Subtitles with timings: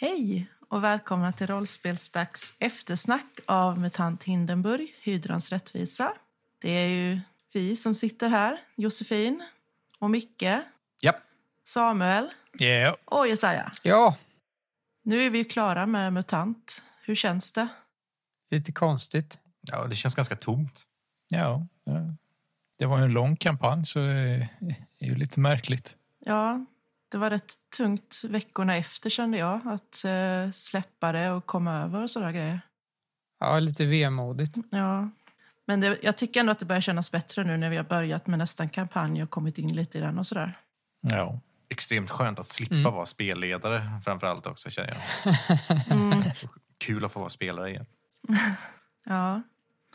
[0.00, 6.12] Hej och välkomna till Rollspelsdags eftersnack av MUTANT Hindenburg, Hydrans rättvisa.
[6.60, 7.20] Det är ju
[7.52, 9.42] vi som sitter här, Josefin
[9.98, 10.42] och Micke,
[11.00, 11.16] Japp.
[11.64, 12.30] Samuel
[12.60, 12.94] Yeah.
[13.04, 13.72] och Jesaja.
[13.82, 14.16] Ja,
[15.02, 16.84] Nu är vi ju klara med MUTANT.
[17.02, 17.68] Hur känns det?
[18.50, 19.38] lite konstigt.
[19.60, 20.82] Ja, det känns ganska tomt.
[21.28, 21.92] Ja, ja.
[22.78, 24.48] det var ju en lång kampanj så det
[24.98, 25.96] är ju lite märkligt.
[26.24, 26.66] Ja,
[27.08, 32.02] det var rätt tungt veckorna efter kände jag, att eh, släppa det och komma över
[32.02, 32.60] och sådana grejer.
[33.40, 34.56] Ja, lite vemodigt.
[34.70, 35.10] Ja,
[35.66, 38.26] men det, jag tycker ändå att det börjar kännas bättre nu när vi har börjat
[38.26, 40.58] med nästan kampanj och kommit in lite i den och sådär.
[41.00, 41.40] Ja.
[41.70, 42.92] Extremt skönt att slippa Mm.
[42.92, 45.36] vara spelledare framför allt också känner jag.
[45.90, 46.22] Mm.
[46.78, 47.86] Kul att få vara spelare igen.
[49.04, 49.42] Ja.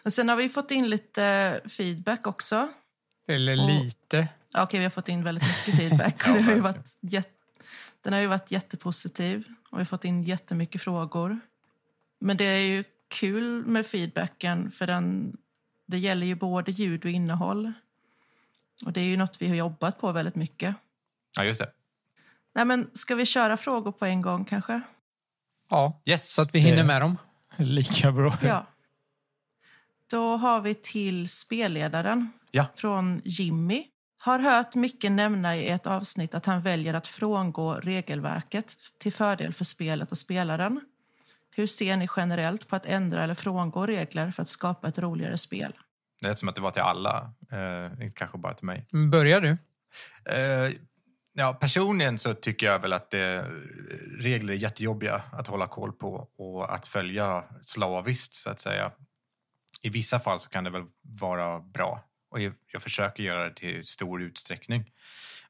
[0.05, 2.67] Och sen har vi fått in lite feedback också.
[3.27, 4.27] Eller Och- lite.
[4.53, 6.23] Ja, Okej, vi har fått in väldigt mycket feedback.
[6.27, 7.29] Ja, det har varit jätt...
[8.01, 11.39] Den har ju varit jättepositiv och vi har fått in jättemycket frågor.
[12.19, 15.37] Men det är ju kul med feedbacken för den,
[15.87, 17.73] det gäller ju både ljud och innehåll.
[18.85, 20.75] Och det är ju något vi har jobbat på väldigt mycket.
[21.35, 21.69] Ja, just det.
[22.55, 24.81] Nej, men ska vi köra frågor på en gång kanske?
[25.69, 26.33] Ja, Yes.
[26.33, 27.17] så att vi hinner med dem.
[27.57, 28.37] Lika bra.
[28.43, 28.65] Ja.
[30.11, 32.65] Då har vi till spelledaren Ja.
[32.75, 33.85] från Jimmy.
[34.25, 39.53] Har hört Micke nämna i ett avsnitt att han väljer att frångå regelverket till fördel
[39.53, 40.81] för spelet och spelaren.
[41.55, 45.37] Hur ser ni generellt på att ändra eller frångå regler för att skapa ett roligare
[45.37, 45.73] spel?
[46.21, 48.87] Det lät som att det var till alla, eh, inte kanske bara till mig.
[49.11, 49.57] Börjar du?
[50.25, 50.71] Eh,
[51.33, 53.45] ja, personligen så tycker jag väl att det,
[54.19, 58.91] regler är jättejobbiga att hålla koll på och att följa slaviskt, så att säga.
[59.81, 63.83] I vissa fall så kan det väl vara bra och jag, försöker göra det till
[63.87, 64.91] stor utsträckning.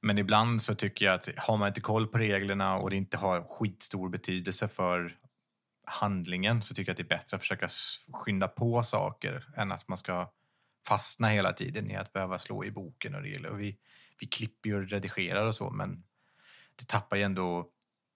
[0.01, 3.17] Men ibland så tycker jag att har man inte koll på reglerna och det inte
[3.17, 5.17] har skitstor betydelse för
[5.85, 7.67] handlingen så tycker jag att det är bättre att försöka
[8.13, 10.31] skynda på saker än att man ska
[10.87, 13.49] fastna hela tiden i att behöva slå i boken och regler.
[13.49, 13.77] Och vi,
[14.19, 16.03] vi klipper och redigerar och så, men
[16.75, 17.69] det tappar ju ändå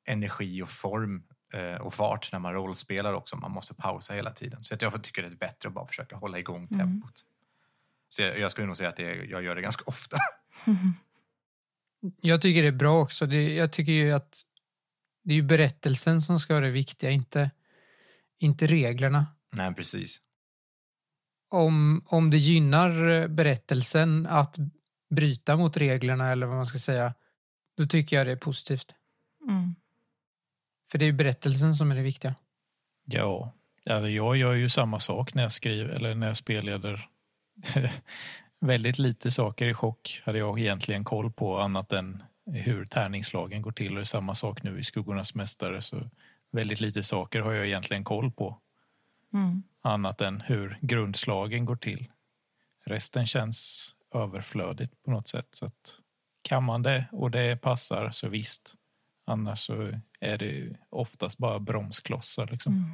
[0.06, 1.24] energi och form
[1.54, 3.38] eh, och fart när man rollspelar också.
[3.38, 4.64] Man måste pausa hela tiden.
[4.64, 7.26] Så att jag tycker det är bättre att bara försöka hålla igång tempot.
[8.10, 10.18] Så jag, jag skulle nog säga att det, jag gör det ganska ofta.
[12.22, 13.26] Jag tycker det är bra också.
[13.26, 14.42] Det, jag tycker ju att
[15.24, 17.52] det är ju berättelsen som ska vara det viktiga, inte,
[18.40, 19.26] inte reglerna.
[19.52, 20.22] Nej, precis.
[21.50, 24.58] Om, om det gynnar berättelsen att
[25.10, 27.14] bryta mot reglerna eller vad man ska säga,
[27.78, 28.96] då tycker jag det är positivt.
[29.50, 29.76] Mm.
[30.92, 32.36] För det är ju berättelsen som är det viktiga.
[33.06, 33.54] Ja,
[33.90, 37.10] alltså jag gör ju samma sak när jag skriver eller när jag spelleder.
[38.60, 43.72] Väldigt lite saker i chock hade jag egentligen koll på annat än hur tärningslagen går
[43.72, 43.98] till.
[43.98, 45.82] Och samma sak nu i Skuggornas mästare.
[45.82, 46.10] Så
[46.52, 48.58] väldigt lite saker har jag egentligen koll på
[49.34, 49.64] Mm.
[49.82, 52.12] annat än hur grundslagen går till.
[52.86, 55.48] Resten känns överflödigt på något sätt.
[55.52, 56.00] Så att
[56.42, 58.76] kan man det och det passar så visst.
[59.26, 62.48] Annars så är det oftast bara bromsklossar.
[62.48, 62.74] Liksom.
[62.74, 62.92] Mm.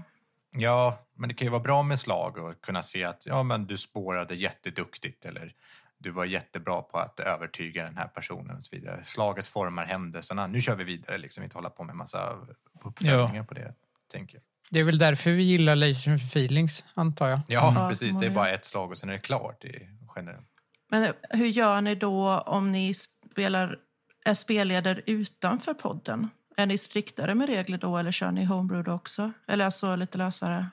[0.53, 3.66] Ja, men det kan ju vara bra med slag och kunna se att ja, men
[3.66, 5.53] du spårade jätteduktigt eller
[5.97, 9.00] du var jättebra på att övertyga den här personen och så vidare.
[9.03, 10.47] Slaget formar händelserna.
[10.47, 11.44] Nu kör vi vidare, liksom.
[11.44, 12.38] inte hålla på med massa
[12.84, 13.74] uppföljningar på det,
[14.12, 14.44] tänker jag.
[14.69, 17.40] Det är väl därför vi gillar Laser Feelings, antar jag.
[17.47, 18.20] Ja, Ja, precis.
[18.20, 19.58] Det är bara ett slag och sen är det klart.
[19.62, 20.47] Det är generellt.
[20.90, 23.78] Men hur gör ni då om ni spelar,
[24.25, 26.30] är spelledare utanför podden?
[26.58, 29.31] Är ni striktare med regler då eller kör ni homebrew då också?
[29.47, 30.68] Eller alltså lite lösare?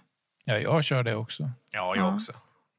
[0.44, 1.42] Ja, jag kör det också.
[1.70, 2.14] Ja, jag Ja.
[2.14, 2.32] också.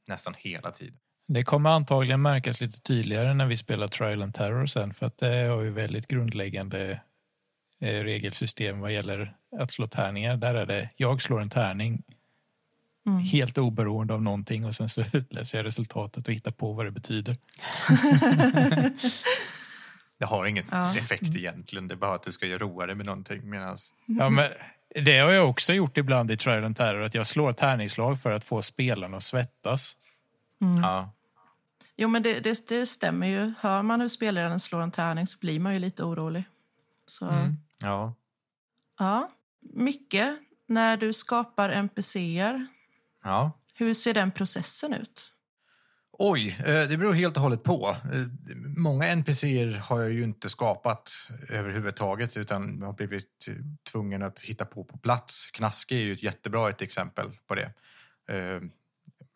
[0.08, 0.96] Nästan hela tiden.
[1.28, 5.18] Det kommer antagligen märkas lite tydligare när vi spelar Trial and Terror sen för att
[5.18, 7.02] det har ju väldigt grundläggande
[7.80, 10.38] eh, regelsystem vad gäller att slå tärningar.
[10.38, 12.04] Där är det jag slår en tärning
[13.08, 13.20] Mm.
[13.20, 16.92] helt oberoende av någonting och sen så utläser jag resultatet och hittar på vad det
[16.92, 17.38] betyder.
[20.22, 20.96] Det har ingen Ja.
[20.98, 21.88] effekt egentligen.
[21.88, 23.50] Det är bara att du ska göra roa dig med någonting.
[23.50, 23.96] Medans...
[24.06, 24.52] Ja, men
[25.06, 28.32] det har jag också gjort ibland i Trial and Terror att jag slår tärningslag för
[28.32, 29.98] att få spelarna att svettas.
[30.82, 31.12] Ja.
[31.96, 33.54] Jo, men det, det, det stämmer ju.
[33.60, 36.44] Hör man hur spelaren slår en tärning så blir man ju lite orolig.
[37.06, 37.58] Så, Mm.
[37.82, 38.14] ja.
[39.00, 39.30] ja.
[39.74, 40.38] Mycket
[40.68, 42.68] när du skapar NPCer,
[43.24, 43.52] ja.
[43.74, 45.31] hur ser den processen ut?
[46.24, 47.96] Oj, eh, det beror helt och hållet på.
[48.14, 48.28] Eh,
[48.78, 51.12] Många NPCer har jag ju inte skapat
[51.50, 53.50] överhuvudtaget utan har blivit
[53.92, 55.52] tvungen att hitta på på plats.
[55.52, 57.74] Knaske är ju ett jättebra ett exempel på det.
[58.30, 58.62] Eh,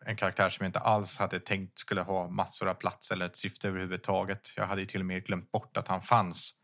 [0.06, 3.36] En karaktär som jag inte alls hade tänkt skulle ha massor av plats eller ett
[3.36, 4.52] syfte överhuvudtaget.
[4.56, 6.54] Jag hade till och med glömt bort att han fanns.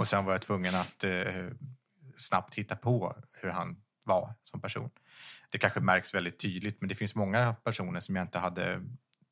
[0.00, 1.04] Och sen var jag tvungen att
[2.16, 4.90] snabbt hitta på hur han var som person.
[5.50, 8.80] Det kanske märks väldigt tydligt, men det finns många personer som jag inte hade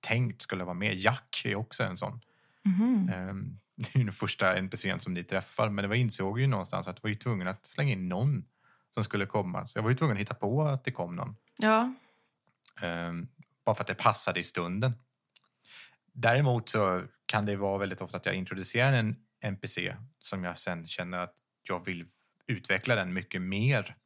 [0.05, 0.95] tänkt skulle vara med.
[0.95, 2.21] Jack är också en sån.
[2.65, 3.09] Mhm.
[3.13, 6.89] Ehm, Det är den första NPCn som ni träffar, men det var insåg ju någonstans
[6.89, 8.45] att jag var ju tvungen att slänga in någon
[8.95, 9.67] som skulle komma.
[9.67, 11.37] Så jag var ju tvungen att hitta på att det kom någon.
[11.59, 11.95] Ja,
[12.83, 13.29] Ehm,
[13.65, 14.93] bara för att det passade i stunden.
[16.13, 20.87] Däremot så kan det vara väldigt ofta att jag introducerar en NPC som jag sen
[20.87, 22.07] känner att jag vill
[22.47, 23.97] utveckla den mycket mer.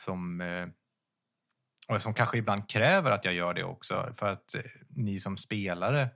[0.00, 0.66] Som, eh,
[1.88, 5.36] och som kanske ibland kräver att jag gör det också för att eh, ni som
[5.36, 6.08] spelare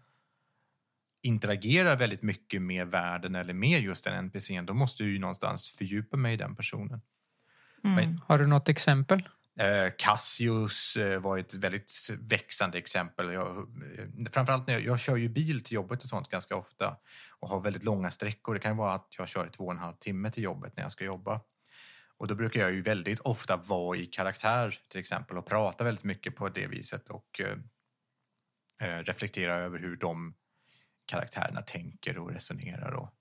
[1.23, 4.67] interagerar väldigt mycket med världen eller med just den NPCn.
[4.67, 7.01] Då måste jag ju någonstans fördjupa mig i den personen.
[7.83, 9.29] Men, Har du något exempel?
[9.59, 13.33] Eh, Cassius eh, var ett väldigt växande exempel.
[13.33, 16.97] Jag, eh, framförallt när jag, jag kör ju bil till jobbet och sånt ganska ofta
[17.41, 18.55] och har väldigt långa sträckor.
[18.55, 20.83] Det kan vara att jag kör i två och en halv timme till jobbet när
[20.83, 21.41] jag ska jobba.
[22.19, 26.05] Och då brukar jag ju väldigt ofta vara i karaktär till exempel och prata väldigt
[26.05, 27.59] mycket på det viset och eh,
[28.89, 30.35] eh, reflektera över hur de
[31.07, 33.15] karaktärerna tänker och resonerar och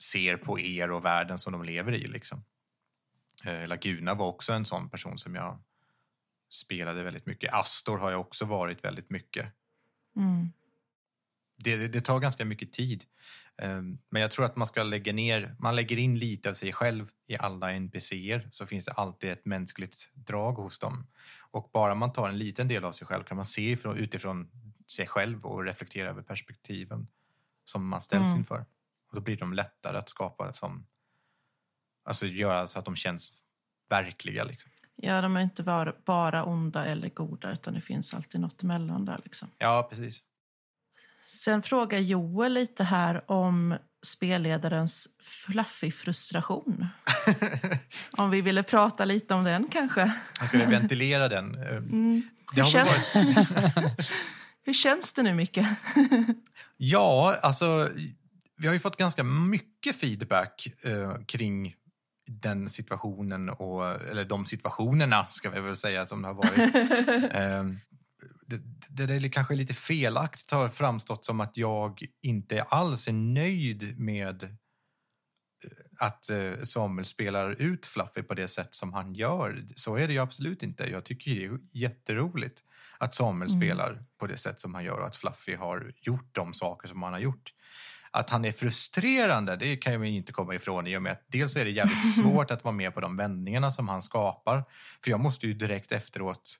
[0.00, 2.08] ser på er och världen som de lever i.
[2.08, 2.44] Liksom.
[3.44, 5.62] Eh, Laguna var också en sån person som jag
[6.50, 7.52] spelade väldigt mycket.
[7.52, 9.52] Astor har jag också varit väldigt mycket.
[10.16, 10.52] mm.
[11.62, 13.04] Det, det, tar ganska mycket tid.
[13.62, 16.72] Eh, Men jag tror att man ska lägga ner, man lägger in lite av sig
[16.72, 21.06] själv i alla NPCer så finns det alltid ett mänskligt drag hos dem.
[21.50, 24.50] Och bara man tar en liten del av sig själv kan man se ifrån, utifrån
[24.86, 27.06] sig själv och reflektera över perspektiven
[27.64, 28.38] som man ställs Mm.
[28.38, 28.58] inför.
[29.08, 30.86] Och då blir de lättare att skapa som,
[32.04, 33.42] alltså göra så att de känns
[33.88, 34.70] verkliga liksom.
[34.96, 39.04] ja de är inte bara, bara onda eller goda utan det finns alltid något emellan
[39.04, 39.20] där.
[39.24, 39.48] Liksom.
[39.58, 40.22] Ja, precis.
[41.32, 43.76] Sen frågar Joel lite här om
[44.06, 46.86] spelledarens fluffig frustration.
[48.12, 50.12] om vi ville prata lite om den kanske.
[50.40, 51.54] Jag skulle ventilera den.
[51.54, 52.22] Eh, Mm.
[52.54, 53.90] Hur, kän-
[54.64, 55.58] Hur känns det nu, Micke?
[56.76, 57.90] ja, alltså
[58.56, 61.74] vi har ju fått ganska mycket feedback eh, kring
[62.26, 66.74] den situationen, och, eller de situationerna ska vi väl säga som det har varit.
[67.34, 67.64] eh,
[68.94, 74.42] det, är kanske lite felaktigt har framstått som att jag inte alls är nöjd med
[74.42, 74.48] eh,
[75.98, 79.64] att eh, Samuel spelar ut Fluffy på det sätt som han gör.
[79.76, 80.90] Så är det ju absolut inte.
[80.90, 82.60] Jag tycker det är jätteroligt
[82.98, 83.60] att Samuel Mm.
[83.60, 87.02] spelar på det sätt som han gör och att Fluffy har gjort de saker som
[87.02, 87.52] han har gjort.
[88.10, 91.56] Att han är frustrerande, det kan jag inte komma ifrån i och med att dels
[91.56, 94.64] är det jävligt svårt att vara med på de vändningarna som han skapar.
[95.04, 96.58] För jag måste ju direkt efteråt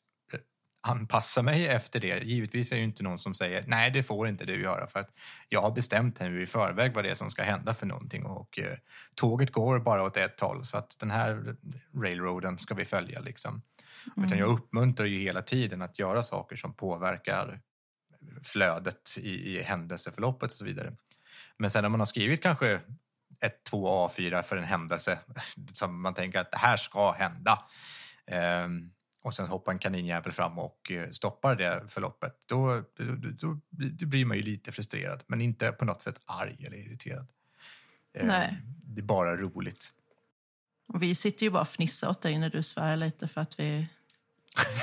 [0.82, 2.18] anpassa mig efter det.
[2.18, 5.10] Givetvis är ju inte någon som säger nej, det får inte du göra för att
[5.48, 8.58] jag har bestämt nu i förväg vad det är som ska hända för någonting och
[8.58, 8.78] eh,
[9.14, 11.56] tåget går bara åt ett håll så att den här
[11.94, 13.62] railroaden ska vi följa liksom.
[14.16, 17.60] Utan jag uppmuntrar ju hela tiden att göra saker som påverkar
[18.42, 20.96] flödet i, i händelseförloppet och så vidare.
[21.56, 22.80] Men sen när man har skrivit kanske
[23.40, 25.18] ett, två A4 för en händelse
[25.72, 27.58] som man tänker att det här ska hända
[28.26, 28.90] ehm,
[29.22, 32.82] och sen hoppar en kaninjävel fram och eh, stoppar det förloppet, då,
[33.40, 37.32] då, då, blir man ju lite frustrerad, men inte på något sätt arg eller irriterad.
[38.14, 38.58] Ehm, Nej.
[38.64, 39.92] Det är bara roligt.
[40.88, 43.60] Och vi sitter ju bara och fnissar åt dig när du svär lite för att,
[43.60, 43.86] vi,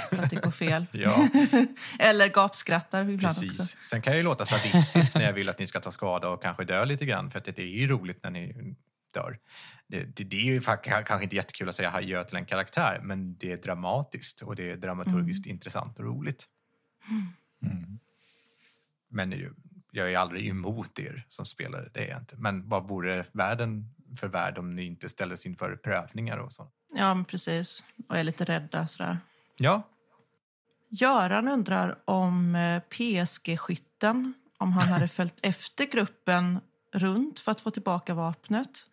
[0.10, 0.86] för att det går fel.
[0.92, 1.28] Ja,
[2.00, 3.60] Eller gapskrattar ibland precis.
[3.60, 3.78] också.
[3.84, 6.42] Sen kan jag ju låta sadistisk när jag vill att ni ska ta skada och
[6.42, 8.76] kanske dö lite grann, för att det är ju roligt när ni
[9.14, 9.40] dör.
[9.88, 13.36] Det, det, det är ju kanske inte jättekul att säga adjö till en karaktär, men
[13.38, 16.46] det är dramatiskt och det är dramaturgiskt intressant och roligt.
[17.62, 18.00] Mm.
[19.10, 19.54] Men ju-
[19.92, 22.36] jag är aldrig emot er som spelare, det är jag inte.
[22.38, 26.72] Men vad vore världen för värld om ni inte ställdes inför prövningar och så?
[26.94, 27.84] Ja, men precis.
[28.10, 29.18] Och är lite rädda sådär.
[29.58, 29.84] Ja,
[30.92, 36.60] Göran undrar om eh, PSG-skytten, om han hade följt efter gruppen
[36.94, 38.89] runt för att få tillbaka vapnet.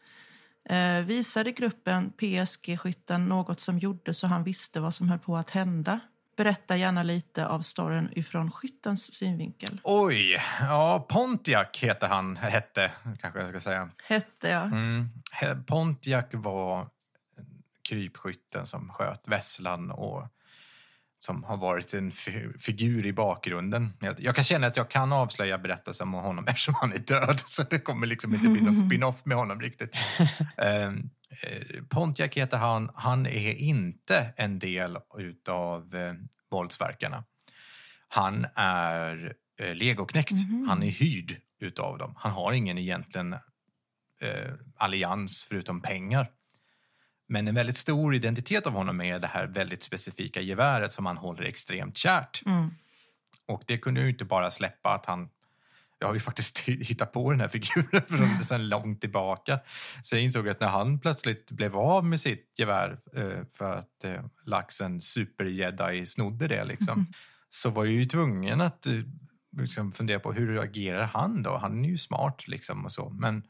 [0.69, 5.51] Eh, visade gruppen PSG-skytten något som gjorde så han visste vad som höll på att
[5.51, 6.01] hända?
[6.37, 9.81] Berätta gärna lite av storyn ifrån skyttens synvinkel.
[9.85, 10.43] oj.
[10.61, 13.91] Ja, Pontiac heter han, hette, kanske jag ska säga.
[14.09, 14.67] Hette jag.
[14.67, 15.11] Mm.
[15.67, 16.89] Pontiac var
[17.89, 20.29] krypskytten som sköt Vesslan och
[21.27, 23.93] som har varit en fi- figur i bakgrunden.
[24.01, 27.41] Jag- Jag kan känna att jag kan avslöja berättelsen om honom eftersom han är död.
[27.47, 29.95] Så det kommer liksom inte bli någon spin-off med honom riktigt.
[30.59, 31.11] Ehm,
[31.43, 32.91] eh, Pontiac heter han.
[32.95, 36.15] Han är inte en del utav eh,
[36.51, 37.25] våldsverkarna.
[38.09, 40.33] Han är eh, legoknäckt.
[40.69, 42.15] Han är hyrd utav dem.
[42.17, 43.33] Han har ingen egentligen
[44.21, 46.31] eh, allians förutom pengar.
[47.29, 51.17] Men en väldigt stor identitet av honom är det här väldigt specifika geväret som han
[51.17, 52.43] håller extremt kärt.
[52.47, 52.71] Mm.
[53.47, 55.29] Och det kunde ju inte bara släppa att han
[55.99, 59.61] jag har ju faktiskt hittat på den här figuren från sedan långt tillbaka.
[60.03, 64.05] Så jag insåg att när han plötsligt blev av med sitt gevär eh, för att
[64.05, 67.07] eh, laxen super snodde det liksom,
[67.51, 68.93] så var jag ju tvungen att eh,
[69.57, 71.57] liksom fundera på hur agerar han då?
[71.57, 73.09] Han är ju smart liksom och så.
[73.09, 73.43] Men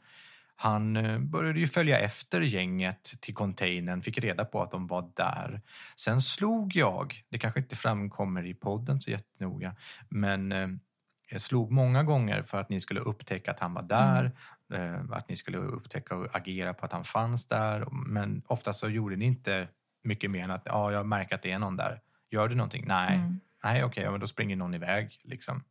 [0.56, 5.10] han eh, började ju följa efter gänget till containern, fick reda på att de var
[5.14, 5.60] där.
[5.96, 9.76] Sen slog jag, det kanske inte framkommer i podden så jättenoga,
[10.08, 10.68] men eh,
[11.28, 14.32] jag slog många gånger för att ni skulle upptäcka att han var där,
[14.74, 15.12] mm.
[15.12, 17.86] att ni skulle upptäcka och agera på att han fanns där.
[17.90, 19.68] Men ofta så gjorde ni inte
[20.02, 22.00] mycket mer än att ja, jag märker att det är någon där.
[22.30, 22.84] Gör du någonting?
[22.86, 23.16] Nej.
[23.16, 23.40] Mm.
[23.64, 25.20] Nej, okej, okay, ja, då springer någon iväg.
[25.22, 25.62] Liksom.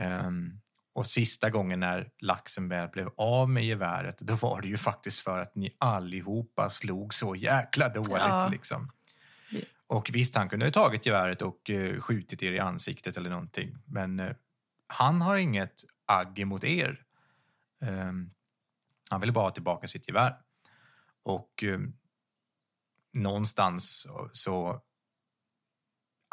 [0.00, 0.60] Um,
[0.94, 5.20] och sista gången när laxen väl blev av med geväret, då var det ju faktiskt
[5.20, 8.10] för att ni allihopa slog så jäkla dåligt.
[8.10, 8.48] Ja.
[8.52, 8.90] Liksom.
[9.86, 13.76] Och visst, han kunde ha tagit geväret och uh, skjutit er i ansiktet eller någonting,
[13.86, 14.32] men uh,
[14.86, 17.04] han har inget agg emot er.
[17.80, 18.30] Um,
[19.10, 20.36] han ville bara ha tillbaka sitt gevär.
[21.24, 21.96] Och um,
[23.12, 24.82] någonstans så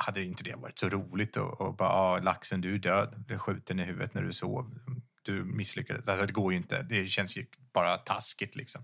[0.06, 3.40] hade inte det varit så roligt och, och bara, ah, laxen du är död, du
[3.40, 4.80] skjuten i huvudet när du sov,
[5.24, 6.10] du misslyckades.
[6.10, 8.84] Alltså, det går ju inte, det känns ju bara taskigt liksom.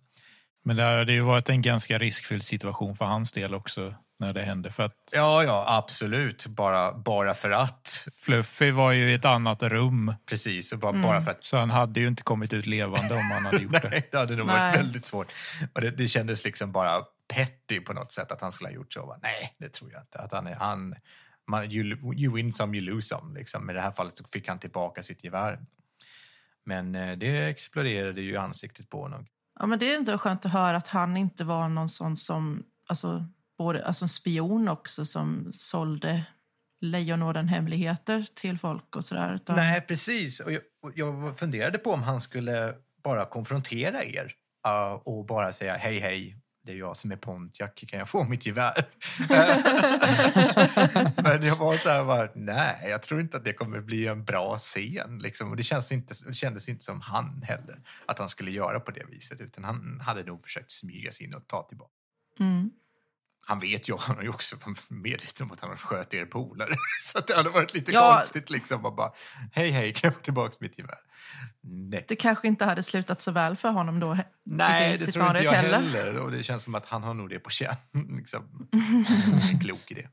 [0.66, 4.42] Men det hade ju varit en ganska riskfylld situation för hans del också när det
[4.42, 4.72] hände.
[4.72, 6.48] För att ja, ja, absolut.
[6.48, 8.08] Bara, bara för att.
[8.26, 10.14] Fluffy var ju i ett annat rum.
[10.30, 11.02] Precis, bara, mm.
[11.02, 11.44] bara för att.
[11.44, 14.12] Så han hade ju inte kommit ut levande om han hade gjort Nej, det.
[14.12, 15.28] Det hade nog varit väldigt svårt.
[15.74, 18.94] Och det, det kändes liksom bara petty på något sätt att han skulle ha gjort
[18.94, 19.16] så.
[19.22, 20.20] Nej, det tror jag inte.
[20.20, 20.96] Att han, han,
[21.48, 23.40] man, you, you win some, you lose some.
[23.40, 23.70] Liksom.
[23.70, 25.60] I det här fallet så fick han tillbaka sitt gevär.
[26.66, 29.26] Men eh, det exploderade ju i ansiktet på honom.
[29.60, 32.64] Ja, men det är inte skönt att höra att han inte var någon sån som,
[32.90, 33.26] alltså,
[33.58, 36.26] både, alltså en spion också som sålde
[36.82, 39.34] Lejonorden-hemligheter till folk och sådär.
[39.34, 39.56] Utan...
[39.56, 40.40] Nej, precis.
[40.40, 44.34] Och jag, och jag funderade på om han skulle bara konfrontera er
[44.68, 46.36] uh, och bara säga hej, hej,
[46.68, 48.86] det är jag som är Pontiac, kan jag få mitt gevär?
[51.24, 54.26] Men jag var så här, bara, nej, jag tror inte att det kommer bli en
[54.26, 55.20] bra scen.
[55.20, 55.50] Liksom.
[55.50, 58.92] Och det, känns inte, det kändes inte som han heller, att han skulle göra på
[58.92, 59.42] det viset.
[59.42, 61.94] Utan han hade nog försökt smyga sig in och ta tillbaka.
[62.40, 62.72] Mm
[63.48, 64.56] han vet ju, han har ju också
[64.88, 66.76] medveten om att han har sköt er polare.
[67.04, 68.14] Så det hade varit lite ja.
[68.14, 69.12] konstigt liksom att bara,
[69.52, 70.98] hej hej, kan jag få tillbaka mitt gevär?
[71.62, 72.06] Nej.
[72.08, 74.18] Det kanske inte hade slutat så väl för honom då?
[74.44, 75.78] Nej, det, det tror inte jag heller.
[75.78, 76.20] heller.
[76.20, 77.76] Och det känns som att han har nog det på känn.
[78.18, 78.70] liksom.
[79.52, 80.08] En klok idé.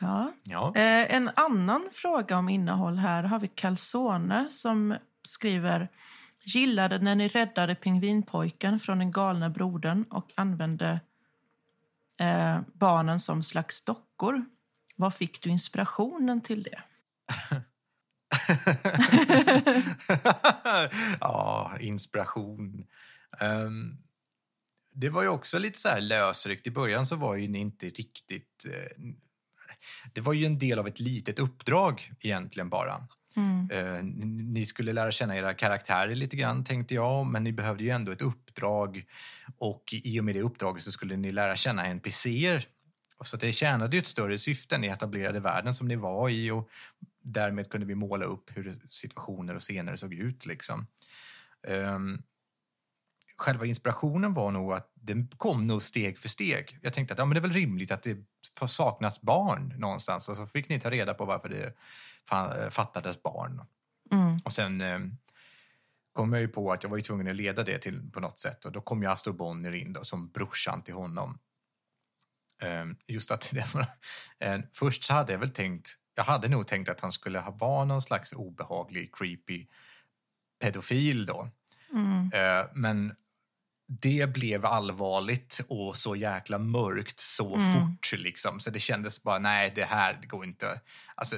[0.00, 0.32] Ja.
[0.42, 0.72] ja.
[0.76, 5.88] Eh, en annan fråga om innehåll här har vi Calzone som skriver
[6.44, 11.00] Gillade när ni räddade pingvinpojken från den galna brodern och använde
[12.20, 14.44] eh, barnen som slags dockor.
[14.96, 16.82] Var fick du inspirationen till det?
[21.20, 22.86] ja, inspiration.
[23.40, 23.98] Um,
[24.92, 26.66] det var ju också lite så här lösryckt.
[26.66, 28.66] I början så var ju ni inte riktigt...
[28.66, 29.12] Uh,
[30.12, 33.08] det var ju en del av ett litet uppdrag egentligen bara.
[33.36, 33.70] Mm.
[33.70, 34.02] Eh,
[34.52, 38.12] ni skulle lära känna era karaktärer lite grann tänkte jag, men ni behövde ju ändå
[38.12, 39.04] ett uppdrag
[39.58, 42.66] och i och med det uppdraget så skulle ni lära känna NPCer.
[43.24, 46.50] Så det tjänade ju ett större syfte än i etablerade världen som ni var i
[46.50, 46.68] och
[47.20, 50.46] därmed kunde vi måla upp hur situationer och scener såg ut.
[50.46, 50.86] Liksom.
[51.68, 52.22] Ehm,
[53.36, 56.78] själva inspirationen var nog att den kom nog steg för steg.
[56.82, 58.18] Jag tänkte att ja, men det är väl rimligt att det
[58.68, 61.72] saknas barn någonstans och så fick ni ta reda på varför det
[62.70, 63.62] fattades barn.
[64.12, 64.38] Mm.
[64.44, 64.98] Och sen eh,
[66.12, 68.38] kom jag ju på att jag var ju tvungen att leda det till på något
[68.38, 71.38] sätt och då kom ju Astor Bonnier in då, som brorsan till honom.
[72.62, 73.86] Eh, just att det var,
[74.38, 77.84] eh, först så hade jag väl tänkt, jag hade nog tänkt att han skulle vara
[77.84, 79.66] någon slags obehaglig, creepy
[80.60, 81.50] pedofil då.
[81.92, 82.32] Mm.
[82.32, 83.14] Eh, men
[83.88, 87.74] det blev allvarligt och så jäkla mörkt så mm.
[87.74, 88.12] fort.
[88.12, 88.60] Liksom.
[88.60, 90.80] Så det kändes bara, nej, det här det går inte.
[91.14, 91.36] Alltså,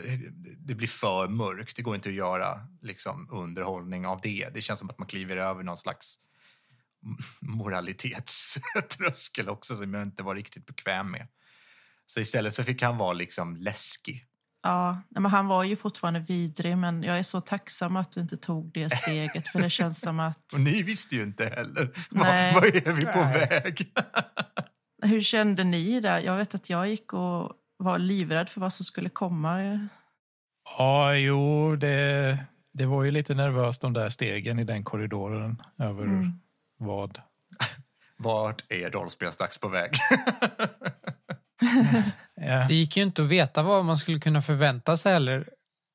[0.58, 1.76] det blir för mörkt.
[1.76, 4.48] Det går inte att göra liksom, underhållning av det.
[4.54, 6.18] Det känns som att man kliver över någon slags
[7.40, 11.28] moralitetströskel också som jag inte var riktigt bekväm med.
[12.06, 14.24] Så istället så fick han vara liksom läskig.
[14.62, 18.36] Ja, men han var ju fortfarande vidrig, men jag är så tacksam att du inte
[18.36, 19.48] tog det steget.
[19.48, 20.38] För det känns som att...
[20.54, 21.90] Och ni visste ju inte heller.
[22.10, 22.54] Nej.
[22.54, 23.48] Vad är vi på Nej.
[23.48, 23.92] väg?
[25.02, 26.20] Hur kände ni där?
[26.20, 29.88] Jag vet att jag gick och var livrädd för vad som skulle komma.
[30.78, 32.38] Ja, jo, det,
[32.72, 36.32] det var ju lite nervöst de där stegen i den korridoren över mm.
[36.78, 37.20] vad.
[38.16, 39.90] Vart är rollspelsdags på väg?
[42.68, 45.48] Det gick ju inte att veta vad man skulle kunna förvänta sig heller.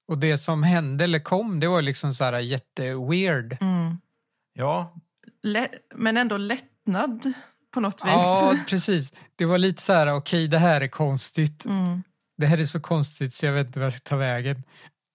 [0.08, 3.58] Och det som hände eller kom, det var liksom så här jätteweird.
[3.62, 3.98] Mm.
[4.54, 4.96] ja,
[5.44, 7.34] Lä- men ändå lättnad
[7.74, 8.12] på något vis.
[8.14, 9.14] Ja, precis.
[9.36, 11.66] Det var lite så här, okej, det här är konstigt.
[11.66, 12.04] Mm.
[12.38, 14.64] Det här är så konstigt så jag vet inte vad jag ska ta vägen.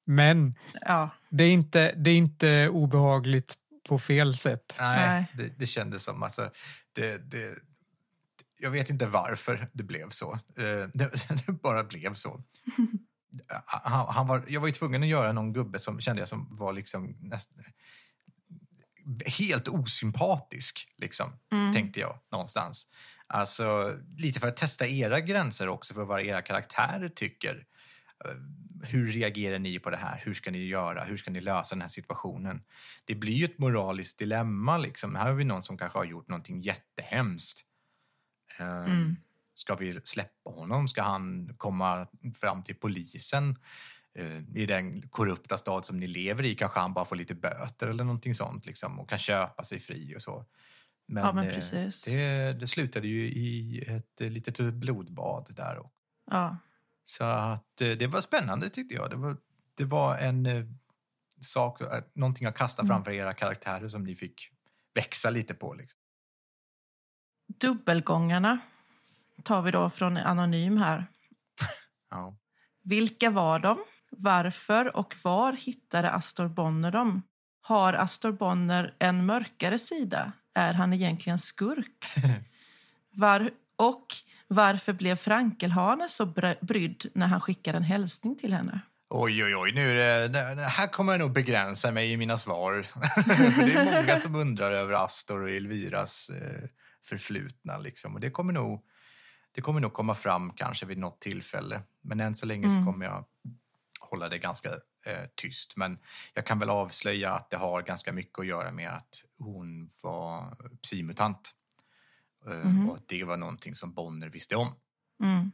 [0.07, 1.11] Men Ja.
[1.31, 3.55] det är inte, det är inte obehagligt
[3.89, 4.75] på fel sätt.
[4.79, 5.27] nej, Nej.
[5.35, 6.23] Det, det kändes som...
[6.23, 6.51] Alltså,
[6.95, 7.55] det, det,
[8.59, 10.33] jag vet inte varför det blev så.
[10.33, 11.11] Eh, Det,
[11.47, 12.43] det bara blev så.
[13.67, 16.57] Han, han var, jag var ju tvungen att göra någon gubbe som kände jag som
[16.57, 17.51] var liksom näst,
[19.27, 21.33] helt osympatisk, liksom,
[21.75, 22.89] tänkte jag någonstans.
[23.27, 27.67] Alltså, lite för att testa era gränser också, för vad era karaktärer tycker.
[28.25, 28.31] Eh,
[28.83, 30.21] Hur reagerar ni på det här?
[30.25, 31.05] Hur ska ni göra?
[31.05, 32.63] Hur ska ni lösa den här situationen?
[33.05, 34.79] Det blir ju ett moraliskt dilemma.
[34.79, 35.15] Liksom.
[35.15, 37.65] Här har vi någon som kanske har gjort någonting jättehemskt.
[38.61, 38.87] Eh,
[39.55, 40.89] Ska vi släppa honom?
[40.89, 42.07] Ska han komma
[42.41, 43.57] fram till polisen?
[44.15, 47.87] Eh, I den korrupta stad som ni lever i kanske han bara får lite böter
[47.87, 50.45] eller någonting sånt liksom, och kan köpa sig fri och så.
[51.07, 52.05] Men, Ja, men eh, precis.
[52.05, 55.79] det, det slutade ju i ett litet blodbad där.
[56.31, 56.57] Ja.
[57.05, 59.11] så att det var spännande tyckte jag.
[59.11, 59.37] Det var,
[59.75, 60.49] det var en
[61.41, 61.81] sak,
[62.15, 62.89] någonting att kasta Mm.
[62.89, 64.51] framför era karaktärer som ni fick
[64.95, 65.75] växa lite på.
[65.75, 65.98] Liksom.
[67.61, 68.59] Dubbelgångarna
[69.43, 71.07] tar vi då från Anonym här.
[72.11, 72.37] Ja.
[72.85, 73.79] Vilka var de?
[74.11, 77.23] Varför och var hittade Astor Bonner dem?
[77.61, 80.33] Har Astor Bonner en mörkare sida?
[80.55, 82.05] Är han egentligen skurk?
[83.11, 84.07] Var, och
[84.49, 88.81] varför blev Frankelhane så br- brydd när han skickade en hälsning till henne?
[89.11, 89.73] Oj, oj, oj.
[89.73, 92.73] Nu är det, här kommer jag nog begränsa mig i mina svar.
[93.67, 96.69] Det är många som undrar över Astor och Elviras eh,
[97.09, 97.79] förflutna.
[97.79, 98.15] Liksom.
[98.15, 98.85] Och det kommer, nog,
[99.53, 101.83] det kommer nog komma fram kanske vid något tillfälle.
[102.01, 103.25] Men än så länge så kommer jag
[104.01, 104.69] hålla det ganska
[105.07, 105.77] eh, tyst.
[105.77, 105.99] Men
[106.35, 110.57] jag kan väl avslöja att det har ganska mycket att göra med att hon var
[110.83, 111.51] psimutant.
[112.47, 114.75] Eh, Och att det var någonting som Bonner visste om.
[115.23, 115.53] Mm.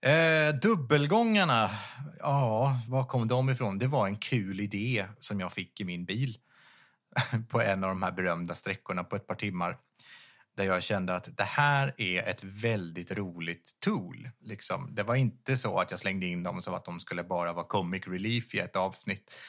[0.00, 1.70] Eh, dubbelgångarna,
[2.18, 3.78] ja, var kom de ifrån?
[3.78, 6.38] Det var en kul idé som jag fick i min bil
[7.48, 9.78] på en av de här berömda sträckorna på ett par timmar.
[10.58, 14.28] Där jag kände att det här är ett väldigt roligt tool.
[14.40, 14.94] Liksom.
[14.94, 17.64] Det var inte så att jag slängde in dem så att de skulle bara vara
[17.64, 19.40] comic relief i ett avsnitt.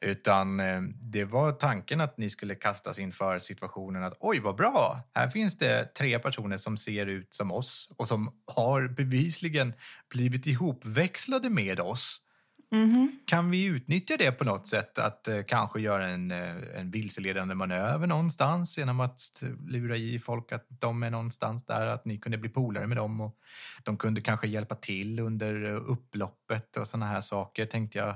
[0.00, 5.00] Utan eh, det var tanken att ni skulle kastas inför situationen att oj vad bra,
[5.14, 9.74] här finns det tre personer som ser ut som oss och som har bevisligen
[10.10, 12.25] blivit ihopväxlade med oss.
[12.70, 13.18] Mm-hmm.
[13.26, 14.98] Kan vi utnyttja det på något sätt?
[14.98, 20.52] Att eh, kanske göra en, eh, en vilseledande manöver någonstans genom att lura i folk
[20.52, 23.38] att de är någonstans där, att ni kunde bli polare med dem och
[23.84, 28.14] de kunde kanske hjälpa till under eh, upploppet och såna här saker, tänkte jag.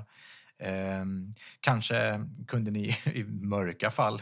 [0.59, 1.05] Eh,
[1.59, 4.19] kanske kunde ni i mörka fall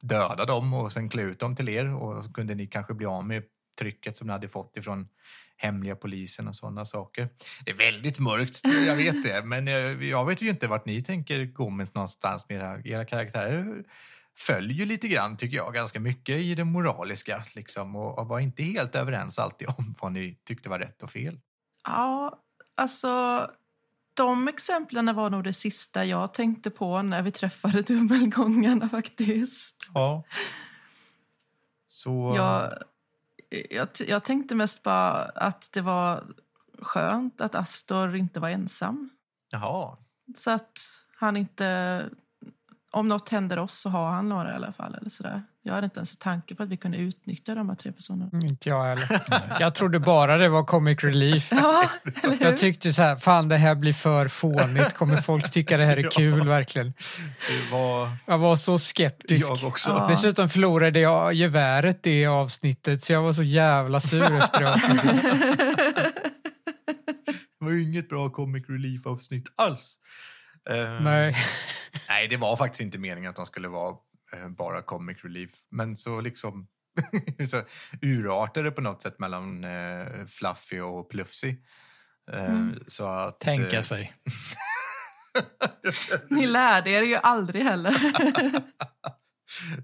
[0.00, 3.06] döda dem och sen klä ut dem till er och så kunde ni kanske bli
[3.06, 3.42] av med
[3.78, 5.08] trycket som ni hade fått ifrån
[5.64, 7.28] hemliga polisen och sådana saker.
[7.64, 11.02] Det är väldigt mörkt, jag vet det, men eh, jag vet ju inte vart ni
[11.02, 13.84] tänker gå med någonstans med era, era karaktärer
[14.36, 18.62] följer lite grann, tycker jag, ganska mycket i det moraliska liksom, och, och var inte
[18.62, 21.40] helt överens alltid om vad ni tyckte var rätt och fel.
[21.84, 22.38] Ja,
[22.76, 23.50] alltså...
[24.16, 29.90] De exemplen var nog det sista jag tänkte på när vi träffade dubbelgångarna faktiskt.
[29.94, 30.24] Ja.
[31.88, 32.34] Så...
[32.36, 32.72] Jag,
[33.70, 36.24] jag, jag tänkte mest bara att det var
[36.82, 39.10] skönt att Astor inte var ensam.
[39.50, 39.96] Jaha.
[40.36, 40.78] Så att
[41.16, 42.08] han inte...
[42.90, 44.94] Om något händer oss så har han några i alla fall.
[44.94, 45.42] Eller sådär.
[45.66, 48.30] Jag hade inte ens en tanke på att vi kunde utnyttja de här tre personerna.
[48.32, 49.20] Mm, Inte jag heller.
[49.60, 51.48] Jag trodde bara det var comic relief.
[51.52, 51.88] Ja,
[52.22, 52.44] eller hur?
[52.44, 54.92] Jag tyckte så här, fan det här blir för fånigt.
[54.94, 56.86] Kommer folk tycka det här är kul verkligen?
[57.48, 59.50] Det var Jag var så skeptisk.
[59.50, 59.90] jag också.
[59.90, 60.06] Ja.
[60.10, 66.12] Dessutom förlorade jag geväret det avsnittet så jag var så jävla sur efter det
[67.58, 69.96] var ju inget bra comic relief-avsnitt alls.
[70.70, 71.36] Eh, Nej.
[72.08, 73.94] Nej, det var faktiskt inte meningen att de skulle vara
[74.48, 75.50] bara comic relief.
[75.70, 76.68] Men så liksom
[77.48, 77.62] så
[78.02, 81.56] urartade det på något sätt mellan eh, Fluffy och Plufsy.
[82.32, 84.12] Eh, Så att, Tänka eh, sig.
[86.28, 87.94] Ni lärde er ju aldrig heller.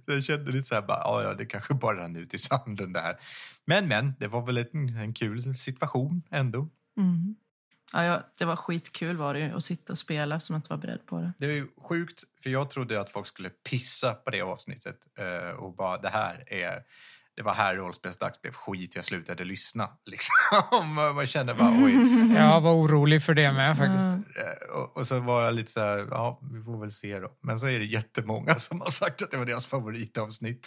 [0.06, 2.92] Jag kände lite så här, bara, ja, ja, det kanske bara rann ut i sanden
[2.92, 3.16] där.
[3.66, 6.68] Men, men, det var väl en, en kul situation ändå.
[6.96, 7.36] Mm.
[7.92, 10.70] Ja, ja, det var skitkul var det ju, att sitta och spela som jag inte
[10.72, 11.32] var beredd på det.
[11.38, 15.50] Det är ju sjukt, för jag trodde att folk skulle pissa på det avsnittet eh,
[15.56, 16.82] och bara det här är
[17.36, 18.96] det var här rollspelsdags blev skit.
[18.96, 19.88] Jag slutade lyssna.
[20.06, 20.94] Liksom.
[21.14, 21.94] Man kände bara oj.
[22.34, 24.36] Jag var orolig för det med faktiskt.
[24.38, 27.36] Eh, Och, och så var jag lite så här, ja, vi får väl se då.
[27.42, 30.66] Men så är det jättemånga som har sagt att det var deras favoritavsnitt.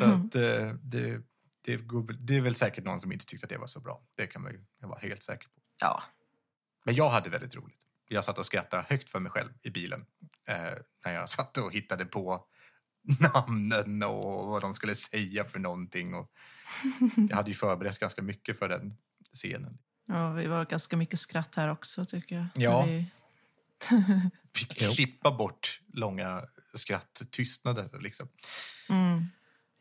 [0.00, 1.20] Så att eh, det,
[1.64, 1.80] det,
[2.18, 4.00] det är väl säkert någon som inte tyckte att det var så bra.
[4.16, 5.60] Det kan man ju jag vara helt säker på.
[5.80, 6.02] Ja.
[6.86, 7.86] Men jag hade väldigt roligt.
[8.08, 10.06] Jag satt och skrattade högt för mig själv i bilen
[10.48, 10.72] eh,
[11.04, 12.46] när jag satt och hittade på
[13.20, 16.14] namnen och vad de skulle säga för någonting.
[16.14, 16.32] Och
[17.28, 18.96] jag hade ju förberett ganska mycket för den
[19.32, 19.78] scenen.
[20.06, 22.46] ja, vi var ganska mycket skratt här också tycker jag.
[22.54, 22.82] Ja.
[22.82, 23.06] Vi,
[24.54, 26.44] Fick klippa bort långa
[26.74, 28.00] skratttystnader.
[28.00, 28.28] Liksom.
[28.90, 29.26] mm.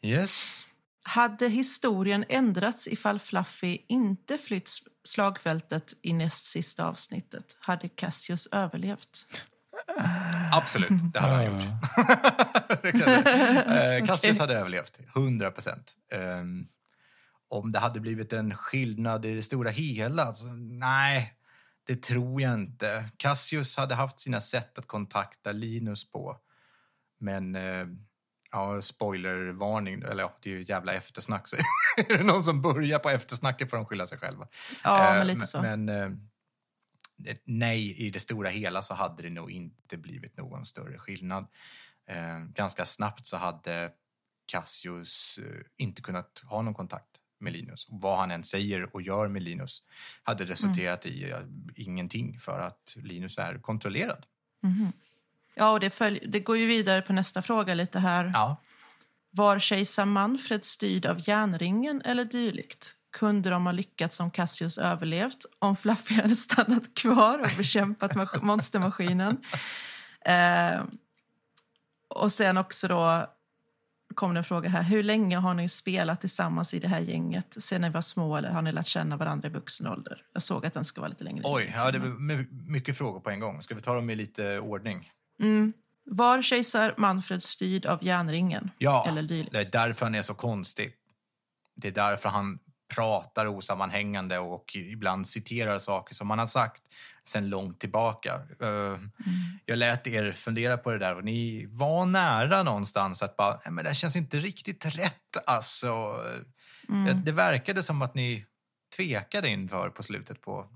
[0.02, 0.66] Yes.
[1.08, 4.70] Hade historien ändrats ifall Fluffy inte flytt
[5.04, 7.58] slagfältet i näst sista avsnittet?
[7.60, 9.42] Hade Cassius överlevt?
[10.52, 11.64] Absolut, det hade han gjort.
[12.84, 15.94] Det kan jag- eh, Cassius hade överlevt, 100 procent.
[16.14, 16.68] Um,
[17.48, 20.24] om det hade blivit en skillnad i det stora hela?
[20.26, 21.34] Alltså, nej,
[21.88, 23.06] det tror jag inte.
[23.18, 26.38] Cassius hade haft sina sätt att kontakta Linus på.
[27.20, 27.86] Men, eh,
[28.52, 31.48] ja, spoilervarning, eller ja, det är ju jävla eftersnack.
[31.48, 31.56] Så
[31.98, 34.48] är det någon som börjar på eftersnacket får de skylla sig själva.
[34.84, 35.62] Ja, Eh, men lite så.
[35.62, 36.10] Men eh,
[37.46, 41.48] nej, i det stora hela så hade det nog inte blivit någon större skillnad.
[42.10, 43.92] Eh, ganska snabbt så hade
[44.46, 47.88] Cassius eh, inte kunnat ha någon kontakt med Linus.
[47.90, 49.84] Vad han än säger och gör med Linus
[50.24, 51.40] hade resulterat i eh,
[51.76, 54.26] ingenting för att Linus är kontrollerad.
[55.56, 58.32] Ja, och det, följ, det går ju vidare på nästa fråga lite här.
[58.34, 58.62] Ja.
[59.32, 62.96] Var kejsar Manfred styrd av järnringen eller dylikt?
[63.18, 68.42] Kunde de ha lyckats om Cassius överlevt om Fluffy hade stannat kvar och bekämpat mas-
[68.42, 69.38] monstermaskinen?
[70.26, 70.82] Eh,
[72.10, 73.26] och sen också då
[74.16, 74.84] kom det en fråga här.
[74.84, 77.56] Hur länge har ni spelat tillsammans i det här gänget?
[77.64, 80.22] Sen ni var små eller har ni lärt känna varandra i vuxen ålder?
[80.34, 81.42] Jag såg att den ska vara lite längre.
[81.46, 83.64] Oj, ja, det var my- mycket frågor på en gång.
[83.64, 85.10] Ska vi ta dem i lite ordning?
[85.42, 85.74] Mm.
[86.06, 88.72] Var kejsar Manfred styrd av järnringen?
[88.78, 89.52] Ja, Eller dylikt?
[89.52, 90.94] det är därför han är så konstig.
[91.76, 92.60] Det är därför han
[92.94, 96.82] pratar osammanhängande och ibland citerar saker som han har sagt
[97.28, 98.34] sen långt tillbaka.
[98.62, 98.98] Eh,
[99.66, 103.72] Jag lät er fundera på det där och ni var nära någonstans att bara, "Nej,
[103.72, 106.24] men det känns inte riktigt rätt alltså.
[106.88, 108.46] Det, det verkade som att ni
[108.96, 110.68] tvekade inför på slutet på,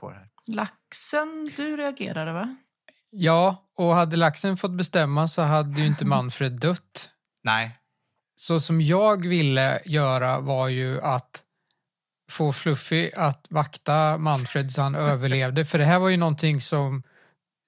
[0.00, 0.28] på det här.
[0.46, 2.56] Laxen, du reagerade va?
[3.10, 7.10] Ja, och hade laxen fått bestämma så hade ju inte Manfred dött.
[7.44, 7.78] Nej,
[8.36, 11.42] Så som jag ville göra var ju att
[12.30, 15.64] få Fluffy att vakta Manfred så han överlevde.
[15.64, 17.02] För det här var ju någonting som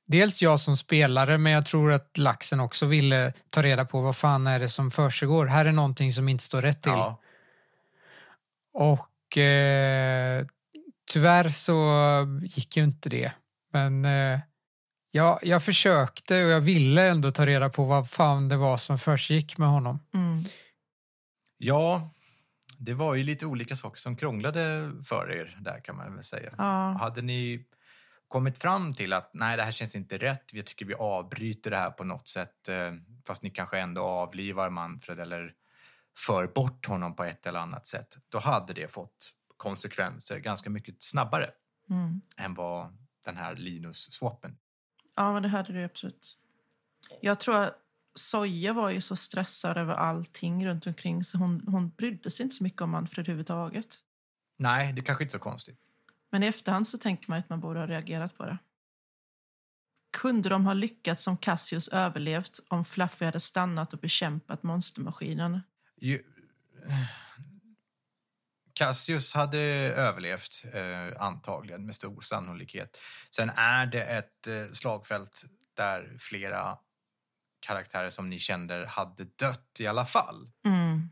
[0.07, 4.17] dels jag som spelare men jag tror att laxen också ville ta reda på vad
[4.17, 5.47] fan är det som försiggår.
[5.47, 6.93] Här är någonting som inte står rätt till.
[6.93, 7.21] ja,
[8.73, 10.47] Och eh,
[11.13, 11.77] tyvärr så
[12.43, 13.33] gick ju inte det.
[13.73, 14.41] Men eh,
[15.11, 18.99] ja, jag försökte och jag ville ändå ta reda på vad fan det var som
[18.99, 19.99] försiggick med honom.
[20.15, 20.45] Mm.
[21.59, 22.11] ja,
[22.79, 26.55] det var ju lite olika saker som krånglade för er där kan man väl säga.
[26.59, 26.97] Ja.
[27.01, 27.65] Hade ni
[28.29, 31.77] kommit fram till att nej, det här känns inte rätt, jag tycker vi avbryter det
[31.77, 32.93] här på något sätt, eh,
[33.27, 35.53] fast ni kanske ändå avlivar Manfred eller
[36.19, 41.03] för bort honom på ett eller annat sätt, då hade det fått konsekvenser ganska mycket
[41.03, 41.51] snabbare
[41.91, 42.21] Mm.
[42.37, 44.57] än vad den här Linus-swappen.
[45.17, 46.39] Ja, men det hade du absolut.
[47.21, 47.77] Jag tror att
[48.15, 52.57] Soja var ju så stressad över allting runt omkring så hon, hon brydde sig inte
[52.57, 53.97] så mycket om Manfred överhuvudtaget.
[54.59, 55.79] Nej, det kanske inte är så konstigt.
[56.31, 58.59] Men i efterhand så tänker man att man borde ha reagerat på det.
[60.11, 65.61] Kunde de ha lyckats som Cassius överlevt om Fluffy hade stannat och bekämpat monstermaskinen?
[65.97, 66.23] Ju...
[68.81, 69.59] Cassius hade
[69.97, 72.99] överlevt, eh, antagligen, med stor sannolikhet.
[73.31, 75.43] Sen är det ett eh, slagfält
[75.77, 76.79] där flera
[77.61, 80.51] karaktärer som ni kände hade dött i alla fall.
[80.65, 81.11] Mm.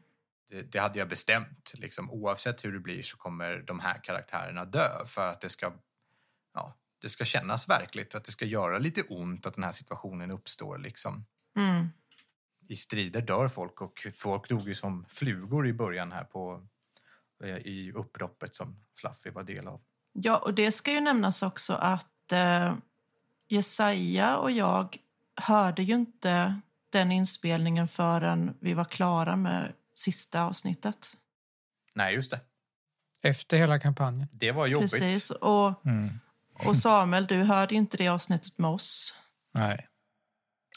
[0.50, 1.72] Det, det hade jag bestämt.
[1.74, 5.72] Liksom, oavsett hur det blir så kommer de här karaktärerna dö för att det ska,
[6.54, 10.30] ja, det ska kännas verkligt, att det ska göra lite ont att den här situationen
[10.30, 10.78] uppstår.
[10.78, 11.24] Liksom
[11.56, 11.88] Mm.
[12.68, 16.68] i strider dör folk och folk dog ju som flugor i början här på
[17.44, 19.80] i upploppet som Fluffy var del av.
[20.12, 22.74] Ja, och det ska ju nämnas också att eh,
[23.48, 24.96] Jesaja och jag
[25.36, 31.16] hörde ju inte den inspelningen förrän vi var klara med sista avsnittet.
[31.94, 32.40] Nej, just det.
[33.22, 34.28] Efter hela kampanjen.
[34.32, 34.90] Det var jobbigt.
[34.92, 35.30] Precis.
[35.30, 36.20] Och, Mm.
[36.66, 39.14] och Samuel, du hörde inte det avsnittet med oss.
[39.54, 39.88] Nej.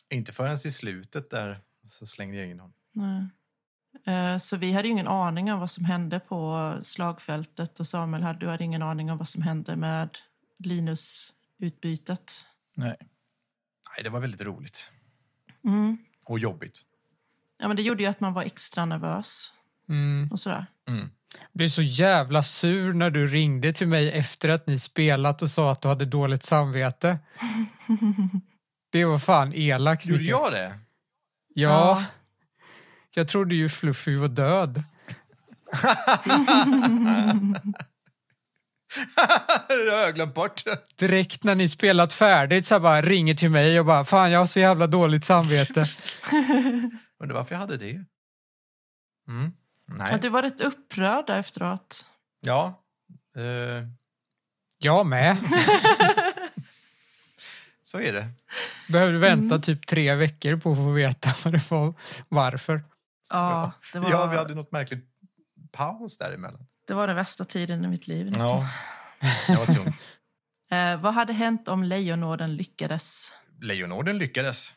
[0.09, 2.73] Inte förrän i slutet där så slängde jag in honom.
[2.93, 3.27] Nej.
[4.05, 8.39] Eh, Så vi hade ingen aning om vad som hände på slagfältet och Samuel hade,
[8.39, 10.17] du hade ingen aning om vad som hände med
[10.59, 12.45] Linus-utbytet.
[12.75, 12.97] Nej.
[13.95, 14.89] Nej, det var väldigt roligt.
[15.65, 15.97] Mm.
[16.25, 16.81] Och jobbigt.
[17.59, 19.53] Ja, men det gjorde ju att man var extra nervös
[19.89, 20.29] Mm.
[20.31, 20.65] och sådär.
[20.87, 21.09] Mm.
[21.33, 25.49] Jag blev så jävla sur när du ringde till mig efter att ni spelat och
[25.49, 27.19] sa att du hade dåligt samvete.
[28.91, 30.05] Det var fan elakt.
[30.05, 30.79] Gjorde jag det?
[31.53, 31.69] Ja.
[31.69, 32.03] Ja.
[33.15, 34.83] Jag trodde ju Fluffy var död.
[39.67, 40.61] det har jag glömt bort.
[40.95, 44.45] Direkt när ni spelat färdigt så bara ringer till mig och bara fan jag har
[44.45, 45.85] så jävla dåligt samvete.
[47.23, 47.91] Undrar varför jag hade det.
[49.27, 49.51] Mm.
[49.87, 50.19] Nej.
[50.21, 52.05] Du var rätt upprörd efteråt.
[52.41, 52.83] Ja.
[53.37, 53.87] Eh,
[54.79, 55.37] Jag med.
[57.83, 58.27] så är det.
[58.87, 61.93] Behövde vänta typ tre veckor på att få veta vad det var,
[62.29, 62.83] varför.
[63.31, 65.05] Ja, det var, Ja, vi hade något märkligt
[65.71, 66.67] paus däremellan.
[66.87, 68.25] det var den värsta tiden i mitt liv.
[68.25, 68.49] Nästan.
[68.49, 68.67] Ja,
[69.47, 70.07] det var tungt.
[70.71, 73.33] Eh, vad hade hänt om Lejonorden lyckades?
[73.61, 74.73] Lejonorden lyckades.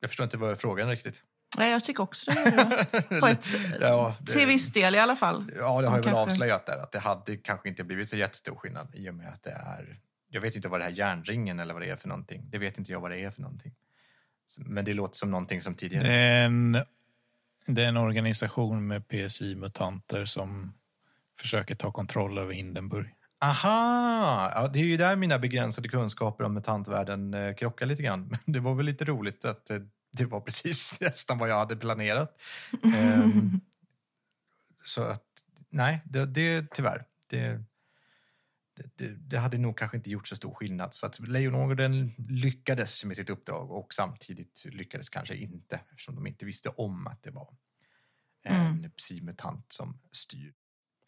[0.00, 1.22] Jag förstår inte vad frågan riktigt.
[1.58, 2.86] Nej, jag tycker också det.
[3.20, 3.46] På ett,
[3.80, 5.52] Ja, det- till viss del i alla fall.
[5.56, 6.20] Ja, det har jag väl Kanske.
[6.22, 6.76] avslöjat där.
[6.78, 9.98] Att det hade kanske inte blivit så jättestor skillnad i och med att det är...
[10.28, 12.50] Jag vet inte vad det här järnringen eller vad det är för någonting.
[12.50, 13.74] Det vet inte jag vad det är för någonting.
[14.58, 16.06] Men det låter som någonting som tidigare...
[16.06, 16.78] Det är en,
[17.66, 20.72] det är en organisation med PSI-mutanter som
[21.40, 23.14] försöker ta kontroll över Hindenburg.
[23.40, 24.52] Aha!
[24.54, 28.28] Ja, det är ju där mina begränsade kunskaper om mutantvärlden eh, krockar lite grann.
[28.28, 29.78] Men det var väl lite roligt att eh,
[30.12, 32.40] det var precis nästan vad jag hade planerat.
[32.96, 33.60] Ehm,
[34.84, 35.24] så att,
[35.68, 37.04] nej, det, det tyvärr.
[37.28, 37.62] Det,
[38.96, 40.94] det, det, hade nog kanske inte gjort så stor skillnad.
[40.94, 46.44] Så att Lejonorden lyckades med sitt uppdrag och samtidigt lyckades kanske inte eftersom de inte
[46.46, 47.56] visste om att det var
[48.42, 48.90] en Mm.
[48.90, 50.54] psimutant som styr.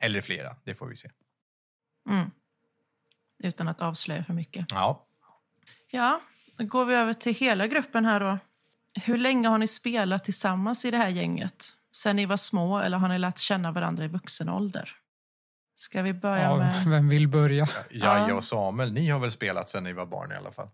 [0.01, 1.11] Eller flera, det får vi se.
[2.11, 2.31] Mm.
[3.43, 4.67] Utan att avslöja för mycket.
[4.71, 5.05] Ja,
[5.91, 6.21] Ja,
[6.57, 8.39] då går vi över till hela gruppen här då.
[9.05, 11.65] Hur länge har ni spelat tillsammans i det här gänget?
[11.97, 14.97] Sen ni var små eller har ni lärt känna varandra i vuxen ålder?
[15.79, 16.85] Ska vi börja Ja, med...
[16.87, 17.67] vem vill börja?
[17.91, 18.35] Jaja Ja.
[18.35, 20.69] och Samuel, ni har väl spelat sen ni var barn i alla fall?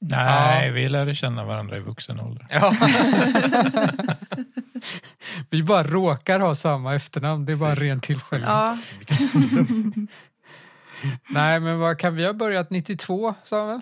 [0.00, 2.46] Nej, vi lärde känna varandra i vuxen ålder.
[2.50, 2.72] Ja.
[5.50, 7.82] Vi bara råkar ha samma efternamn, det är bara Precis.
[7.84, 8.48] rent tillfälligt.
[8.48, 9.94] Ja, Vilken slump.
[11.30, 13.80] Nej, men vad kan vi ha börjat 92, Samuel?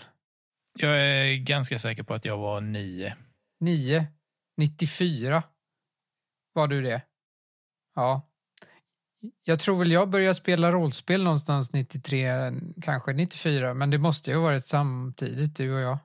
[0.79, 3.17] Jag är ganska säker på att jag var nio.
[3.61, 4.07] 9,
[4.57, 5.43] 94.
[6.53, 7.03] Var du det?
[7.95, 8.23] Ja.
[9.45, 12.31] Jag tror väl jag började spela rollspel någonstans 93,
[12.83, 15.99] kanske 94, men det måste ju ha varit samtidigt, du och jag.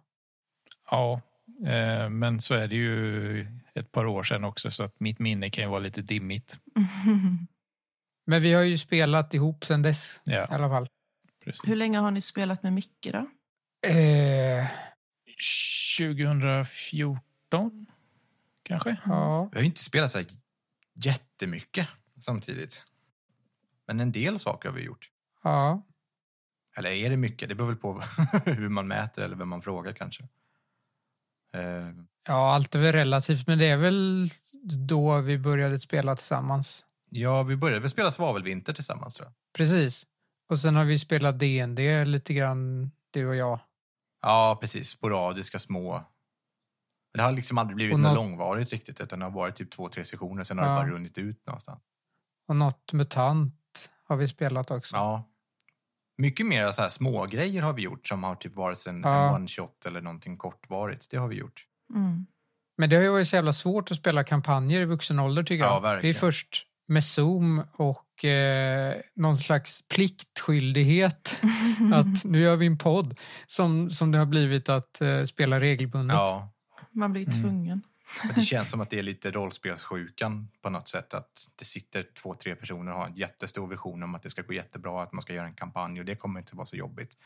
[0.92, 1.22] Ja,
[1.68, 3.42] eh, men så är det ju
[3.76, 6.60] ett par år sedan också så att mitt minne kan ju vara lite dimmigt.
[8.26, 10.88] Men vi har ju spelat ihop sedan dess i Ja, alla fall.
[11.44, 11.70] precis.
[11.70, 13.28] hur länge har ni spelat med Micke då?
[13.90, 14.68] Eh,
[16.00, 17.86] 2014
[18.64, 18.98] kanske?
[19.06, 19.50] ja.
[19.52, 20.28] Vi har ju inte spelat så här
[21.06, 21.88] jättemycket
[22.20, 22.84] samtidigt.
[23.92, 25.10] Men en del saker har vi gjort.
[25.44, 25.88] ja.
[26.78, 27.50] Eller är det mycket?
[27.50, 28.02] Det beror väl på
[28.46, 30.24] hur man mäter eller vem man frågar kanske.
[31.54, 31.90] Eh,
[32.28, 34.30] Ja, allt är väl relativt, men det är väl
[34.88, 36.86] då vi började spela tillsammans.
[37.10, 39.34] ja, vi började väl spela Svavelvinter tillsammans tror jag.
[39.58, 40.06] Precis.
[40.50, 43.60] Och sen har vi spelat D&D lite grann, du och jag.
[44.22, 44.90] Ja, precis.
[44.90, 46.04] Sporadiska små.
[47.14, 49.90] Det har liksom aldrig blivit Och något långvarigt riktigt utan det har varit typ två,
[49.90, 50.78] tre sessioner sen har det Ja.
[50.78, 51.82] bara runnit ut någonstans.
[52.48, 53.54] Och något MUTANT
[54.12, 54.96] har vi spelat också.
[54.96, 55.28] Ja.
[56.18, 59.28] Mycket mer så här små grejer har vi gjort som har typ varit en, Ja.
[59.30, 61.12] en one shot eller någonting kortvarigt.
[61.12, 61.66] Det har vi gjort.
[61.96, 62.26] Mm.
[62.78, 65.64] Men det har ju varit så jävla svårt att spela kampanjer i vuxen ålder tycker
[65.64, 65.82] Ja, jag.
[65.82, 66.14] verkligen.
[66.14, 71.42] Det är först med Zoom och eh, någon slags pliktskyldighet
[71.94, 76.16] att nu gör vi en podd som, som det har blivit att eh, spela regelbundet.
[76.18, 76.50] Ja,
[76.92, 77.82] Man blir ju Mm.
[78.36, 81.14] Det känns som att det är lite rollspelssjukan på något sätt.
[81.14, 84.42] Att det sitter två, tre personer och har en jättestor vision om att det ska
[84.42, 87.18] gå jättebra, att man ska göra en kampanj och det kommer inte vara så jobbigt.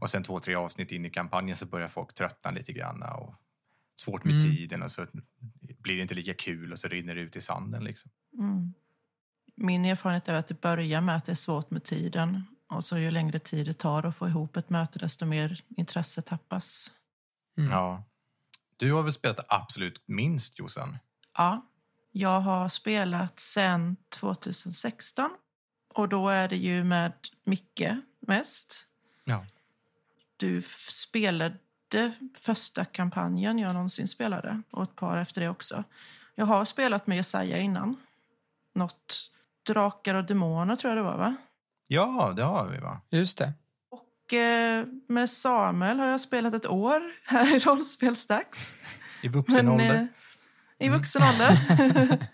[0.00, 3.34] Och sen två, tre avsnitt in i kampanjen så börjar folk tröttna lite grann och
[3.96, 4.56] svårt med Mm.
[4.56, 5.06] tiden och så
[5.78, 8.10] blir det inte lika kul och så rinner det ut i sanden liksom.
[8.38, 8.74] Mm.
[9.54, 12.44] Min erfarenhet är att det börjar med att det är svårt med tiden.
[12.68, 16.22] Och så ju längre tid det tar att få ihop ett möte, desto mer intresse
[16.22, 16.92] tappas.
[17.58, 17.70] Mm.
[17.70, 18.04] Ja.
[18.76, 20.98] Du har väl spelat absolut minst, Jossan?
[21.36, 21.66] Ja,
[22.12, 25.30] jag har spelat sen 2016.
[25.94, 27.12] Och då är det ju med
[27.44, 27.88] Micke
[28.20, 28.86] mest.
[29.24, 29.46] Ja.
[30.36, 31.58] Du spelade
[32.34, 35.84] första kampanjen jag någonsin spelade och ett par efter det också.
[36.34, 37.96] Jag har spelat med Jesaja innan.
[38.74, 39.30] Något
[39.66, 41.36] Drakar och Demoner tror jag det var, va?
[41.88, 43.00] Ja, det har vi va?
[43.10, 43.52] Just det.
[44.32, 48.74] Eh, med Samuel har jag spelat ett år här i rollspelsdags.
[49.22, 50.08] I vuxen ålder.
[50.78, 51.58] eh, I vuxen ålder.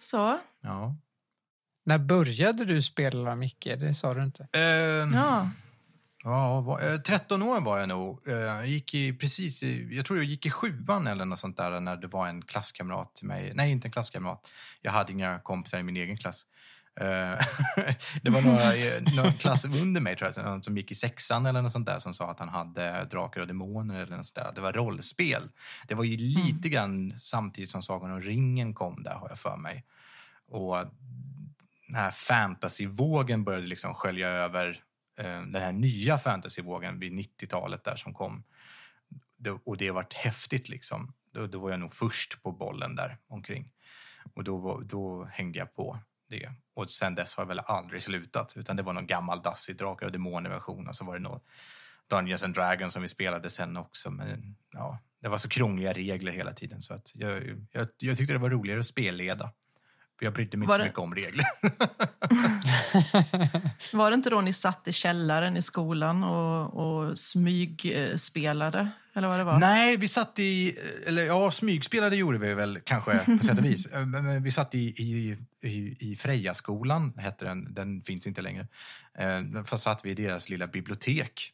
[0.00, 0.96] Så, Ja.
[1.84, 3.64] När började du spela, Micke?
[3.64, 4.42] Det sa du inte.
[4.52, 5.50] Ehm, ja.
[6.24, 8.20] Ja, vad- eh, 13 år var jag nog.
[8.28, 11.80] Jag gick i, precis i, jag tror jag gick i sjuan eller något sånt där
[11.80, 13.52] när det var en klasskamrat till mig.
[13.54, 14.52] Nej, inte en klasskamrat.
[14.82, 16.46] Jag hade inga kompisar i min egen klass.
[17.00, 17.38] Eh,
[18.22, 21.46] det var några, eh, några klass under mig tror jag, någon som gick i sexan
[21.46, 24.46] eller något sånt där som sa att han hade Drakar och Demoner eller något sånt
[24.46, 24.52] där.
[24.54, 25.50] Det var rollspel.
[25.88, 29.56] Det var ju lite grann samtidigt som Sagan om ringen kom där har jag för
[29.56, 29.84] mig.
[30.48, 30.76] Och
[31.86, 34.82] den här fantasyvågen började liksom skölja över
[35.18, 38.44] eh, den här nya fantasyvågen vid 90-talet där som kom.
[39.36, 41.12] Det, och det har varit häftigt liksom.
[41.32, 43.70] Då, då var jag nog först på bollen där omkring.
[44.34, 46.50] Och då, då hängde jag på det.
[46.74, 48.52] Och sen dess har jag väl aldrig slutat.
[48.56, 51.40] Utan det var någon gammal dassig Drakar och Demoner-version och så var det nog
[52.10, 54.10] Dungeons and Dragons som vi spelade sen också.
[54.10, 58.32] Men ja, det var så krångliga regler hela tiden så att jag, jag, jag tyckte
[58.32, 59.52] det var roligare att spelleda.
[60.18, 61.46] För jag brydde mig inte Var så det- mycket om regler.
[63.92, 66.74] Var det inte då ni satt i källaren i skolan och,
[67.06, 68.90] och smygspelade?
[69.18, 69.58] Eller vad det var?
[69.60, 70.78] Nej, vi satt i...
[71.06, 73.86] Eller ja, smygspelade gjorde vi väl kanske på sätt och vis.
[73.86, 75.36] Eh, Men vi satt i, i,
[75.68, 77.74] i, i Frejaskolan, hette den.
[77.74, 78.66] Den finns inte längre.
[79.18, 81.52] Eh, För satt vi i deras lilla bibliotek.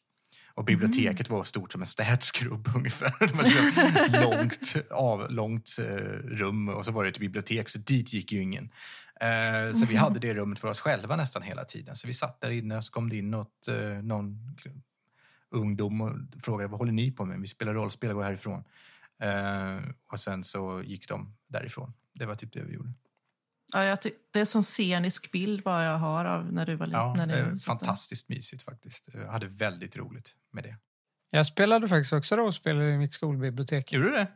[0.54, 3.12] Och biblioteket var stort som en städskrubb ungefär.
[3.26, 3.44] Det var
[4.06, 5.84] ett långt, avlångt eh,
[6.36, 8.70] rum och så var det ett bibliotek, så dit gick ju ingen.
[9.20, 11.96] Eh, Så vi hade det rummet för oss själva nästan hela tiden.
[11.96, 13.68] Så vi satt där inne och så kom det in något,
[14.02, 14.38] någon
[15.54, 16.12] ungdom och
[16.42, 17.40] frågade vad håller ni på med?
[17.40, 18.64] Vi spelar rollspel och går härifrån.
[19.22, 21.92] Eh, och sen så gick de därifrån.
[22.14, 22.92] Det var typ det vi gjorde.
[23.72, 26.86] Ja, jag ty- det är som scenisk bild bara jag har av när du var
[26.86, 27.00] liten.
[27.00, 27.86] Ja, när satt där.
[27.86, 29.08] fantastiskt mysigt faktiskt.
[29.14, 30.76] Jag hade väldigt roligt med det.
[31.30, 33.92] Jag spelade faktiskt också rollspel i mitt skolbibliotek.
[33.92, 34.26] Gjorde du det?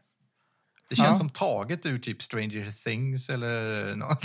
[0.88, 1.14] Det känns Ja.
[1.14, 4.22] som taget ur typ Stranger Things eller något.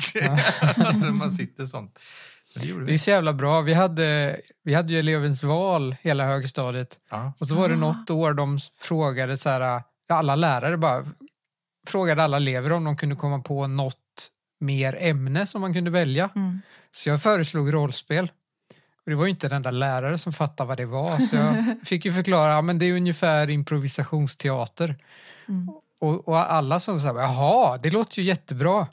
[0.77, 1.99] Att man sitter sånt.
[2.55, 3.61] Det Det är så jävla bra.
[3.61, 6.99] Vi hade, vi hade ju elevens val hela högstadiet.
[7.09, 7.33] Ja.
[7.39, 11.05] Och så var det något år de frågade så här, alla lärare bara
[11.87, 13.97] frågade alla elever om de kunde komma på något
[14.59, 16.29] mer ämne som man kunde välja.
[16.35, 16.61] Mm.
[16.91, 18.31] Så jag föreslog rollspel.
[19.05, 21.19] Och det var ju inte den där lärare som fattade vad det var.
[21.19, 24.97] Så jag fick ju förklara, ja, men det är ungefär improvisationsteater.
[25.49, 25.69] Mm.
[25.99, 28.87] Och, och alla som sa, jaha, det låter ju jättebra.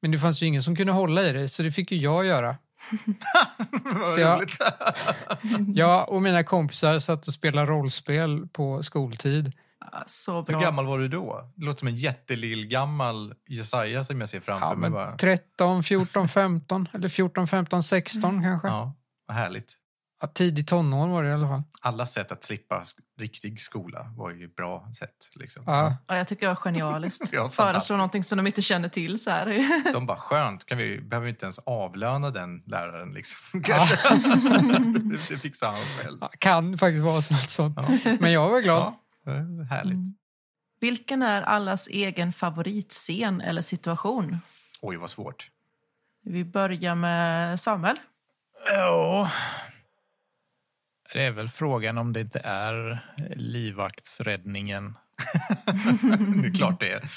[0.00, 2.26] Men det fanns ju ingen som kunde hålla i det, så det fick ju jag
[2.26, 2.56] göra.
[3.84, 4.44] Vad jag-.
[5.74, 9.52] Jag och mina kompisar satt och spelade rollspel på skoltid.
[10.06, 10.60] Så Hur bra.
[10.60, 11.50] gammal var du då?
[11.54, 14.90] Det låter som en jättelill gammal Jesaja som jag ser framför Ja, mig.
[14.90, 15.16] Bara.
[15.16, 18.68] 13, 14, 15 eller 14, 15, 16 kanske.
[18.68, 18.74] Ja.
[18.74, 18.94] Ja,
[19.26, 19.72] vad härligt.
[20.26, 21.62] Tidig tonår var det i alla fall.
[21.80, 25.30] Alla sätt att slippa sk- riktig skola var ju bra sätt.
[25.36, 25.64] Liksom.
[25.66, 25.96] Ja.
[26.08, 27.32] Ja, jag tycker det var genialiskt.
[27.32, 27.50] Ja.
[27.50, 29.20] Föreslå någonting som de inte känner till.
[29.20, 29.92] Så här.
[29.92, 33.12] De bara, skönt, kan vi, behöver vi inte ens avlöna den läraren.
[33.12, 33.62] Liksom.
[33.68, 33.86] Ja.
[35.12, 36.18] det, det fixar han själv.
[36.20, 37.50] Ja, Kan faktiskt vara sånt.
[37.50, 37.78] sånt.
[38.04, 38.16] Ja.
[38.20, 38.94] Men jag var glad.
[39.24, 39.32] Ja,
[39.70, 40.16] härligt.
[40.80, 44.38] Vilken är allas egen favoritscen eller situation?
[44.82, 45.50] Oj, vad svårt.
[46.24, 47.96] Vi börjar med Samuel.
[48.66, 49.30] Ja.
[51.12, 54.98] Det är väl frågan om det inte är livvaktsräddningen.
[56.42, 57.08] det är klart det är.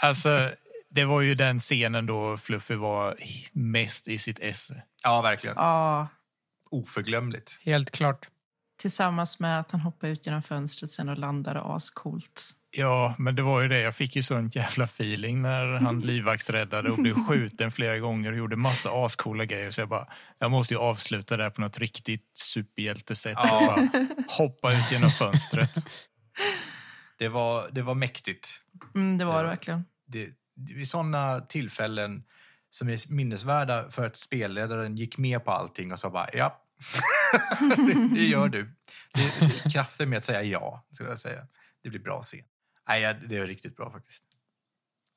[0.00, 0.50] Alltså,
[0.88, 3.16] det var ju den scenen då Fluffy var
[3.52, 4.82] mest i sitt esse.
[5.02, 5.56] ja, verkligen.
[5.58, 6.08] Ja,
[6.70, 7.60] Oförglömligt.
[7.62, 8.28] Helt klart.
[8.78, 12.52] tillsammans med att han hoppar ut genom fönstret sen och landade ascoolt.
[12.72, 13.80] Ja, men det var ju det.
[13.80, 18.38] Jag fick ju sån jävla feeling när han livvaktsräddade och blev skjuten flera gånger och
[18.38, 19.70] gjorde massa ascoola grejer.
[19.70, 20.06] Så jag bara,
[20.38, 23.36] jag måste ju avsluta det här på något riktigt superhjältesätt.
[23.50, 23.88] Bara
[24.28, 25.70] hoppa ut genom fönstret.
[27.18, 28.62] Det var, det var mäktigt.
[28.94, 29.48] Mm, det var det Ja.
[29.48, 29.84] verkligen.
[30.06, 32.22] Det, det, vid sådana tillfällen
[32.70, 36.62] som är minnesvärda för att spelledaren gick med på allting och sa bara ja,
[37.76, 38.74] det, det gör du.
[39.14, 39.32] Det,
[39.64, 41.46] det kraften med att säga ja, skulle jag säga.
[41.82, 42.40] Det blir bra scen.
[42.90, 44.24] Nej, det är riktigt bra faktiskt.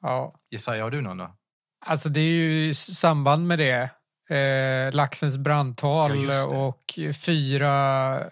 [0.02, 0.40] Ja.
[0.50, 1.38] Jesaja, har du någon då?
[1.86, 3.90] Alltså det är ju i samband med det.
[4.36, 8.30] Eh, laxens brandtal Ja, och fyra,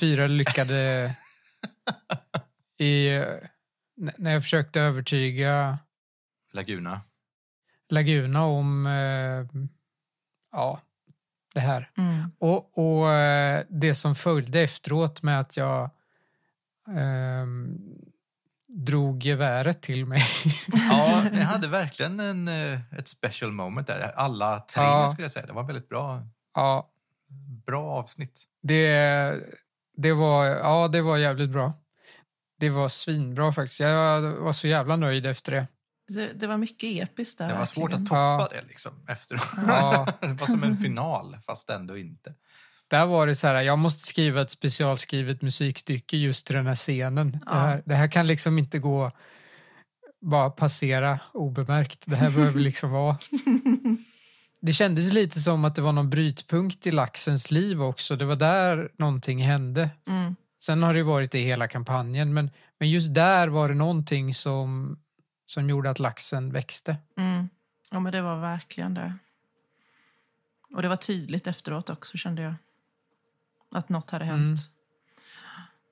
[0.00, 1.14] fyra lyckade
[2.78, 3.08] i,
[3.96, 5.78] när jag försökte övertyga
[6.52, 7.00] Laguna?
[7.88, 9.62] Laguna om eh,
[10.52, 10.80] ja,
[11.54, 11.90] det här.
[11.96, 12.30] Mm.
[12.38, 15.90] Och, och eh, det som följde efteråt med att jag
[16.88, 17.78] ehm,
[18.74, 20.22] drog geväret till mig.
[20.90, 24.12] Ja, ni hade verkligen en, eh, ett special moment där.
[24.16, 25.08] Alla tre Ja.
[25.08, 25.46] skulle jag säga.
[25.46, 26.22] Det var väldigt bra,
[26.54, 26.90] ja,
[27.66, 28.44] bra avsnitt.
[28.62, 28.90] det,
[29.96, 31.72] det, var, ja, det var jävligt bra.
[32.60, 33.80] Det var svinbra faktiskt.
[33.80, 35.66] Jag var så jävla nöjd efter det.
[36.08, 37.48] Det, det var mycket episkt där.
[37.48, 38.02] Det var svårt verkligen.
[38.02, 38.48] att toppa Ja.
[38.62, 39.48] det liksom efteråt.
[39.66, 40.06] Ja.
[40.20, 42.34] det var som en final, fast ändå inte.
[42.94, 46.74] Där var det så här, jag måste skriva ett specialskrivet musikstycke just till den här
[46.74, 47.30] scenen.
[47.30, 47.52] Det, Ja.
[47.52, 49.12] här, det här kan liksom inte gå
[50.20, 52.02] bara passera obemärkt.
[52.06, 53.18] Det här behöver liksom vara...
[54.60, 58.16] Det kändes lite som att det var någon brytpunkt i laxens liv också.
[58.16, 59.90] Det var där någonting hände.
[60.06, 60.36] Mm.
[60.62, 64.34] Sen har det varit det i hela kampanjen, men, men just där var det någonting
[64.34, 64.98] som,
[65.46, 66.96] som gjorde att laxen växte.
[67.18, 67.48] Mm.
[67.90, 69.14] Ja, men det var verkligen det.
[70.74, 72.54] Och det var tydligt efteråt också, kände jag.
[73.74, 74.58] Att något hade hänt.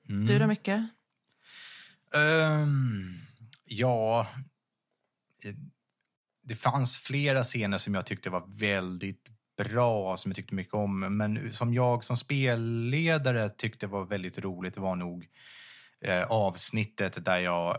[0.09, 0.25] Mm.
[0.25, 0.67] Du då, Micke?
[2.13, 3.13] Ehm,
[3.65, 4.27] ja,
[5.43, 5.55] eh,
[6.43, 10.99] det fanns flera scener som jag tyckte var väldigt bra, som jag tyckte mycket om.
[11.17, 15.27] Men som jag som spelledare tyckte var väldigt roligt var nog
[16.01, 17.77] eh, avsnittet där jag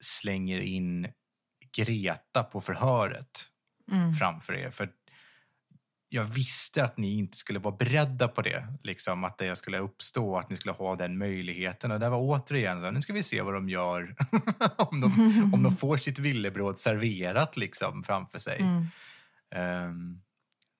[0.00, 1.08] slänger in
[1.76, 3.50] Greta på förhöret
[3.92, 4.12] Mm.
[4.14, 4.70] framför er.
[4.70, 4.90] För
[6.08, 10.38] jag visste att ni inte skulle vara beredda på det, liksom att det skulle uppstå,
[10.38, 11.90] att ni skulle ha den möjligheten.
[11.90, 14.14] Och det var återigen så, nu ska vi se vad de gör
[14.76, 18.60] om, de, om de får sitt villebråd serverat liksom framför sig.
[18.60, 18.86] Mm.
[19.54, 20.20] Ehm,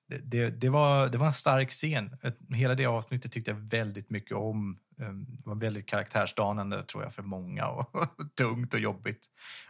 [0.07, 2.17] det, det, var, det var en stark scen.
[2.53, 4.77] Hela det avsnittet tyckte jag väldigt mycket om.
[5.01, 7.91] Ehm, Det var väldigt karaktärsdanande tror jag för många och
[8.37, 9.25] tungt och jobbigt.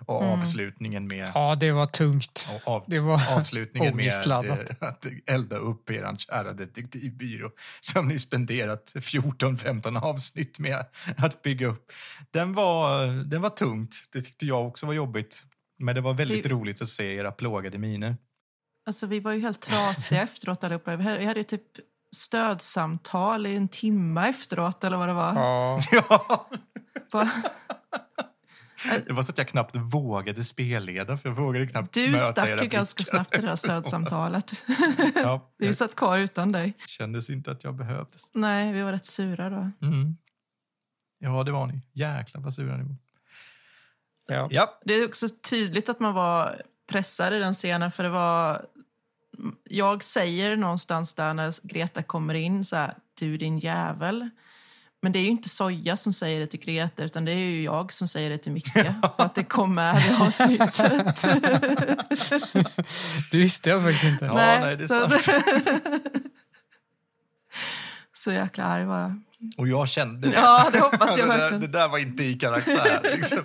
[0.05, 0.39] Och Mm.
[0.39, 2.47] avslutningen med Ja, det var tungt.
[2.65, 4.59] av, Det var avslutningen med ångestladdat.
[4.69, 10.85] eh, att elda upp er kära detektivbyrå som ni spenderat 14-15 avsnitt med
[11.17, 11.91] att bygga upp.
[12.31, 13.95] Den var, den var tungt.
[14.13, 15.43] Det tyckte jag också var jobbigt.
[15.79, 18.17] Men det var väldigt Det- roligt att se era plågade miner.
[18.88, 20.95] Alltså, vi var ju helt trasiga efteråt allihopa.
[20.95, 21.61] Vi hade vi hade ju typ
[22.15, 25.33] stödsamtal i en timme efteråt, eller vad det var.
[25.35, 26.49] Ja,
[27.11, 27.29] På-
[29.05, 32.61] det var så att jag knappt vågade spelleda för jag vågade knappt Du möta stack
[32.61, 34.65] ju ganska snabbt i det där stödsamtalet.
[35.15, 36.73] Ja, Vi satt kvar utan dig.
[36.85, 38.29] kändes inte att jag behövdes.
[38.33, 39.71] Nej, vi var rätt sura då.
[39.88, 40.17] Mm.
[41.19, 41.81] Ja, det var ni.
[41.93, 42.95] Jäklar vad sura ni var.
[44.27, 44.47] ja.
[44.51, 48.65] Ja, Det är också tydligt att man var pressad i den scenen för det var...
[49.63, 54.29] Jag säger någonstans där när Greta kommer in så här, du din jävel.
[55.01, 57.63] Men det är ju inte Soja som säger det till Greta utan det är ju
[57.63, 58.77] jag som säger det till Micke.
[59.01, 61.21] Att det kom med i avsnittet.
[63.31, 64.25] Det visste jag faktiskt inte.
[64.25, 65.45] Ja, nej, det är så, sant.
[68.13, 69.21] så jäkla arg var jag.
[69.57, 70.33] och jag kände det.
[70.33, 71.61] Ja, det hoppas jag det, där, verkligen.
[71.61, 72.99] det där var inte i karaktär.
[73.03, 73.43] Liksom.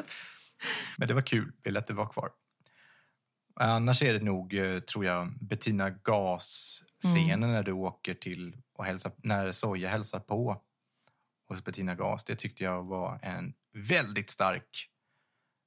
[0.97, 1.53] Men det var kul.
[1.63, 2.29] Vi lät det vara kvar.
[3.55, 7.51] Annars är det nog, eh, tror jag, Bettina Gas-scenen Mm.
[7.53, 10.63] när du åker till och hälsar, när Soja hälsar på
[11.49, 12.25] hos Bettina Gas.
[12.25, 14.89] Det tyckte jag var en väldigt stark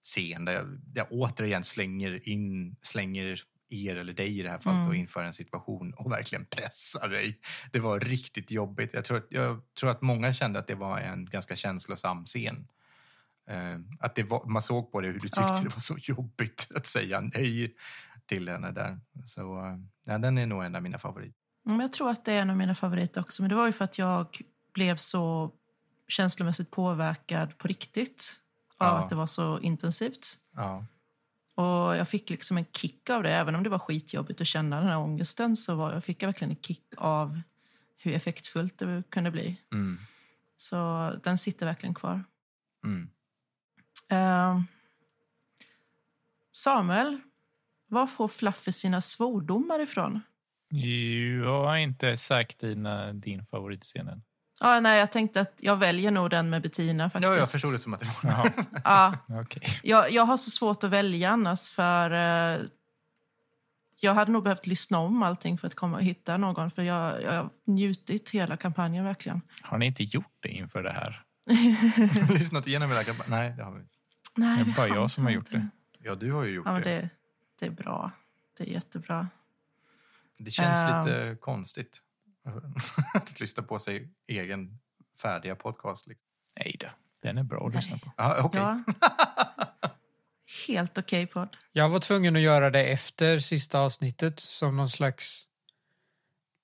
[0.04, 4.60] scen där jag, där jag återigen slänger in, slänger er eller dig i det här
[4.60, 4.90] fallet Mm.
[4.90, 7.40] och inför en situation och verkligen pressar dig.
[7.72, 8.94] Det var riktigt jobbigt.
[8.94, 12.68] Jag tror, att, jag tror att många kände att det var en ganska känslosam scen.
[13.48, 15.60] Eh, att det var, man såg på det hur du tyckte Ja.
[15.64, 17.76] det var så jobbigt att säga nej
[18.26, 19.00] till henne där.
[19.26, 21.34] Så eh, ja, den är nog en av mina favoriter.
[21.64, 23.44] Jag tror att det är en av mina favoriter också.
[23.44, 24.28] Men det var ju för att jag
[24.74, 25.52] blev så
[26.08, 28.42] känslomässigt påverkad på riktigt
[28.78, 28.98] av Ja.
[29.04, 30.28] att det var så intensivt.
[30.56, 30.86] Ja.
[31.56, 33.34] Och jag fick liksom en kick av det.
[33.36, 36.28] Även om det var skitjobbigt att känna den här ångesten så var, jag fick jag
[36.28, 37.42] verkligen en kick av
[37.98, 39.62] hur effektfullt det kunde bli.
[39.74, 39.98] Mm.
[40.56, 42.24] Så den sitter verkligen kvar.
[42.86, 43.10] Mm.
[44.12, 44.62] Eh,
[46.52, 47.20] Samuel,
[47.88, 50.22] var får Fluffy sina svordomar ifrån?
[51.44, 54.24] Jag har inte sagt dina, din favoritscen än.
[54.60, 57.10] Ja, nej, jag tänkte att jag väljer nog den med Bettina.
[57.10, 57.32] Faktiskt.
[57.32, 58.52] Ja, jag förstod det som att det var...
[58.84, 59.62] Ja, okej.
[59.84, 62.62] jag, jag har så svårt att välja annars för eh,
[64.00, 66.72] jag hade nog behövt lyssna om allting för att komma och hitta någon.
[66.72, 69.42] För jag, jag har njutit hela kampanjen verkligen.
[69.62, 71.22] Har ni inte gjort det inför det här?
[72.34, 73.40] Lyssnat igenom hela kampanjen?
[73.40, 73.95] Nej, det har vi inte.
[74.36, 75.68] Nej, Det är bara jag som har gjort det.
[76.00, 76.90] Ja, du har ju gjort Ja, men det.
[77.02, 77.10] det,
[77.60, 78.12] det är bra.
[78.58, 79.28] Det är jättebra.
[80.38, 81.06] Det känns Ehm.
[81.06, 82.02] lite konstigt
[83.14, 84.80] att lyssna på sig egen
[85.22, 86.08] färdiga podcast.
[86.08, 86.26] Liksom.
[86.60, 86.88] Nej då,
[87.22, 88.12] den är bra att lyssna på.
[88.18, 88.60] Aha, okej.
[88.62, 88.80] Ja.
[90.68, 91.58] Helt okej podd.
[91.72, 95.44] Jag var tvungen att göra det efter sista avsnittet som någon slags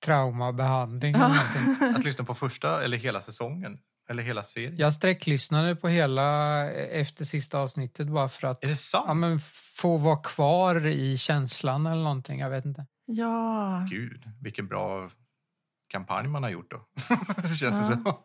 [0.05, 1.15] traumabehandling.
[1.15, 1.35] Ja.
[1.95, 3.79] Att lyssna på första eller hela säsongen
[4.11, 4.77] Eller hela serien?
[4.77, 9.05] Jag sträcklyssnade på hela eh, efter sista avsnittet bara för att Är det sant?
[9.07, 9.39] ja, men
[9.79, 12.39] få vara kvar i känslan eller någonting.
[12.39, 12.85] Jag vet inte.
[13.05, 15.09] Ja, Gud, vilken bra
[15.87, 16.87] kampanj man har gjort då.
[17.59, 18.13] Känns det som.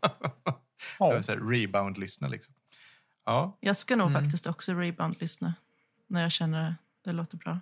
[0.99, 1.21] Ja.
[1.29, 2.55] Rebound-lyssna liksom.
[3.25, 4.23] Ja, jag ska nog Mm.
[4.23, 5.55] faktiskt också rebound-lyssna
[6.07, 7.61] när jag känner det låter bra.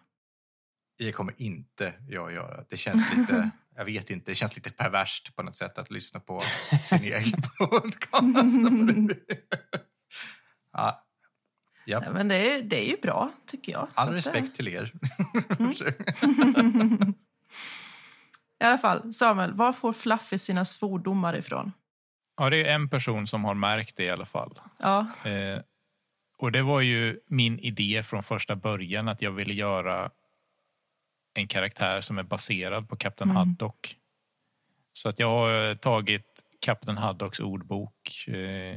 [0.98, 2.64] det kommer inte jag göra.
[2.68, 6.20] Det känns lite, jag vet inte, det känns lite perverst på något sätt att lyssna
[6.20, 6.40] på
[6.82, 8.56] sin egen podcast.
[10.72, 11.00] ja.
[11.86, 12.00] Ja.
[12.00, 13.88] Nej, Men det är, det är ju bra, tycker jag.
[13.88, 14.92] Så All att det- respekt till er.
[18.60, 21.72] I alla fall, Samuel, var får Fluffy sina svordomar ifrån?
[22.36, 24.60] ja, det är en person som har märkt det i alla fall.
[24.78, 25.60] Ja, Eh,
[26.38, 30.10] och det var ju min idé från första början att jag ville göra
[31.34, 33.36] en karaktär som är baserad på Kapten Mm.
[33.36, 33.96] Haddock.
[34.92, 38.76] Så att jag har eh, tagit Kapten Haddocks ordbok, eh,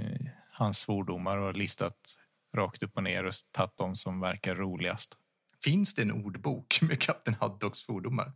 [0.51, 2.15] hans svordomar och listat
[2.55, 5.17] rakt upp och ner och tagit de som verkar roligast.
[5.63, 8.33] Finns det en ordbok med Kapten Haddocks svordomar?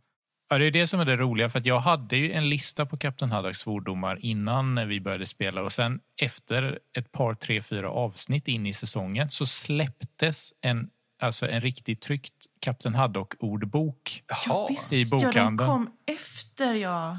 [0.48, 2.86] Ja, det är det som är det roliga, för att jag hade ju en lista
[2.86, 7.90] på Kapten Haddocks svordomar innan vi började spela och sen efter ett par, tre, fyra
[7.90, 10.90] avsnitt in i säsongen så släpptes en,
[11.22, 14.22] alltså en riktigt tryckt Kapten Haddock-ordbok.
[14.46, 15.68] ja i Ja, den bokhandeln.
[15.70, 17.18] kom efter, ja.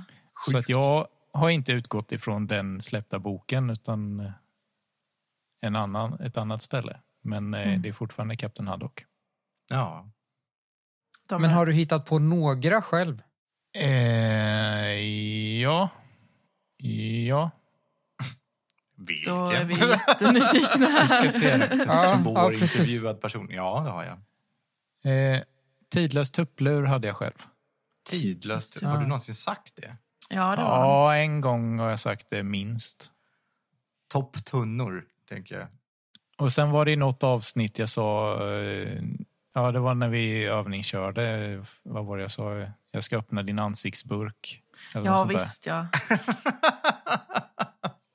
[0.51, 4.31] Så att jag har inte utgått ifrån den släppta boken utan eh,
[5.61, 6.99] en annan, ett annat ställe.
[7.23, 7.81] Men eh, Mm.
[7.81, 9.05] det är fortfarande Kapten Haddock.
[9.69, 10.09] Ja.
[11.29, 13.21] De Men är- har du hittat på några själv?
[13.77, 14.99] Eh,
[15.61, 15.89] ja.
[17.27, 17.51] Ja.
[19.05, 19.33] Vilken?
[19.35, 20.99] Då är vi jättenyfikna.
[21.01, 21.85] Vi ska se det.
[21.87, 23.47] Ja, Svår ja, intervjuad person.
[23.51, 25.35] Ja, det har jag.
[25.35, 25.41] Eh,
[25.93, 27.43] tidlös tupplur hade jag själv.
[28.09, 28.81] Tidlöst.
[28.81, 28.87] Ja.
[28.89, 29.95] Har du någonsin sagt det?
[30.29, 30.89] Ja, det var han.
[30.89, 33.11] Ja, en gång har jag sagt det minst.
[34.11, 35.67] Topptunnor, tänker jag.
[36.37, 39.01] Och sen var det i något avsnitt jag sa, eh,
[39.53, 42.67] ja det var när vi övningskörde, vad var det jag sa?
[42.91, 44.61] Jag ska öppna din ansiktsburk.
[44.93, 45.37] Ja, sånt där.
[45.37, 45.87] visst, ja.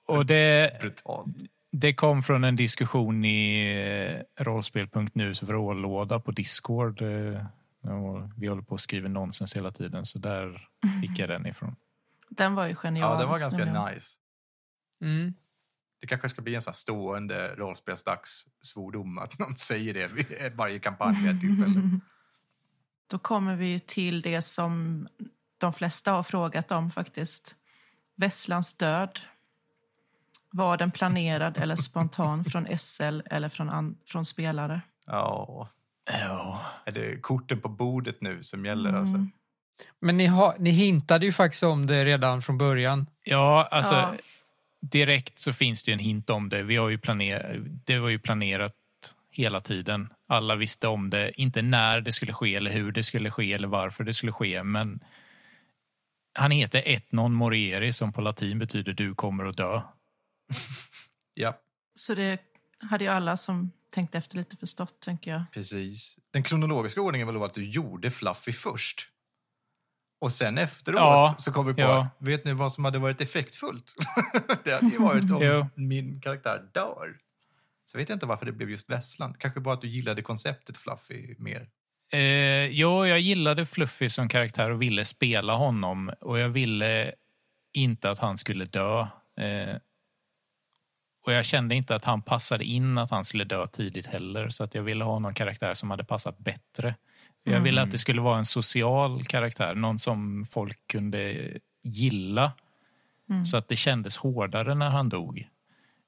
[0.08, 1.36] Och det, Brutalt.
[1.72, 3.70] det kom från en diskussion i
[4.38, 7.02] eh, rollspel.nus vrållåda på Discord.
[7.02, 7.46] eh,
[8.36, 10.68] Vi håller på att skriva nonsens hela tiden, så där
[11.00, 11.76] fick jag den ifrån.
[12.30, 13.18] Den var ju Ja, genial.
[13.18, 14.16] den var ganska nice.
[15.02, 15.34] Mm.
[16.00, 20.78] Det kanske ska bli en sån här stående rollspelsdags-svordom att någon säger det vid varje
[20.78, 22.00] kampanj vid ett tillfälle.
[23.10, 25.08] Då kommer vi till det som
[25.58, 27.56] de flesta har frågat om faktiskt.
[28.16, 29.18] Vesslans död.
[30.50, 34.80] Var den planerad eller spontan från SL eller från, från spelare?
[35.06, 35.68] Ja.
[36.10, 36.60] Ja.
[36.86, 39.00] Är det korten på bordet nu som gäller Mm.
[39.00, 39.26] alltså?
[40.00, 43.06] Men ni, har, ni hintade ju faktiskt om det redan från början.
[43.24, 44.12] Ja, alltså Ja.
[44.80, 46.62] direkt så finns det en hint om det.
[46.62, 48.72] Vi har ju planerat, det var ju planerat
[49.30, 50.12] hela tiden.
[50.28, 53.68] Alla visste om det, inte när det skulle ske eller hur det skulle ske eller
[53.68, 55.00] varför det skulle ske, men
[56.34, 59.80] han heter Etnon Morieri som på latin betyder du kommer att dö.
[61.34, 61.58] Ja,
[61.94, 62.38] Så det
[62.90, 65.42] hade ju alla som tänkte efter lite förstått, tänker jag.
[65.52, 66.18] precis.
[66.32, 69.08] Den kronologiska ordningen var väl att du gjorde Fluffy först.
[70.20, 72.08] Och sen efteråt Ja, så kom vi på, ja.
[72.18, 73.94] vet ni vad som hade varit effektfullt?
[74.64, 77.16] det hade ju varit om min karaktär dör.
[77.84, 79.34] Så vet jag inte varför det blev just Vesslan.
[79.38, 81.68] Kanske bara att du gillade konceptet Fluffy mer.
[82.12, 87.12] Eh, jo, jag gillade Fluffy som karaktär och ville spela honom och jag ville
[87.72, 89.00] inte att han skulle dö.
[89.40, 89.76] Eh,
[91.28, 94.64] och jag kände inte att han passade in att han skulle dö tidigt heller så
[94.64, 96.94] att jag ville ha någon karaktär som hade passat bättre.
[97.44, 101.50] Jag ville att det skulle vara en social karaktär, någon som folk kunde
[101.82, 102.52] gilla
[103.44, 105.48] så att det kändes hårdare när han dog.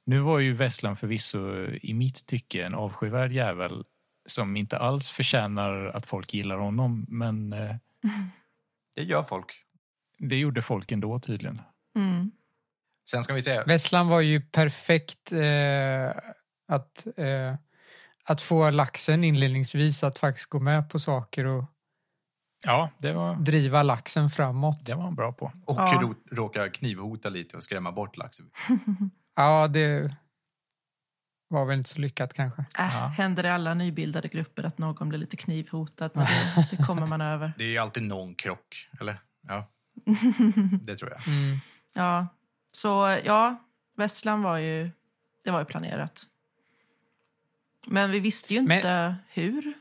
[0.06, 3.84] Nu var ju Vesslan förvisso i mitt tycke en avskyvärd jävel
[4.26, 7.76] som inte alls förtjänar att folk gillar honom, men eh,
[8.96, 9.52] Det gör folk.
[10.18, 11.60] det gjorde folk ändå tydligen.
[11.96, 12.30] Mm.
[13.11, 16.08] Sen ska vi säga, Vesslan var ju perfekt eh,
[16.68, 17.54] att, eh,
[18.24, 21.64] att få laxen inledningsvis att faktiskt gå med på saker och
[22.66, 24.86] Ja, det var, driva laxen framåt.
[24.86, 25.52] det var han bra på.
[25.66, 26.14] och Ja.
[26.30, 28.50] råka knivhota lite och skrämma bort laxen.
[29.36, 30.14] Ja, det
[31.48, 32.61] var väl inte så lyckat kanske.
[32.61, 33.06] Äh, Ja.
[33.06, 36.11] Händer det i alla nybildade grupper att någon blir lite knivhotad?
[36.14, 36.24] Men
[36.70, 37.52] det, det kommer man över.
[37.58, 39.18] Det är ju alltid någon krock, eller?
[39.48, 39.70] Ja,
[40.82, 41.20] det tror jag.
[41.28, 41.58] Mm.
[41.94, 42.26] Ja,
[42.70, 43.56] så ja,
[43.96, 44.90] Vesslan var ju,
[45.44, 46.22] det var ju planerat.
[47.86, 49.72] Men vi visste ju Men- inte hur.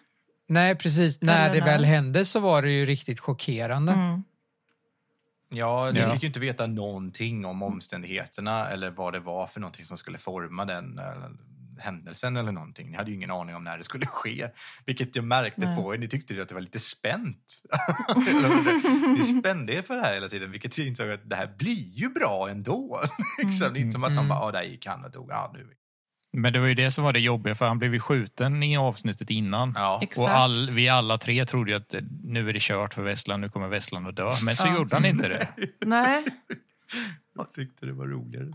[0.48, 1.22] Nej, precis.
[1.22, 1.66] När Eller det när.
[1.72, 3.92] väl hände så var det ju riktigt chockerande.
[3.92, 4.24] Mm.
[5.50, 6.10] Ja, ni Ja.
[6.10, 10.18] fick ju inte veta någonting om omständigheterna eller vad det var för någonting som skulle
[10.18, 11.32] forma den eller,
[11.80, 12.92] händelsen eller någonting.
[12.92, 14.50] Ni hade ju ingen aning om när det skulle ske,
[14.86, 15.76] vilket jag märkte Nej.
[15.78, 15.98] på er.
[15.98, 17.64] Ni tyckte ju att det var lite spänt.
[19.18, 21.94] Ni spände er för det här hela tiden, vilket jag insåg att det här blir
[22.00, 23.02] ju bra ändå.
[23.44, 24.24] liksom, inte som att Mm.
[24.24, 25.28] de bara, ah, där gick han och dog.
[25.30, 25.68] Ja, nu.
[26.34, 28.78] Men det var ju det som var det jobbiga, för han blev ju skjuten i
[28.78, 29.74] avsnittet innan.
[29.76, 30.02] Ja.
[30.18, 33.42] Och all, vi alla tre trodde ju att eh, nu är det kört för Vesslan,
[33.42, 34.32] nu kommer Vesslan att dö.
[34.44, 34.78] Men så Ja.
[34.78, 35.48] gjorde han inte det.
[35.86, 36.26] Nej.
[37.36, 38.46] Jag tyckte det var roligare.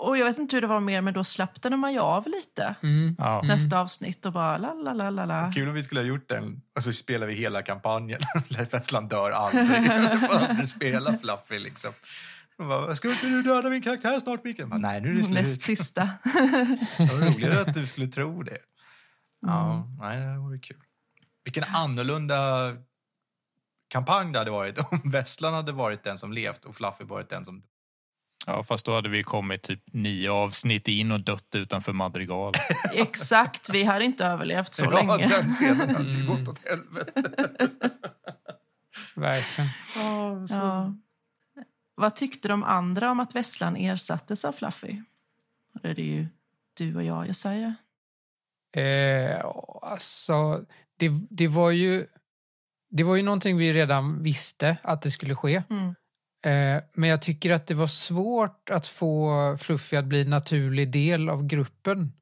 [0.00, 2.74] Och jag vet inte hur det var mer, men då slappnade man ju av lite.
[2.82, 3.14] Mm.
[3.18, 3.42] Ja.
[3.44, 5.52] Nästa avsnitt och bara la la la la la.
[5.54, 8.20] Kul om vi skulle ha gjort den och så spelar vi hela kampanjen.
[8.48, 10.68] Leif Westland dör aldrig.
[10.68, 11.92] Spela Fluffy liksom.
[12.58, 14.68] Bara, Ska inte du döda min karaktär snart Mikael?
[14.68, 15.34] Bara, Nej, nu är det slut.
[15.38, 16.02] Näst sista.
[16.98, 18.58] Det var roligare att du skulle tro det.
[19.46, 19.96] Ja, Mm.
[20.00, 20.76] nej, det vore kul.
[21.44, 22.36] Vilken annorlunda
[23.88, 27.44] kampanj det hade varit om Vesslan hade varit den som levt och Fluffy varit den
[27.44, 27.62] som...
[28.48, 32.54] ja, fast då hade vi kommit typ nio avsnitt in och dött utanför Madrigal.
[32.94, 35.28] Exakt, vi hade inte överlevt så ja, länge.
[35.28, 37.30] den scenen hade ju gått åt helvete.
[39.14, 39.70] Verkligen.
[40.48, 40.94] Ja.
[41.94, 45.02] Vad tyckte de andra om att Vesslan ersattes av Fluffy?
[45.82, 46.26] Det är det ju
[46.74, 47.74] du och jag, Jesaja.
[48.76, 49.44] Eh,
[49.82, 50.64] alltså,
[50.96, 52.06] det, det var ju...
[52.90, 55.62] Det var ju någonting vi redan visste att det skulle ske.
[55.70, 55.94] Mm.
[56.44, 60.92] Eh, men jag tycker att det var svårt att få Fluffy att bli en naturlig
[60.92, 62.12] del av gruppen.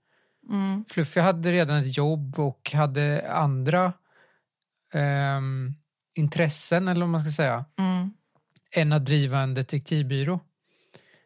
[0.51, 0.85] Mm.
[0.89, 3.93] Fluffy hade redan ett jobb och hade andra
[4.95, 5.75] ehm,
[6.15, 8.11] intressen, eller vad man ska säga, Mm.
[8.77, 10.41] än att driva en detektivbyrå.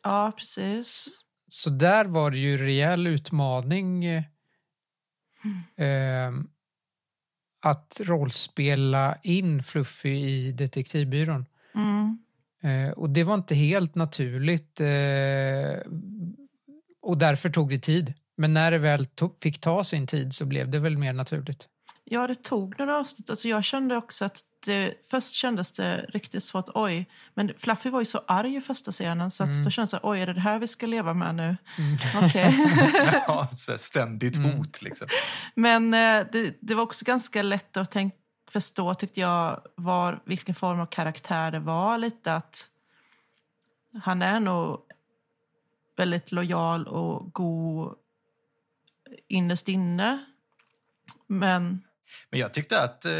[0.02, 1.08] Ja, precis.
[1.48, 4.22] Så där var det ju rejäl utmaning eh,
[7.62, 11.46] att rollspela in Fluffy i detektivbyrån.
[11.74, 12.18] Mm.
[12.62, 14.86] Eh, och det var inte helt naturligt eh,
[17.02, 18.14] och därför tog det tid.
[18.36, 21.66] Men när det väl to- fick ta sin tid så blev det väl mer naturligt.
[22.04, 23.30] Ja, det tog några avsnitt.
[23.30, 26.64] Alltså jag kände också att det, först kändes det riktigt svårt.
[26.74, 30.00] Oj, men Fluffy var ju så arg i första scenen så att då kändes det,
[30.02, 31.56] oj, är det det här vi ska leva med nu?
[32.22, 32.54] Okej.
[33.26, 35.08] ja, så här ständigt hot liksom.
[35.54, 38.14] Men eh, det, det var också ganska lätt att tänk,
[38.52, 41.98] förstå, tyckte jag, var, vilken form av karaktär det var.
[41.98, 42.70] Lite att
[44.02, 44.80] han är nog
[45.96, 47.94] väldigt lojal och god
[49.28, 50.24] innerst inne.
[51.26, 51.84] Men
[52.30, 53.12] Men jag tyckte att eh,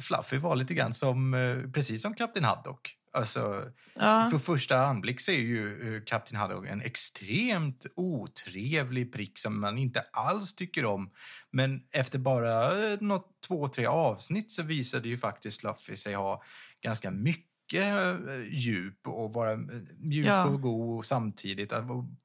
[0.00, 2.96] Fluffy var lite grann som, eh, precis som Kapten Haddock.
[3.14, 9.38] Alltså, ja, För första anblick så är ju eh, Kapten Haddock en extremt otrevlig prick
[9.38, 11.10] som man inte alls tycker om.
[11.50, 16.42] Men efter bara eh, något, två, tre avsnitt så visade ju faktiskt Fluffy sig ha
[16.82, 18.16] ganska mycket eh,
[18.48, 19.58] djup och vara eh,
[19.98, 20.44] mjuk Ja.
[20.44, 21.72] och god samtidigt.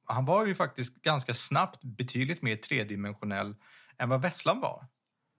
[0.04, 3.54] Han var ju faktiskt ganska snabbt betydligt mer tredimensionell
[3.98, 4.86] än vad Vesslan var.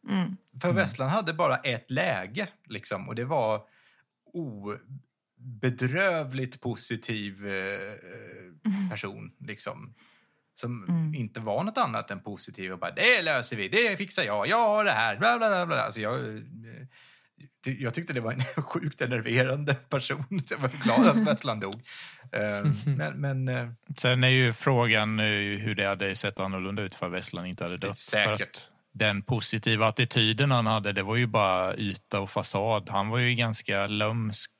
[0.09, 3.61] mm, För Vesslan hade bara ett läge, liksom, och det var
[5.39, 9.93] obedrövligt positiv eh, person, liksom.
[10.55, 11.15] Som Mm.
[11.15, 14.57] inte var något annat än positiv och bara det löser vi, det fixar jag, jag
[14.57, 15.81] har det här, bla bla bla.
[15.81, 16.43] Alltså jag, eh,
[17.79, 21.73] jag tyckte det var en sjukt enerverande person, så jag var glad att Vesslan dog.
[22.31, 27.09] Eh, Men, men eh, Sen är ju frågan hur det hade sett annorlunda ut för
[27.09, 27.97] Vesslan inte hade dött.
[27.97, 28.37] Säkert.
[28.37, 32.89] För att den positiva attityden han hade, det var ju bara yta och fasad.
[32.89, 34.51] Han var ju ganska lömsk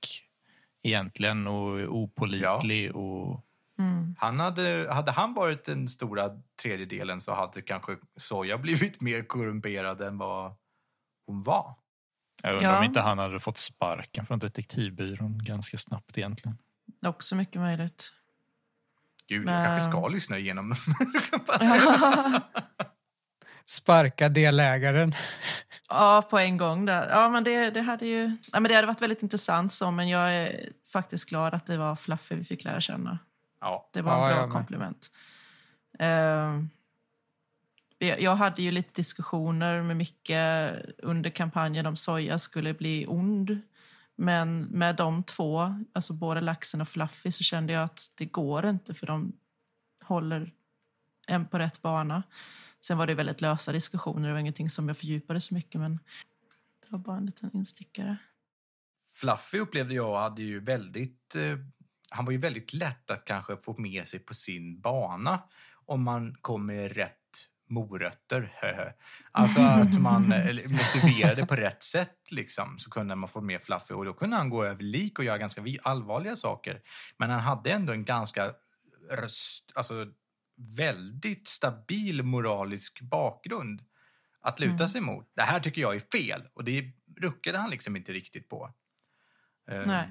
[0.89, 2.95] egentligen och opålitlig.
[2.95, 3.45] Och,
[3.79, 4.15] mm.
[4.19, 6.29] han hade, hade han varit den stora
[6.61, 10.55] tredjedelen så hade kanske Soja blivit mer korrumperad än vad
[11.25, 11.75] hon var.
[12.43, 12.77] jag undrar Ja.
[12.79, 16.57] om inte han hade fått sparken från detektivbyrån ganska snabbt egentligen.
[17.05, 18.13] också mycket möjligt.
[19.27, 20.75] Gud, Men- jag kanske ska lyssna igenom.
[23.65, 25.13] Sparka delägaren.
[25.89, 26.85] Ja, på en gång.
[26.85, 27.09] Där.
[27.09, 30.09] Ja, men det, det, hade ju, ja, men det hade varit väldigt intressant, så, men
[30.09, 33.19] jag är faktiskt glad att det var Fluffy vi fick lära känna.
[33.61, 33.89] ja.
[33.93, 34.53] Det var en Ja, bra med.
[34.53, 35.11] komplement.
[35.99, 36.61] Eh,
[37.97, 40.31] jag jag hade ju lite diskussioner med Micke
[40.97, 43.61] under kampanjen om Soja skulle bli ond.
[44.15, 48.65] Men med de två, alltså både Laxen och Fluffy, så kände jag att det går
[48.65, 49.33] inte för de
[50.03, 50.53] håller
[51.27, 52.23] en på rätt bana.
[52.81, 55.99] Sen var det väldigt lösa diskussioner, det var ingenting som jag fördjupade så mycket men
[56.79, 58.17] det var bara en liten instickare.
[59.19, 61.35] Fluffy upplevde jag hade ju väldigt...
[61.35, 61.57] Eh,
[62.11, 65.43] han var ju väldigt lätt att kanske få med sig på sin bana
[65.85, 67.15] om man kom med rätt
[67.69, 68.51] morötter.
[69.31, 73.93] alltså att man eh, motiverade på rätt sätt liksom, så kunde man få med Fluffy
[73.93, 76.81] och då kunde han gå över lik och göra ganska allvarliga saker.
[77.17, 78.53] Men han hade ändå en ganska
[79.75, 80.05] alltså
[80.77, 83.81] väldigt stabil moralisk bakgrund
[84.41, 85.31] att luta sig mot.
[85.35, 86.85] Det här tycker jag är fel och det
[87.21, 88.73] ruckade han liksom inte riktigt på.
[89.69, 90.07] Ehm, Nej.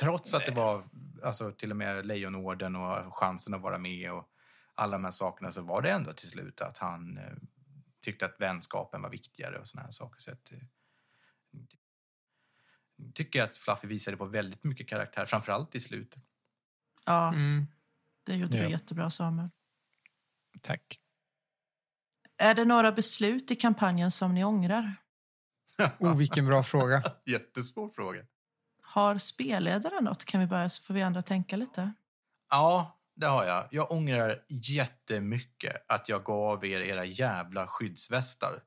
[0.00, 0.84] Trots att det var
[1.22, 4.28] alltså, till och med Lejonorden och chansen att vara med och
[4.74, 7.32] alla de här sakerna så var det ändå till slut att han eh,
[8.00, 10.20] tyckte att vänskapen var viktigare och såna här saker.
[10.20, 10.58] Så att, eh,
[13.14, 16.22] tycker jag att Fluffy visade på väldigt mycket karaktär, framförallt i slutet.
[17.06, 17.66] Ja, Mm.
[18.24, 18.64] det gjorde Ja.
[18.64, 19.48] du jättebra, Samuel.
[20.62, 21.00] Tack.
[22.38, 24.96] Är det några beslut i kampanjen som ni ångrar?
[25.98, 27.02] Oh, vilken bra fråga.
[27.26, 28.26] Jättesvår fråga.
[28.96, 30.24] Har spelledaren något?
[30.24, 31.92] Kan vi börja så får vi andra tänka lite.
[32.50, 33.68] Ja, det har jag.
[33.70, 38.62] Jag ångrar jättemycket att jag gav er era jävla skyddsvästar.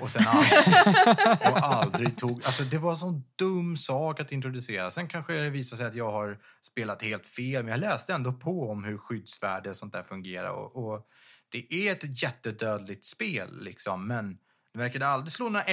[0.00, 2.30] Och sen aldrig, och aldrig tog...
[2.44, 4.90] Alltså det var en sån dum sak att introducera.
[4.90, 8.32] Sen kanske det visar sig att jag har spelat helt fel, men jag läste ändå
[8.32, 10.50] på om hur skyddsvärde och sånt där fungerar.
[10.50, 11.06] Och, och
[11.48, 14.38] det är ett jättedödligt spel, liksom, men
[14.72, 15.64] det verkade aldrig slå några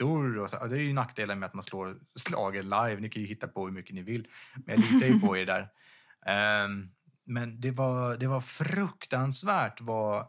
[0.00, 0.38] ettor.
[0.38, 2.96] Och så, det är ju nackdelen med att man slår slaget live.
[3.00, 4.28] Ni kan ju hitta på hur mycket ni vill,
[4.66, 5.68] men jag litar ju på er där.
[6.26, 6.88] Ehm,
[7.26, 10.26] men det var, det var fruktansvärt vad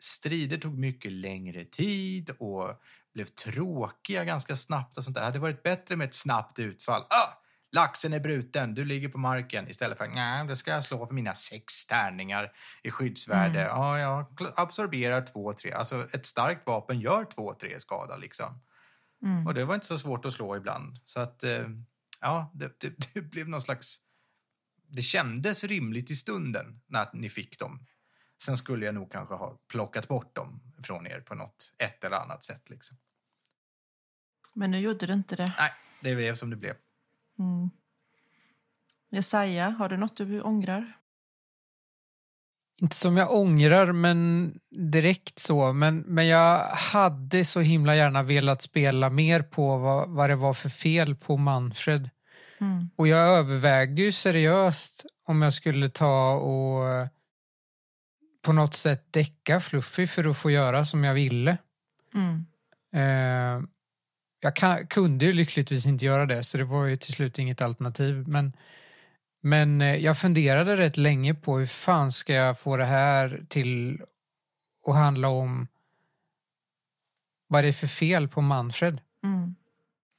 [0.00, 2.80] strider tog mycket längre tid och
[3.14, 4.98] blev tråkiga ganska snabbt.
[4.98, 5.22] och sånt där.
[5.22, 7.02] Det hade varit bättre med ett snabbt utfall.
[7.02, 9.68] Ah, laxen är bruten, du ligger på marken.
[9.68, 12.52] Istället för nej, då ska jag slå för mina sex tärningar
[12.82, 13.60] i skyddsvärde.
[13.60, 15.72] Ja, jag absorberar två, tre.
[15.72, 18.60] Alltså ett starkt vapen gör två, tre skada liksom.
[19.46, 20.98] Och det var inte så svårt att slå ibland.
[21.04, 21.68] Så att, eh,
[22.20, 24.00] ja, det, det, det blev någon slags...
[24.88, 27.86] Det kändes rimligt i stunden när ni fick dem.
[28.42, 32.16] Sen skulle jag nog kanske ha plockat bort dem från er på något, ett eller
[32.16, 32.70] annat sätt.
[32.70, 32.96] Liksom.
[34.52, 35.54] Men nu gjorde du inte det.
[35.58, 36.74] Nej, det blev som det blev.
[37.38, 37.70] Mm.
[39.10, 40.92] Jesaja, har du något du ångrar?
[42.82, 45.72] Inte som jag ångrar, men direkt så.
[45.72, 50.54] Men, men jag hade så himla gärna velat spela mer på vad, vad det var
[50.54, 52.10] för fel på Manfred.
[52.60, 52.90] Mm.
[52.96, 57.08] Och jag övervägde ju seriöst om jag skulle ta och
[58.44, 61.56] på något sätt däcka Fluffy för att få göra som jag ville.
[62.14, 62.46] Mm.
[62.94, 63.68] Eh,
[64.40, 67.62] jag kan, kunde ju lyckligtvis inte göra det, så det var ju till slut inget
[67.62, 68.28] alternativ.
[68.28, 68.52] Men,
[69.44, 74.02] men eh, jag funderade rätt länge på hur fan ska jag få det här till
[74.86, 75.68] att handla om
[77.48, 79.00] vad det är för fel på Manfred.
[79.24, 79.54] Mm.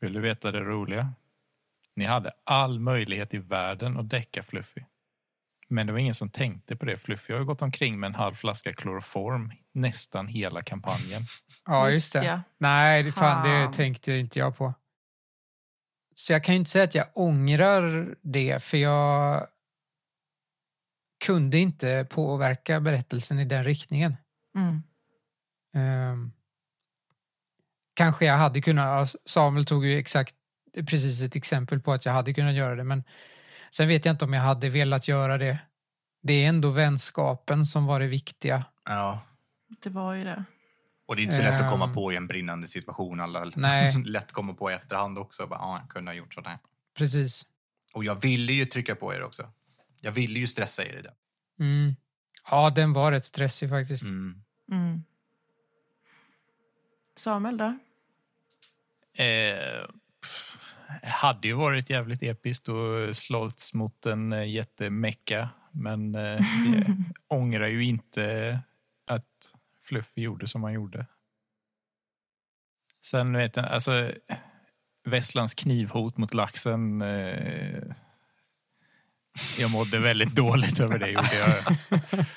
[0.01, 1.13] Vill du veta det roliga?
[1.95, 4.82] Ni hade all möjlighet i världen att däcka Fluffy.
[5.69, 6.97] Men det var ingen som tänkte på det.
[6.97, 11.21] Fluffy har ju gått omkring med en halv flaska kloroform nästan hela kampanjen.
[11.65, 12.41] Ja, Just det.
[12.57, 13.49] Nej, Fan.
[13.49, 14.73] det tänkte inte jag på.
[16.16, 19.47] Så jag kan ju inte säga att jag ångrar det, för jag
[21.26, 24.16] kunde inte påverka berättelsen i den riktningen.
[24.57, 24.84] Mm.
[25.76, 26.32] Ehm,
[27.93, 30.36] kanske jag hade kunnat, Samuel tog ju exakt
[30.76, 33.03] precis ett exempel på att jag hade kunnat göra det, men
[33.72, 35.59] sen vet jag inte om jag hade velat göra det.
[36.24, 38.66] Det är ändå vänskapen som var det viktiga.
[38.86, 39.22] Ja.
[39.84, 40.43] Det var ju det.
[41.06, 41.93] Och det är inte så lätt att komma Ehm.
[41.93, 43.20] på i en brinnande situation.
[43.20, 43.93] Alla Nej.
[44.06, 45.47] lätt komma på i efterhand också.
[45.47, 46.60] Bara, ja, jag kunde ha gjort sådär.
[46.97, 47.45] Precis.
[47.93, 49.51] Och jag ville ju trycka på er också.
[50.01, 51.14] Jag ville ju stressa er i det.
[51.60, 51.95] Mm.
[52.51, 54.03] Ja, den var rätt stressig faktiskt.
[54.10, 54.41] Mm.
[54.72, 55.03] Mm.
[57.16, 57.78] Samuel då?
[59.24, 59.86] Eh,
[60.22, 65.49] pff, hade ju varit jävligt episkt och slått mot en eh, jättemecka.
[65.72, 66.22] Men eh,
[66.74, 66.86] jag
[67.28, 68.60] ångrar ju inte
[69.08, 69.56] att
[69.88, 71.05] Fluffy gjorde som han gjorde.
[73.05, 74.11] Sen vet jag, alltså
[75.05, 77.01] Vesslands knivhot mot laxen.
[77.01, 77.83] Eh,
[79.59, 81.09] jag mådde väldigt dåligt över det.
[81.09, 81.75] Gjorde jag.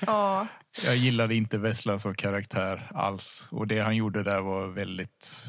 [0.07, 0.47] Ja.
[0.85, 3.49] Jag gillade inte Vesslan som karaktär alls.
[3.51, 5.45] Och det han gjorde där var väldigt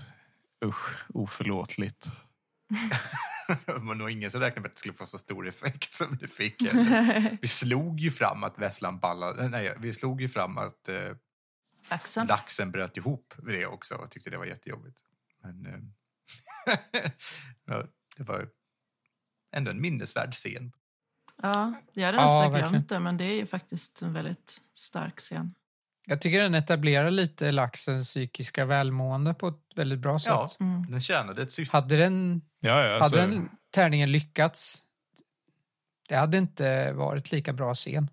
[0.66, 2.12] usch, oförlåtligt.
[3.66, 6.18] Det var nog ingen som räknade med att det skulle få så stor effekt som
[6.18, 6.62] det fick.
[6.62, 7.38] Eller?
[7.42, 9.48] Vi slog ju fram att Vesslan ballade.
[9.48, 11.16] Nej, vi slog ju fram att eh,
[11.90, 12.28] Axeln?
[12.28, 15.00] laxen bröt ihop vid det också och tyckte det var jättejobbigt.
[15.44, 15.80] Men eh,
[17.66, 17.84] ja,
[18.18, 18.50] det var
[19.56, 20.72] ändå en minnesvärd scen.
[21.42, 22.70] Ja, jag hade Ja, nästan verkligen.
[22.72, 25.56] glömt det, men det är ju faktiskt en väldigt stark scen.
[26.06, 30.28] Jag tycker den etablerar lite laxens psykiska välmående på ett väldigt bra sätt.
[30.30, 30.92] Ja, Mm.
[30.92, 31.78] den tjänade ett syfte.
[31.78, 34.84] Hade, den, Ja, ja, alltså, hade den tärningen lyckats,
[36.10, 38.10] det hade inte varit lika bra scen.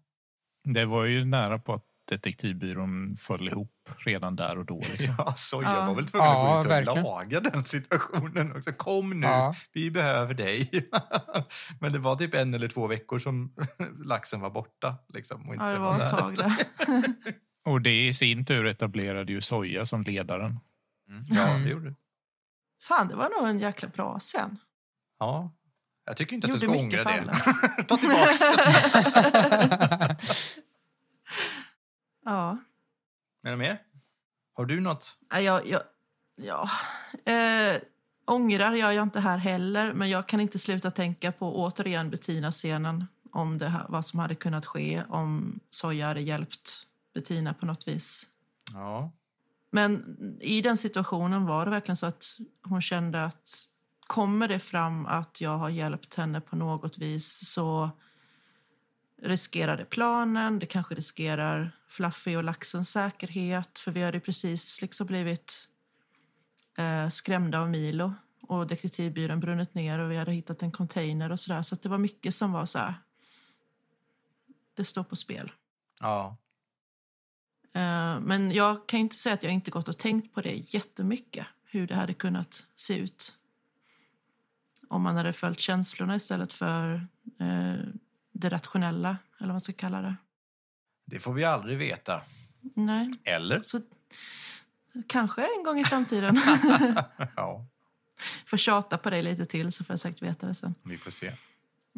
[0.64, 4.80] Det var ju nära på att detektivbyrån föll ihop redan där och då.
[4.92, 5.14] Liksom.
[5.18, 5.86] Ja, Soja Ja.
[5.86, 7.02] var väl tvungen Ja, att gå ut och verkligen.
[7.04, 8.72] laga den situationen också.
[8.72, 9.54] Kom nu, Ja.
[9.72, 10.70] vi behöver dig.
[11.80, 13.54] Men det var typ en eller två veckor som
[14.04, 14.94] laxen var borta.
[15.14, 16.18] Liksom, och inte Ja, det var var ett där.
[16.20, 16.54] tag där.
[17.64, 20.58] Och det i sin tur etablerade ju Soja som ledaren.
[21.10, 21.24] Mm.
[21.28, 21.96] Ja, det gjorde det.
[22.82, 24.58] Fan, det var nog en jäkla bra scen.
[25.18, 25.52] Ja.
[26.06, 27.82] Jag tycker inte att Gjorde du ska ångra det.
[27.82, 28.40] Ta tillbaks
[32.26, 32.58] Ja.
[33.46, 33.78] Är du med?
[34.54, 35.18] Har du något?
[35.30, 35.82] Ja, Jag, jag,
[36.36, 36.68] ja.
[37.32, 37.80] Eh,
[38.26, 43.04] ångrar gör jag inte här heller, men jag kan inte sluta tänka på återigen Bettina-scenen.
[43.32, 47.88] Om det, här- vad som hade kunnat ske om Soja hade hjälpt Bettina på något
[47.88, 48.26] vis.
[48.72, 49.10] Ja.
[49.70, 52.24] Men i den situationen var det verkligen så att
[52.62, 53.48] hon kände att
[54.06, 57.90] kommer det fram att jag har hjälpt henne på något vis så
[59.28, 65.06] riskerar det planen, det kanske riskerar Fluffy och laxens säkerhet för vi hade precis liksom
[65.06, 65.68] blivit
[66.78, 71.40] eh, skrämda av Milo och detektivbyrån brunnit ner och vi hade hittat en container och
[71.40, 72.94] sådär så att det var mycket som var så här
[74.76, 75.52] det står på spel.
[76.00, 76.36] Ja.
[77.72, 81.46] Eh, Men jag kan inte säga att jag inte gått och tänkt på det jättemycket.
[81.64, 83.38] Hur det hade kunnat se ut.
[84.88, 87.08] Om man hade följt känslorna istället för
[87.40, 87.74] eh,
[88.40, 89.08] det rationella,
[89.38, 90.16] eller vad man ska kalla det.
[91.06, 92.20] Det får vi aldrig veta.
[92.74, 93.60] Nej, Eller?
[93.62, 93.80] så
[95.06, 96.40] kanske en gång i framtiden.
[97.36, 97.66] Ja,
[98.46, 100.74] får tjata på dig lite till så får jag säkert veta det sen.
[100.82, 101.32] vi får se.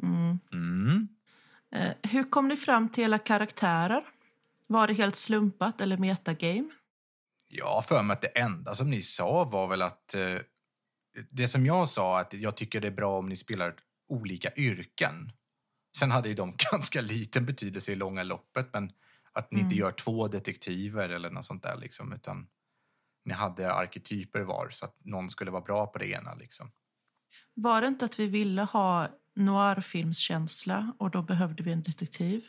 [0.02, 0.38] Mm.
[0.52, 1.08] Mm.
[1.72, 4.02] Eh, hur kom ni fram till era karaktärer?
[4.66, 6.68] Var det helt slumpat eller metagame?
[7.62, 10.14] Har för mig att det enda som ni sa var väl att...
[10.14, 10.36] Eh,
[11.30, 13.74] det som jag sa, att jag tycker det är bra om ni spelar
[14.08, 15.32] olika yrken.
[15.96, 18.92] Sen hade ju de ganska liten betydelse i långa loppet, men
[19.32, 22.46] att ni inte gör två detektiver eller något sånt där liksom, utan
[23.24, 26.70] ni hade arketyper var så att någon skulle vara bra på det ena liksom.
[27.54, 32.44] Var det inte att vi ville ha noirfilmskänsla och då behövde vi en detektiv?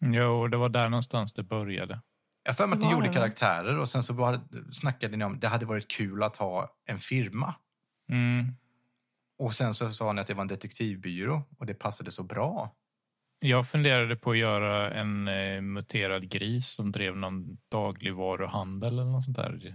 [0.00, 2.00] Jo, det var där någonstans det började.
[2.42, 4.40] Jag för mig att ni gjorde det, karaktärer och sen så var,
[4.72, 7.54] snackade ni om att det hade varit kul att ha en firma.
[8.10, 8.52] Mm.
[9.38, 12.74] Och sen så sa ni att det var en detektivbyrå och det passade så bra.
[13.40, 19.24] Jag funderade på att göra en eh, muterad gris som drev någon dagligvaruhandel eller något
[19.24, 19.74] sånt där eh, i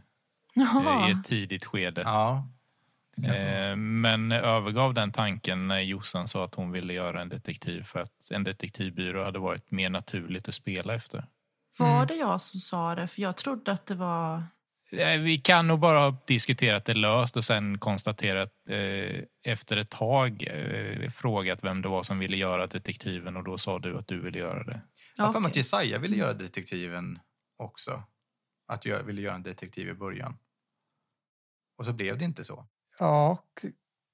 [0.53, 1.09] Jaha.
[1.11, 2.01] ett tidigt skede.
[2.01, 2.49] Ja.
[3.23, 7.99] Eh, men övergav den tanken när Jossan sa att hon ville göra en detektiv för
[7.99, 11.25] att en detektivbyrå hade varit mer naturligt att spela efter.
[11.77, 12.07] Var Mm.
[12.07, 13.07] det jag som sa det?
[13.07, 14.43] För jag trodde att det var...
[14.97, 19.91] Eh, Vi kan nog bara ha diskuterat det löst och sen konstaterat eh, efter ett
[19.91, 24.07] tag eh, frågat vem det var som ville göra detektiven och då sa du att
[24.07, 24.81] du ville göra det.
[25.17, 25.55] Jag har för mig att.
[25.55, 27.19] Jesaja ville göra detektiven
[27.57, 28.03] också.
[28.67, 30.37] Att jag ville göra en detektiv i början.
[31.77, 32.65] Och så blev det inte så.
[32.99, 33.65] Ja, och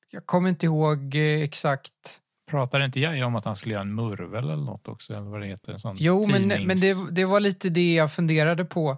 [0.10, 2.22] jag kommer inte ihåg eh, exakt.
[2.50, 5.14] Pratade inte jag om att han skulle göra en murvel eller något också?
[5.14, 5.74] Eller vad det heter?
[5.74, 8.98] En sån Jo, men, tidnings- men det, det var lite det jag funderade på.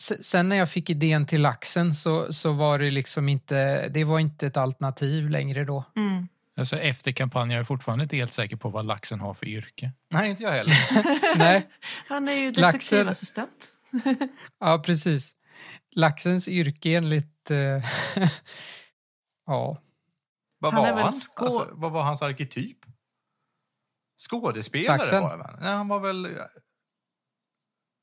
[0.00, 4.18] Sen när jag fick idén till laxen så, så var det liksom inte, det var
[4.18, 5.84] inte ett alternativ längre då.
[5.96, 6.28] Mm.
[6.56, 9.92] Alltså, efter kampanjen är jag fortfarande inte helt säker på vad laxen har för yrke.
[10.10, 10.74] Nej, inte jag heller.
[11.38, 11.68] Nej,
[12.08, 13.72] Han är ju detektivassistent.
[14.60, 15.34] ja precis.
[15.96, 17.50] Laxens yrke enligt...
[17.50, 17.56] Eh,
[19.46, 19.82] ja,
[20.58, 21.12] Vad Han var väl han?
[21.12, 22.78] skå- Alltså, vad var hans arketyp?
[24.30, 25.22] Skådespelare Laxen?
[25.22, 25.56] var han.
[25.60, 26.28] Nej, han var väl...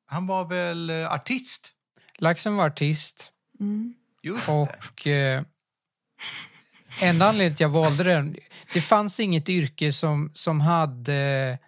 [0.10, 1.74] Han var väl eh, artist?
[2.18, 3.94] Laxen var artist Mm.
[4.22, 4.52] Just det.
[4.52, 5.42] och eh,
[7.04, 8.36] enda anledningen till att jag valde den,
[8.74, 11.60] det fanns inget yrke som, som hade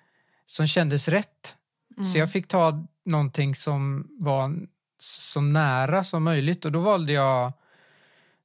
[0.45, 1.55] som kändes rätt.
[2.01, 4.55] Så jag fick ta någonting som var
[4.97, 7.53] så nära som möjligt och då valde jag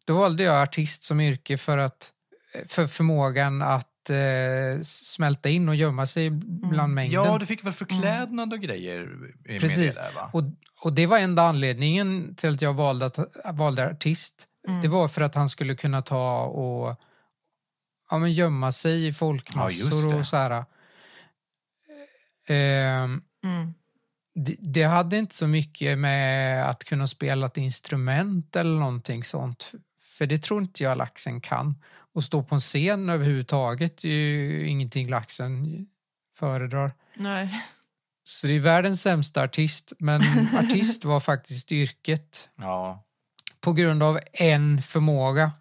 [0.04, 2.12] då valde jag artist som yrke för att
[2.66, 6.30] för förmågan att eh, smälta in och gömma sig
[6.70, 7.24] bland mängden.
[7.24, 9.06] Ja, du fick väl förklädnad och grejer
[9.48, 9.96] med Precis.
[9.96, 10.30] det där, va?
[10.32, 10.42] Och,
[10.84, 13.18] och det var enda anledningen till att jag valde, att,
[13.58, 14.46] valde artist.
[14.82, 17.00] Det var för att han skulle kunna ta och
[18.10, 20.16] ja, men gömma sig i Ja, folkmassor det.
[20.16, 20.64] och så här.
[22.48, 23.74] Ehm, Mm.
[24.34, 29.72] det, det hade inte så mycket med att kunna spela ett instrument eller någonting sånt.
[30.18, 31.74] För det tror inte jag laxen kan.
[32.14, 35.66] Och stå på en scen överhuvudtaget är ju ingenting laxen
[36.36, 36.92] föredrar.
[37.14, 37.60] Nej.
[38.24, 40.22] Så det är världens sämsta artist, men
[40.58, 43.04] artist var faktiskt yrket Ja.
[43.60, 45.52] på grund av en förmåga.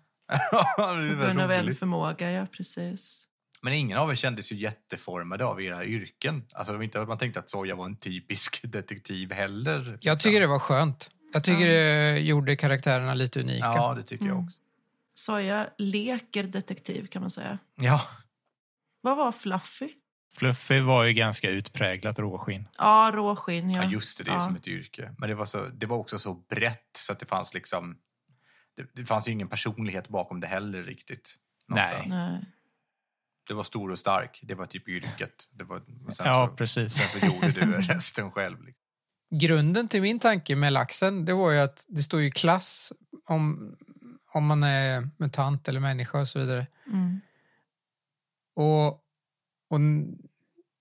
[0.77, 0.83] På
[1.21, 3.27] grund av en förmåga, ja precis.
[3.61, 6.43] Men ingen av er kändes ju jätteformade av era yrken.
[6.53, 9.97] Alltså det var inte att man tänkte att Soja var en typisk detektiv heller.
[10.01, 11.09] Jag tycker det var skönt.
[11.33, 13.65] Jag tycker det gjorde karaktärerna lite unika.
[13.65, 14.59] Ja, det tycker jag också.
[15.13, 17.57] Soja leker detektiv kan man säga.
[17.75, 18.01] Ja,
[19.01, 19.89] Vad var Fluffy?
[20.37, 22.67] Fluffy var ju ganska utpräglat råskinn.
[22.77, 23.69] Ja, råskinn.
[23.71, 23.83] Ja.
[23.83, 24.41] ja just det, det är Ja.
[24.41, 25.15] som ett yrke.
[25.17, 27.97] Men det var, så, det var också så brett så att det fanns liksom...
[28.77, 31.35] Det, det fanns ju ingen personlighet bakom det heller riktigt.
[31.67, 32.09] någonstans.
[32.09, 32.45] Nej.
[33.47, 35.49] Det var stor och stark, det var typ yrket.
[35.51, 35.79] Det var,
[36.13, 36.93] sen, Ja, så, precis.
[36.93, 38.63] sen så gjorde du resten själv.
[38.63, 38.79] Liksom.
[39.39, 42.93] Grunden till min tanke med laxen, det var ju att det står ju klass
[43.25, 43.75] om,
[44.33, 46.67] om man är mutant eller människa och så vidare.
[46.87, 47.21] Mm.
[48.55, 48.87] Och,
[49.69, 49.79] och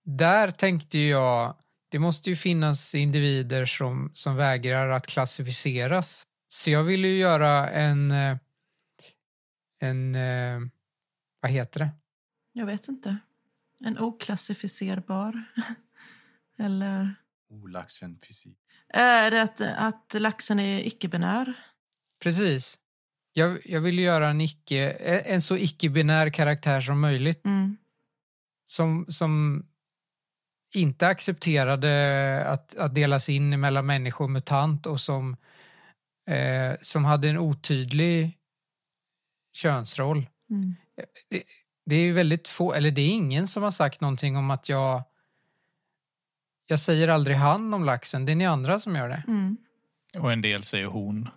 [0.04, 1.56] där tänkte jag,
[1.88, 6.26] det måste ju finnas individer som, som vägrar att klassificeras.
[6.48, 8.36] Så jag ville ju göra en, eh,
[9.80, 10.60] en, eh,
[11.40, 11.90] vad heter det?
[12.52, 13.16] Jag vet inte.
[13.84, 15.44] En oklassificerbar.
[16.58, 17.14] Eller
[17.50, 18.58] Olaxen fysik.
[18.88, 21.54] är det att, att laxen är icke-binär?
[22.20, 22.78] Precis.
[23.32, 27.44] Jag, jag ville göra en, icke, en så icke-binär karaktär som möjligt.
[27.44, 27.76] Mm.
[28.66, 29.64] som, som
[30.74, 35.36] inte accepterade att, att delas in mellan människa och mutant och som,
[36.28, 38.38] eh, som hade en otydlig
[39.52, 40.26] könsroll.
[40.50, 40.74] Mm.
[41.28, 41.42] Det,
[41.86, 44.68] det är ju väldigt få, eller det är ingen som har sagt någonting om att
[44.68, 45.02] jag
[46.66, 49.22] jag säger aldrig han om laxen, det är ni andra som gör det.
[49.28, 49.56] Mm.
[50.18, 51.28] Och en del säger hon.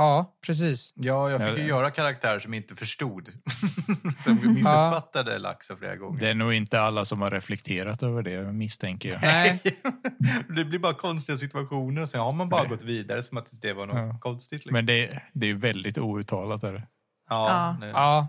[0.00, 0.92] Ja, precis.
[0.96, 1.68] Ja, jag fick ju Ja.
[1.68, 3.28] göra karaktärer som inte förstod.
[4.24, 6.20] som missuppfattade laxen flera gånger.
[6.20, 9.22] Det är nog inte alla som har reflekterat över det, misstänker jag.
[9.22, 9.60] Nej,
[10.56, 13.72] det blir bara konstiga situationer och sen har man bara gått vidare som att det
[13.72, 14.18] var något Ja.
[14.20, 14.52] konstigt.
[14.58, 14.72] Liksom.
[14.72, 16.64] Men det, det är väldigt outtalat.
[16.64, 16.82] Är det.
[17.30, 17.86] ja, Ja.
[17.88, 18.28] ja.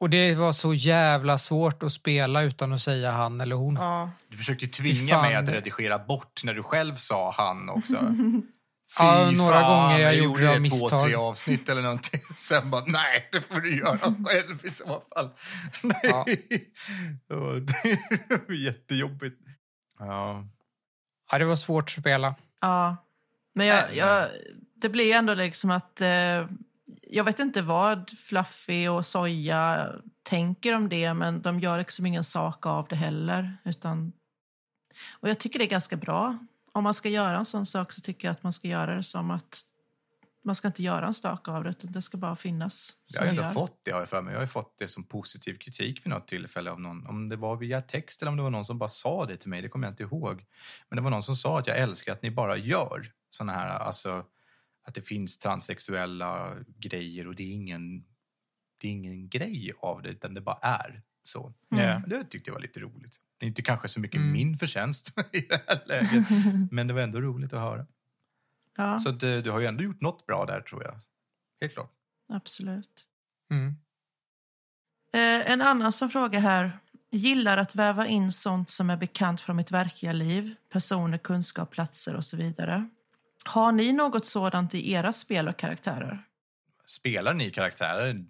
[0.00, 3.74] Och det var så jävla svårt att spela utan att säga han eller hon.
[3.76, 4.10] Ja.
[4.28, 7.96] Du försökte tvinga mig att redigera bort när du själv sa han också.
[8.98, 11.04] Ja, några fan, gånger jag gjorde det av två, misstag.
[11.06, 12.20] tre avsnitt eller någonting.
[12.36, 15.30] Sen bara, nej, det får du göra själv i så fall.
[15.82, 16.00] Nej.
[16.02, 16.24] Ja.
[17.28, 17.60] Det var-
[18.28, 19.40] det var jättejobbigt.
[19.98, 20.44] Ja.
[21.30, 22.34] Ja, det var svårt att spela.
[22.60, 22.96] Ja.
[23.54, 24.28] Men jag, jag,
[24.76, 26.00] det blir ändå liksom att...
[26.00, 26.46] Eh,
[27.10, 29.88] jag vet inte vad Fluffy och Soja
[30.22, 33.56] tänker om det men de gör liksom ingen sak av det heller.
[33.64, 34.12] Utan,
[35.20, 36.38] och jag tycker det är ganska bra.
[36.74, 39.02] Om man ska göra en sån sak så tycker jag att man ska göra det
[39.02, 39.62] som att
[40.44, 42.96] man ska inte göra en sak av det utan det ska bara finnas.
[43.06, 43.50] Jag har ändå gör.
[43.50, 44.32] fått det, har jag för mig.
[44.32, 47.06] Jag har fått det som positiv kritik vid något tillfälle av någon.
[47.06, 49.50] Om det var via text eller om det var någon som bara sa det till
[49.50, 50.44] mig, det kommer jag inte ihåg.
[50.88, 53.68] Men det var någon som sa att jag älskar att ni bara gör såna här,
[53.68, 54.24] alltså
[54.86, 58.04] att det finns transsexuella grejer och det är ingen,
[58.80, 61.52] det är ingen grej av det, utan det bara är så.
[61.72, 61.84] Mm.
[61.88, 62.02] Ja.
[62.06, 63.20] Det tyckte jag var lite roligt.
[63.38, 64.32] Det är inte kanske så mycket Mm.
[64.32, 66.26] min förtjänst i det här läget,
[66.70, 67.86] men det var ändå roligt att höra.
[68.76, 71.00] Ja, Så att, eh, du har ju ändå gjort något bra där, tror jag.
[71.60, 71.92] Helt klart.
[72.32, 73.06] absolut.
[73.50, 73.76] Mm.
[75.12, 76.78] Eh, en annan som frågar här.
[77.10, 80.54] Gillar att väva in sånt som är bekant från mitt verkliga liv.
[80.72, 82.88] Personer, kunskap, platser och så vidare.
[83.44, 86.24] Har ni något sådant i era spel och karaktärer?
[86.86, 88.24] spelar ni karaktärer?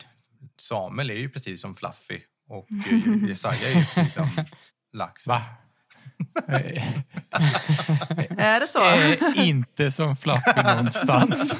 [0.57, 4.28] Samuel är ju precis som Fluffy och eh, Jesaja är ju precis som
[4.92, 5.26] Lax.
[5.26, 5.42] Va?
[6.49, 6.82] Eh,
[8.38, 8.90] Är det så?
[8.90, 11.57] eh, inte som Fluffy någonstans.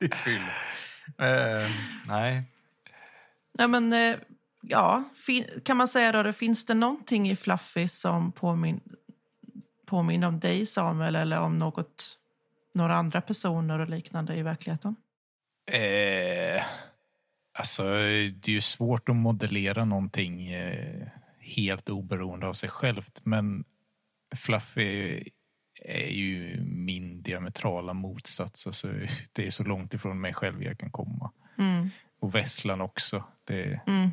[0.00, 0.42] Ditt fyll.
[1.18, 1.68] Eh,
[2.08, 2.42] nej.
[3.58, 4.16] Nej, men, eh,
[4.62, 5.04] ja,
[5.64, 8.80] kan man säga då, det, finns det någonting i Fluffy som påmin-
[9.86, 12.18] påminner om dig, Samuel, eller om något,
[12.74, 14.96] några andra personer och liknande i verkligheten?
[15.72, 16.62] Eh,
[17.54, 21.06] alltså, det är ju svårt att modellera någonting eh,
[21.40, 23.20] helt oberoende av sig självt.
[23.24, 23.64] Men
[24.36, 25.22] Fluffy
[25.84, 28.66] är ju min diametrala motsats.
[28.66, 28.88] Alltså,
[29.32, 31.32] det är så långt ifrån mig själv jag kan komma.
[31.58, 31.90] Mm.
[32.20, 33.24] Och Vesslan också.
[33.44, 34.10] Det, Mm.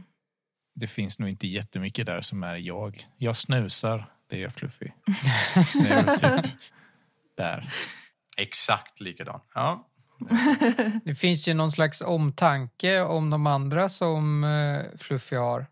[0.76, 3.04] det finns nog inte jättemycket där som är jag.
[3.18, 4.88] Jag snusar, det är jag Fluffy.
[5.84, 6.52] Det är typ
[7.38, 7.70] där.
[8.38, 9.42] Exakt likadan.
[9.54, 9.88] Ja.
[11.06, 15.66] Det finns ju någon slags omtanke om de andra som eh, Fluffy har.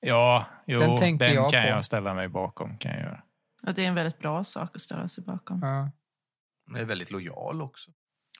[0.00, 1.68] Ja, jo, Den den, jag kan på.
[1.68, 2.78] jag ställa mig bakom.
[2.78, 3.22] Kan jag göra.
[3.66, 5.62] Och det är en väldigt bra sak att ställa sig bakom.
[5.62, 5.90] Ja.
[6.66, 7.90] Men är väldigt lojal också.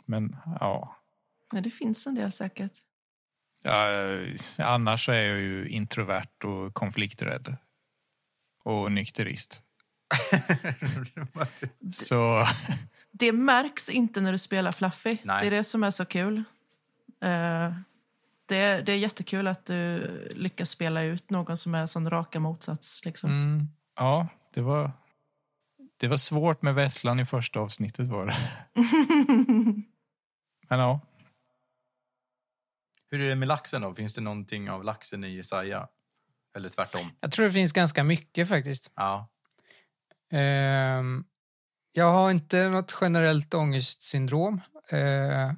[0.06, 0.96] Men ja,
[1.52, 2.72] Ja, det finns en del säkert.
[3.62, 3.88] Ja,
[4.58, 7.56] annars så är jag ju introvert och konflikträdd.
[8.64, 9.62] Och nykterist.
[11.90, 12.46] Så
[13.18, 15.18] Det märks inte när du spelar Fluffy.
[15.22, 15.40] Nej.
[15.40, 16.36] Det är det som är så kul.
[17.22, 17.72] Eh,
[18.46, 23.04] det, det är jättekul att du lyckas spela ut någon som är sån raka motsats.
[23.04, 23.30] Liksom.
[23.30, 23.68] Mm.
[23.96, 24.92] Ja, det var,
[25.96, 28.36] det var svårt med Vesslan i första avsnittet var det.
[30.68, 31.00] Men ja,
[33.10, 33.94] Hur är det med laxen då?
[33.94, 35.88] Finns det någonting av laxen i Jesaja?
[36.56, 37.10] Eller tvärtom?
[37.20, 38.92] Jag tror det finns ganska mycket faktiskt.
[38.96, 39.28] Ja.
[40.32, 41.24] Ehm,
[41.96, 44.60] jag har inte något generellt ångestsyndrom.
[44.90, 45.52] Eh,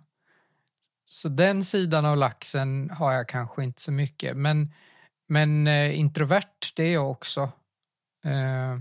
[1.06, 4.36] så den sidan av laxen har jag kanske inte så mycket.
[4.36, 4.72] Men,
[5.28, 7.40] men eh, introvert, det är jag också.
[8.24, 8.78] Eh,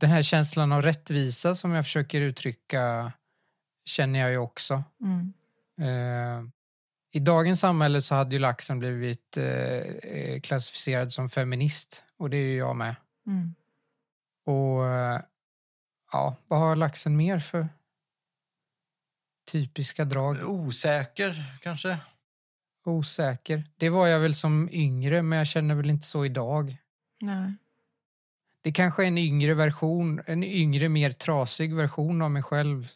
[0.00, 3.12] den här känslan av rättvisa som jag försöker uttrycka
[3.84, 4.84] känner jag ju också.
[5.00, 5.32] Mm.
[5.80, 6.44] Eh,
[7.12, 12.46] I dagens samhälle så hade ju laxen blivit eh, klassificerad som feminist och det är
[12.46, 12.94] ju jag med.
[13.26, 13.54] Mm.
[14.44, 15.20] Och eh,
[16.12, 17.68] ja, vad har laxen mer för
[19.52, 20.48] typiska drag?
[20.48, 21.98] Osäker, kanske?
[22.84, 23.64] Osäker.
[23.76, 26.76] Det var jag väl som yngre, men jag känner väl inte så idag.
[27.20, 27.54] Nej.
[28.62, 32.88] Det kanske är en yngre version, en yngre, mer trasig version av mig själv.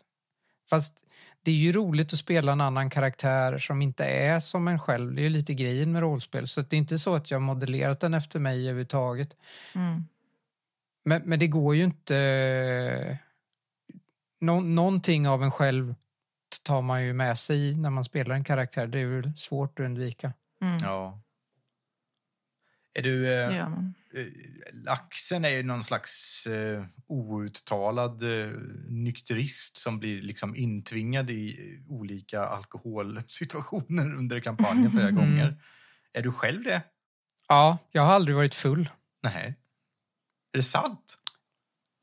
[0.70, 1.06] Fast
[1.42, 5.14] det är ju roligt att spela en annan karaktär som inte är som en själv.
[5.14, 6.48] Det är ju lite grejen med rollspel.
[6.48, 9.36] Så det är inte så att jag har modellerat den efter mig överhuvudtaget.
[9.74, 10.04] Mm.
[11.04, 13.18] Men, men det går ju inte...
[14.40, 15.94] Nå, någonting av en själv
[16.62, 18.86] tar man ju med sig när man spelar en karaktär.
[18.86, 20.32] Det är väl svårt att undvika.
[20.62, 20.78] Mm.
[20.82, 21.20] Ja.
[22.94, 23.32] Är du...
[23.32, 23.94] Eh, man.
[24.14, 24.26] eh,
[24.72, 28.50] laxen är ju någon slags eh, outtalad eh,
[28.88, 31.48] nykterist som blir liksom intvingad i
[31.86, 35.16] eh, olika alkoholsituationer under kampanjen flera Mm.
[35.16, 35.62] gånger.
[36.12, 36.82] Är du själv det?
[37.48, 38.88] Ja, jag har aldrig varit full.
[39.22, 39.54] Nej.
[40.54, 41.18] Är det sant?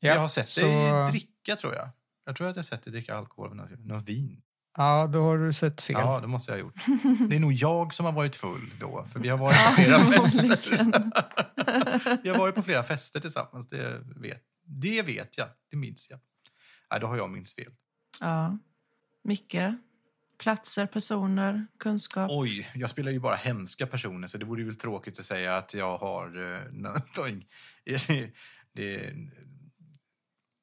[0.00, 1.88] Ja, jag har sett så, dig dricka, tror jag.
[2.24, 4.42] Jag tror att jag har sett dig dricka alkohol, något, vin.
[4.76, 5.96] Ja, då har du sett fel.
[5.98, 6.74] Ja, det måste jag ha gjort.
[7.30, 10.04] Det är nog jag som har varit full då, för vi har varit på flera
[10.04, 10.80] fester.
[12.22, 16.20] Vi har varit på flera fester tillsammans, det vet, det vet jag, det minns jag.
[16.90, 17.72] Nej, då har jag minns fel.
[18.20, 18.58] Ja.
[19.24, 19.74] Mycket.
[20.42, 22.30] Platser, personer, kunskap.
[22.30, 25.56] Oj, jag spelar ju bara hemska personer så det vore ju väl tråkigt att säga
[25.56, 27.46] att jag har eh, någonting.
[28.72, 29.14] det,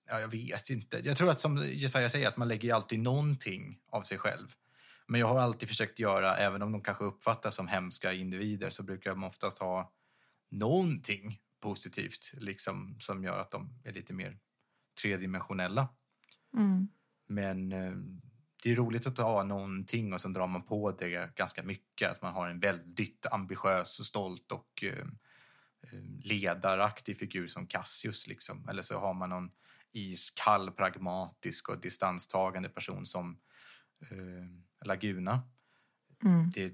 [0.08, 1.02] ja, jag vet inte.
[1.04, 4.48] Jag tror att som Jesaja säger att man lägger alltid någonting av sig själv.
[5.08, 8.84] Men jag har alltid försökt göra, även om de kanske uppfattas som hemska individer så
[8.84, 9.94] brukar de oftast ha
[10.52, 14.38] någonting positivt liksom, som gör att de är lite mer
[15.02, 15.88] tredimensionella.
[16.58, 16.88] Mm.
[17.28, 17.94] Men eh,
[18.64, 22.12] det är roligt att ha någonting och sen drar man på det ganska mycket.
[22.12, 25.08] Att man har en väldigt ambitiös, stolt och eh,
[25.82, 28.28] eh, ledaraktig figur som Cassius.
[28.28, 28.70] Liksom.
[28.70, 29.52] Eller så har man någon
[29.92, 33.40] iskall, pragmatisk och distanstagande person som
[34.02, 35.42] eh, Laguna.
[36.24, 36.50] Mm.
[36.50, 36.74] Det,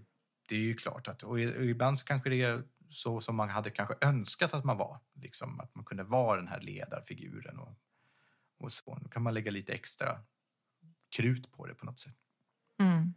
[0.50, 3.50] det är ju klart att, och och ibland så kanske det är så som man
[3.50, 5.00] hade kanske önskat att man var.
[5.14, 7.78] Liksom, att man kunde vara den här ledarfiguren och,
[8.58, 9.00] och så.
[9.02, 10.20] Då kan man lägga lite extra
[11.16, 12.16] krut på det på något sätt.
[12.80, 13.13] Mm.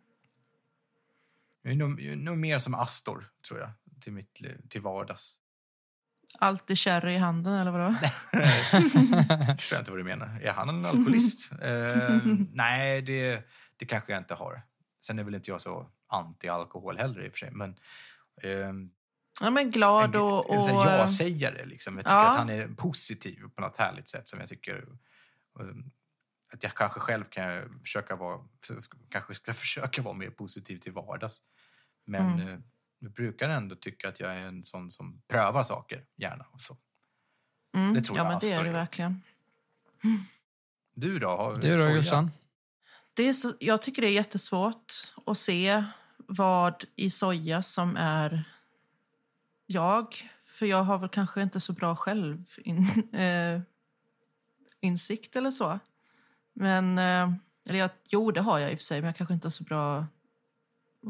[1.62, 3.70] Jag är nog, jag är nog mer som Astor, tror jag,
[4.00, 5.40] till, mitt, till vardags.
[6.38, 7.94] Alltid sherry i handen, eller vadå?
[9.48, 10.40] Jag förstår inte vad du menar.
[10.42, 11.52] Är han en alkoholist?
[11.62, 12.18] eh,
[12.52, 14.62] nej, det, det kanske jag inte har.
[15.00, 17.50] Sen är väl inte jag så anti-alkohol heller i och för sig.
[17.50, 17.78] Men,
[18.42, 18.90] ehm,
[19.40, 20.54] Ja, men glad en, och...
[20.54, 21.64] en sån här ja-sägare.
[21.66, 21.96] Liksom.
[21.96, 22.30] Jag tycker Ja.
[22.30, 24.84] att han är positiv på något härligt sätt som jag tycker...
[25.58, 25.90] um,
[26.52, 28.40] Att jag kanske själv kan försöka vara,
[29.08, 31.42] kanske ska försöka vara mer positiv till vardags.
[32.06, 32.48] Men Mm.
[32.48, 32.58] eh,
[32.98, 36.46] jag brukar ändå tycka att jag är en sån som prövar saker gärna.
[36.52, 36.76] Och så.
[37.76, 38.72] mm, det tror ja, jag men det är är.
[38.72, 39.22] verkligen.
[40.94, 41.28] Du då?
[41.28, 41.90] Har Du då?
[41.90, 42.30] Jossan?
[43.14, 44.92] Det är så, jag tycker det är jättesvårt
[45.26, 45.84] att se
[46.16, 48.44] vad i soja som är
[49.66, 50.30] jag.
[50.46, 53.60] För jag har väl kanske inte så bra själv in, eh,
[54.80, 55.78] insikt eller så.
[56.60, 57.32] Men, eh,
[57.68, 59.50] eller jag, jo det har jag i och för sig, men jag kanske inte har
[59.50, 60.06] så bra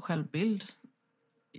[0.02, 0.64] självbild.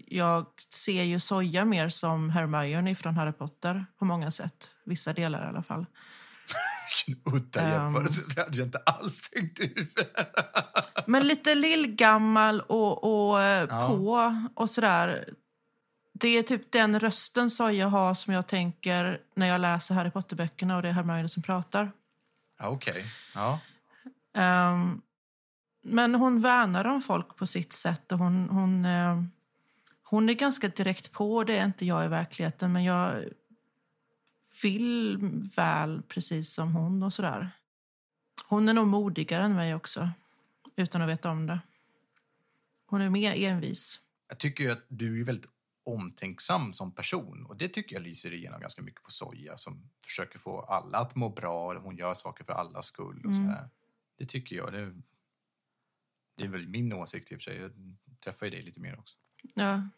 [0.07, 4.69] Jag ser ju soja mer som Hermione från Harry Potter på många sätt.
[4.85, 5.85] Vissa delar i alla fall.
[7.07, 7.71] Vilken udda Ehm.
[7.71, 8.21] jämförelse.
[8.35, 9.99] Det hade jag inte alls tänkt ut.
[11.07, 13.87] Men lite lillgammal och, och eh, Ja.
[13.87, 15.29] på och sådär.
[16.13, 20.75] Det är typ den rösten Soja har som jag tänker när jag läser Harry Potter-böckerna
[20.75, 21.91] och det är Hermione som pratar.
[22.61, 23.05] Okej.
[23.35, 23.59] Ja.
[24.33, 25.01] Ehm,
[25.83, 29.23] men hon värnar om folk på sitt sätt och hon, hon, eh,
[30.03, 31.43] hon är ganska direkt på.
[31.43, 33.23] Det är inte jag i verkligheten, men jag
[34.63, 35.17] vill
[35.55, 37.49] väl precis som hon och sådär.
[38.47, 40.09] Hon är nog modigare än mig också,
[40.75, 41.59] utan att veta om det.
[42.85, 43.99] Hon är mer envis.
[44.27, 45.49] Jag tycker ju att du är väldigt
[45.85, 50.39] omtänksam som person och det tycker jag lyser igenom ganska mycket på Soja som försöker
[50.39, 53.53] få alla att må bra hon gör saker för allas skull och så Mm.
[53.53, 53.69] här.
[54.19, 54.73] Det tycker jag.
[54.73, 54.93] Det,
[56.37, 57.57] det är väl min åsikt i och för sig.
[57.57, 57.71] Jag
[58.23, 59.17] träffar ju dig lite mer också.
[59.53, 59.89] Ja.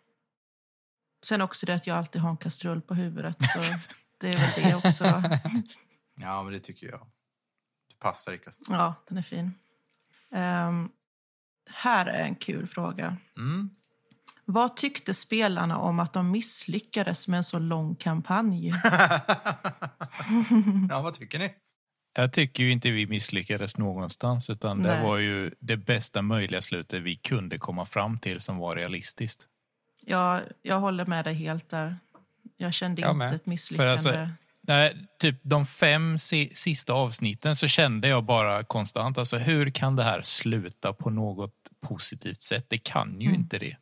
[1.26, 3.38] Sen också det att jag alltid har en kastrull på huvudet.
[3.41, 3.60] Så
[4.19, 5.23] det är väl det också.
[6.15, 7.07] Ja, men det tycker jag.
[7.89, 8.61] Det passar i kast.
[8.69, 9.52] Ja, den är fin.
[10.31, 10.89] Ehm,
[11.69, 13.18] här är en kul fråga.
[13.38, 13.69] Mm.
[14.45, 18.68] Vad tyckte spelarna om att de misslyckades med en så lång kampanj?
[20.89, 21.56] ja, vad tycker ni?
[22.13, 25.03] Jag tycker ju inte vi misslyckades någonstans utan det Nej.
[25.03, 29.47] var ju det bästa möjliga slutet vi kunde komma fram till som var realistiskt.
[30.05, 31.97] Jag, jag håller med dig helt där.
[32.57, 33.33] Jag kände Jag inte med.
[33.33, 33.91] ett misslyckande.
[33.91, 34.29] Alltså-
[34.63, 39.95] Nej, typ de fem si sista avsnitten så kände jag bara konstant, alltså hur kan
[39.95, 42.65] det här sluta på något positivt sätt?
[42.69, 43.39] Det kan ju Mm.
[43.41, 43.77] inte det.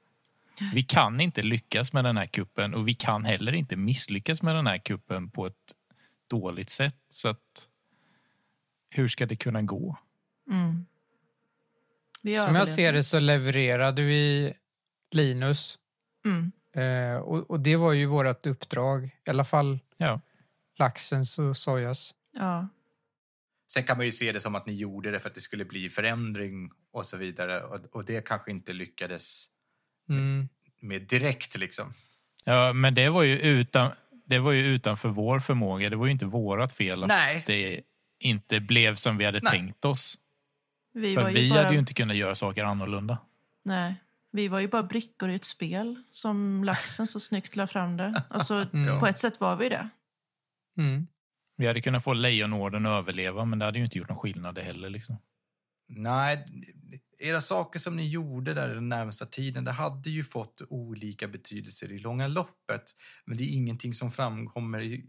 [0.73, 4.55] Vi kan inte lyckas med den här kuppen och vi kan heller inte misslyckas med
[4.55, 5.53] den här kuppen på ett
[6.29, 6.95] dåligt sätt.
[7.09, 7.68] Så att
[8.89, 9.97] hur ska det kunna gå?
[10.51, 10.85] Mm.
[12.21, 12.71] Vi Som jag överlevde.
[12.71, 14.53] ser det så levererade vi
[15.11, 15.79] Linus.
[16.25, 16.51] Mm.
[16.75, 19.05] Eh, och, och det var ju vårt uppdrag.
[19.05, 20.21] I alla fall Ja,
[20.79, 22.13] laxens och sojas.
[22.33, 22.67] Ja.
[23.67, 25.65] Sen kan man ju se det som att ni gjorde det för att det skulle
[25.65, 27.63] bli förändring och så vidare.
[27.63, 29.45] Och, och det kanske inte lyckades
[30.09, 30.49] Mm.
[30.81, 31.93] med direkt liksom.
[32.45, 33.91] ja men det var ju utan,
[34.25, 35.89] det var ju utanför vår förmåga.
[35.89, 37.43] Det var ju inte vårat fel att Nej.
[37.45, 37.81] det
[38.19, 39.51] inte blev som vi hade Nej.
[39.51, 40.17] tänkt oss.
[40.93, 43.17] Vi, För var ju vi bara, hade ju inte kunnat göra saker annorlunda.
[43.65, 43.95] nej,
[44.31, 48.23] vi var ju bara brickor i ett spel som laxen så snyggt la fram det.
[48.29, 48.99] Alltså, Mm.
[48.99, 49.89] På ett sätt var vi det.
[50.77, 51.07] Mm.
[51.57, 54.57] Vi hade kunnat få Lejonorden att överleva, men det hade ju inte gjort någon skillnad
[54.59, 54.89] heller.
[54.89, 55.17] Liksom.
[55.87, 56.45] Nej,
[57.19, 61.91] era saker som ni gjorde där den närmsta tiden, det hade ju fått olika betydelser
[61.91, 62.83] i långa loppet.
[63.25, 65.05] Men det är ingenting som framkommer i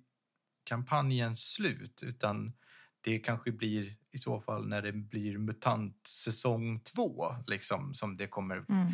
[0.65, 2.53] kampanjens slut, utan
[3.01, 8.27] det kanske blir i så fall när det blir MUTANT säsong två, liksom, som det
[8.27, 8.86] kommer Mm.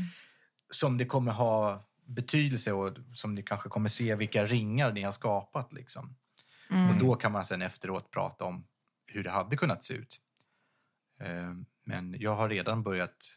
[0.70, 5.12] som det kommer ha betydelse och som ni kanske kommer se vilka ringar ni har
[5.12, 5.72] skapat.
[5.72, 6.16] Liksom.
[6.70, 6.90] Mm.
[6.90, 8.66] Och då kan man sen efteråt prata om
[9.12, 10.20] hur det hade kunnat se ut.
[11.20, 11.54] Eh,
[11.84, 13.36] Men jag har redan börjat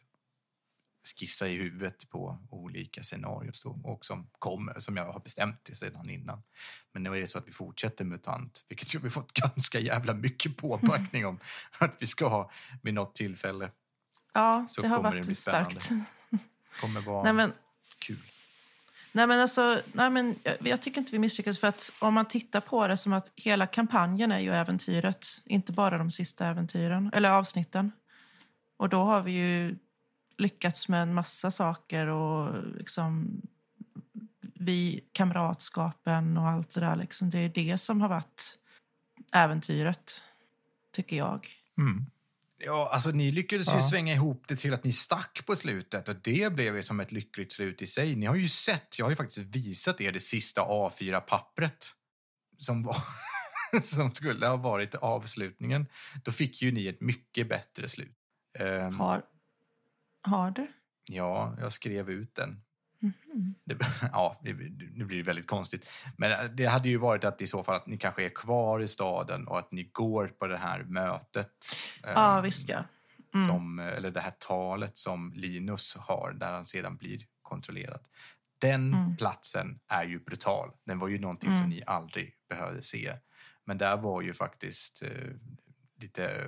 [1.17, 3.53] skissa i huvudet på olika scenarier
[3.83, 6.43] och som kommer, som jag har bestämt det sedan innan.
[6.91, 10.57] Men nu är det så att vi fortsätter MUTANT, vilket vi fått ganska jävla mycket
[10.57, 11.39] påbackning om
[11.77, 13.71] att vi ska ha vid något tillfälle.
[14.33, 15.79] Ja, Så det har det varit spännande.
[15.79, 15.91] starkt.
[16.81, 17.53] kommer vara Nej, men,
[17.99, 18.17] kul.
[19.11, 21.59] nej, men alltså, nej, men jag, jag tycker inte vi misslyckades.
[21.59, 25.25] För att om man tittar på det som att hela kampanjen är ju äventyret.
[25.45, 27.91] Inte bara de sista äventyren, eller avsnitten.
[28.77, 29.77] Och då har vi ju
[30.39, 33.41] lyckats med en massa saker och liksom
[34.55, 36.95] vi, kamratskapen och allt det där.
[36.95, 37.29] Liksom.
[37.29, 38.57] Det är det som har varit
[39.33, 40.23] äventyret,
[40.95, 41.47] tycker jag.
[41.77, 42.05] Mm.
[42.65, 43.89] Ja, alltså ni lyckades ju Ja.
[43.89, 47.11] svänga ihop det till att ni stack på slutet och det blev ju som ett
[47.11, 48.15] lyckligt slut i sig.
[48.15, 51.91] Ni har ju sett, jag har ju faktiskt visat er det sista A4-pappret
[52.57, 52.97] som, var,
[53.83, 55.85] som skulle ha varit avslutningen.
[56.23, 58.15] Då fick ju ni ett mycket bättre slut.
[58.59, 59.21] Ehm, Har,
[60.21, 60.67] har du?
[61.11, 62.61] Ja, jag skrev ut den.
[63.65, 63.77] Det,
[64.11, 65.89] ja, nu blir det väldigt konstigt.
[66.17, 68.87] Men det hade ju varit att i så fall att ni kanske är kvar i
[68.87, 71.51] staden och att ni går på det här mötet.
[72.03, 72.83] Ja, ehm, visst ja.
[73.49, 78.01] som, eller det här talet som Linus har där han sedan blir kontrollerad.
[78.61, 79.17] Den Mm.
[79.17, 80.71] platsen är ju brutal.
[80.85, 83.13] Den var ju någonting som ni aldrig behövde se.
[83.65, 85.09] Men där var ju faktiskt eh,
[86.01, 86.45] lite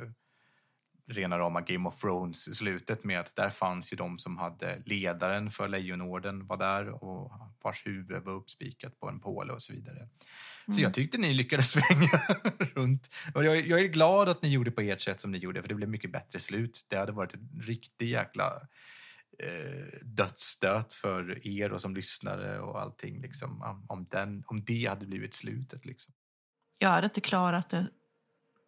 [1.07, 5.67] rena rama Game of Thrones-slutet med att där fanns ju de som hade ledaren för
[5.67, 7.31] Lejonorden var där och
[7.63, 10.07] vars huvud var uppspikat på en påle och så vidare.
[10.75, 12.21] Så jag tyckte ni lyckades svänga
[12.75, 13.09] runt.
[13.33, 15.69] Och jag, jag är glad att ni gjorde på ert sätt som ni gjorde för
[15.69, 16.85] det blev mycket bättre slut.
[16.87, 18.61] Det hade varit en riktig jäkla
[19.39, 24.85] eh, dödsstöt för er och som lyssnare och allting liksom, om, om, den, om det
[24.85, 25.85] hade blivit slutet.
[25.85, 26.13] Liksom.
[26.79, 27.87] Jag hade inte klarat det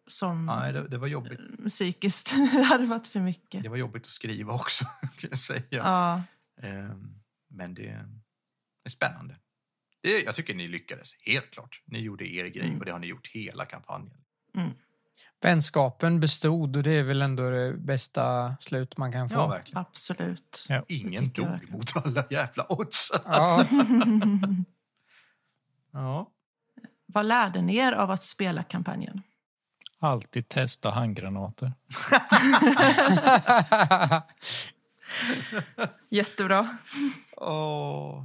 [0.06, 1.40] som Nej, det, det var jobbigt.
[1.66, 2.34] psykiskt.
[2.52, 3.62] det hade varit för mycket.
[3.62, 4.84] Det var jobbigt att skriva också,
[5.18, 5.62] kan jag säga.
[5.70, 6.22] Ja.
[6.62, 7.14] Ehm,
[7.50, 8.06] Men det är
[8.88, 9.36] spännande.
[10.02, 11.82] Det, jag tycker ni lyckades, helt klart.
[11.86, 14.16] Ni gjorde er grej och det har ni gjort hela kampanjen.
[15.42, 19.34] Vänskapen bestod och det är väl ändå det bästa slut man kan få.
[19.36, 19.78] Ja, verkligen.
[19.78, 20.66] Absolut.
[20.68, 20.84] Ja.
[20.88, 23.10] Ingen dog mot alla jävla odds.
[23.24, 23.64] Ja,
[25.92, 26.30] Ja.
[27.06, 29.22] Vad lärde ni er av att spela kampanjen?
[30.04, 31.72] Alltid testa handgranater.
[36.10, 36.78] Jättebra.
[37.36, 38.24] Åh,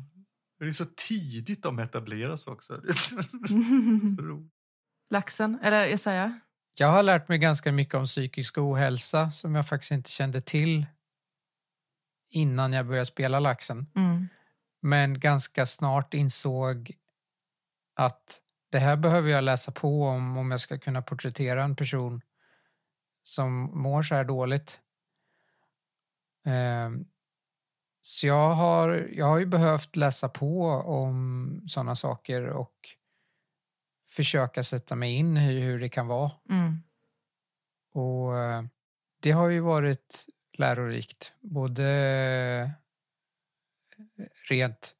[0.59, 2.73] det är så tidigt de etableras också.
[5.09, 6.39] Laxen, eller Jesaja?
[6.77, 10.85] Jag har lärt mig ganska mycket om psykisk ohälsa som jag faktiskt inte kände till
[12.29, 13.85] innan jag började spela laxen.
[13.95, 14.27] Mm.
[14.81, 16.91] Men ganska snart insåg
[17.95, 18.41] att
[18.71, 22.21] det här behöver jag läsa på om om jag ska kunna porträttera en person
[23.23, 24.79] som mår så här dåligt.
[26.45, 27.05] Ehm,
[28.01, 32.75] Så jag har, jag har ju behövt läsa på om sådana saker och
[34.09, 36.31] försöka sätta mig in i hur det kan vara.
[36.49, 36.83] Mm.
[37.93, 38.63] Och eh,
[39.21, 40.25] det har ju varit
[40.57, 42.71] lärorikt, både
[44.49, 44.95] rent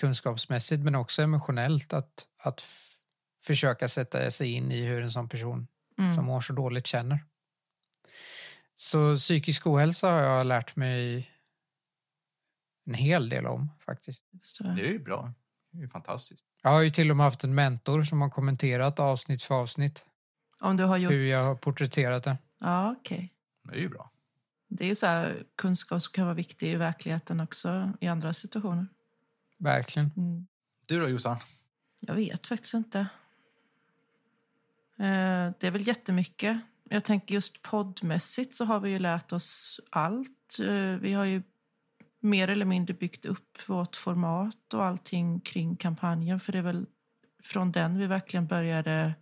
[0.00, 2.60] kunskapsmässigt men också emotionellt att, att
[3.42, 5.66] försöka sätta sig in i hur en sån person
[5.98, 6.14] Mm.
[6.14, 7.24] som mår så dåligt känner.
[8.74, 11.30] Så psykisk ohälsa har jag lärt mig
[12.86, 14.24] en hel del om faktiskt.
[14.58, 15.32] Det är ju bra.
[15.70, 16.46] Det är ju fantastiskt.
[16.62, 20.06] Jag har ju till och med haft en mentor som har kommenterat avsnitt för avsnitt
[20.60, 21.14] Om du har gjort...
[21.14, 22.38] hur jag har porträtterat det.
[22.58, 23.32] Ja, okej.
[23.64, 24.10] Det är ju bra.
[24.68, 28.32] Det är ju så här kunskap som kan vara viktig i verkligheten också i andra
[28.32, 28.86] situationer.
[29.58, 30.10] Verkligen.
[30.16, 30.46] Mm.
[30.88, 31.36] Du då Jossan?
[32.00, 33.06] Jag vet faktiskt inte.
[34.98, 36.60] Eh, Det är väl jättemycket.
[36.90, 40.58] Jag tänker just poddmässigt så har vi ju lärt oss allt.
[40.60, 41.42] Eh, Vi har ju
[42.20, 46.40] mer eller mindre byggt upp vårt format och allting kring kampanjen.
[46.40, 46.86] För det är väl
[47.42, 49.14] från den vi verkligen började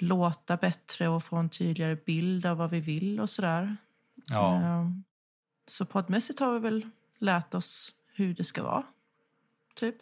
[0.00, 3.76] låta bättre och få en tydligare bild av vad vi vill och sådär.
[4.26, 4.56] Ja.
[4.62, 4.90] Eh,
[5.66, 6.88] Så poddmässigt har vi väl
[7.18, 8.82] lärt oss hur det ska vara.
[9.74, 9.96] Typ.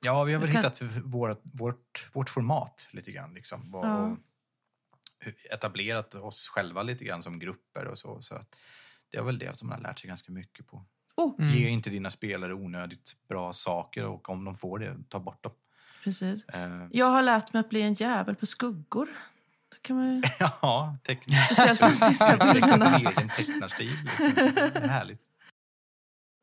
[0.00, 3.34] Ja, vi har väl kan- hittat vårt, vårt, vårt format lite grann.
[3.34, 3.96] Liksom, och, Ja.
[4.06, 4.18] och
[5.50, 8.22] etablerat oss själva lite grann som grupper och så.
[8.22, 8.56] så att
[9.10, 10.84] det är väl det som man har lärt sig ganska mycket på.
[11.16, 15.42] Oh, Ge inte dina spelare onödigt bra saker och om de får det, ta bort
[15.42, 15.52] dem.
[16.04, 16.44] precis.
[16.48, 19.08] Eh, Jag har lärt mig att bli en jävel på skuggor.
[19.70, 20.22] Det kan man ju...
[20.38, 21.36] ja, teckna.
[21.36, 22.96] Speciellt de sista bilderna.
[22.98, 23.90] egen tecknarstil.
[24.04, 24.88] Liksom.
[24.88, 25.22] Härligt.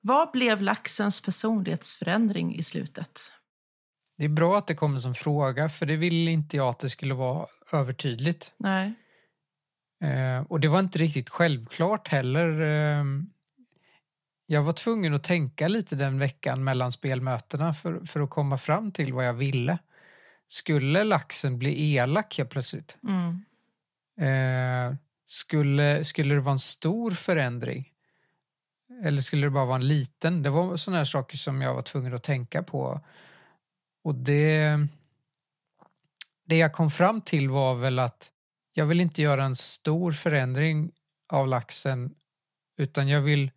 [0.01, 3.31] Vad blev laxens personlighetsförändring i slutet?
[4.17, 6.89] Det är bra att det kommer som fråga för det ville inte jag att det
[6.89, 8.53] skulle vara övertydligt.
[8.57, 8.93] Nej.
[10.03, 12.61] Eh, och det var inte riktigt självklart heller.
[12.61, 13.05] Eh,
[14.45, 18.91] jag var tvungen att tänka lite den veckan mellan spelmötena för, för att komma fram
[18.91, 19.77] till vad jag ville.
[20.47, 22.97] Skulle laxen bli elak helt plötsligt?
[23.03, 23.45] Mm.
[24.19, 27.91] Eh, skulle, skulle det vara en stor förändring?
[29.03, 30.43] Eller skulle det bara vara en liten?
[30.43, 33.01] Det var sådana här saker som jag var tvungen att tänka på.
[34.05, 34.79] Och det,
[36.45, 38.31] det jag kom fram till var väl att
[38.73, 40.91] jag vill inte göra en stor förändring
[41.29, 42.15] av laxen
[42.77, 43.51] utan jag vill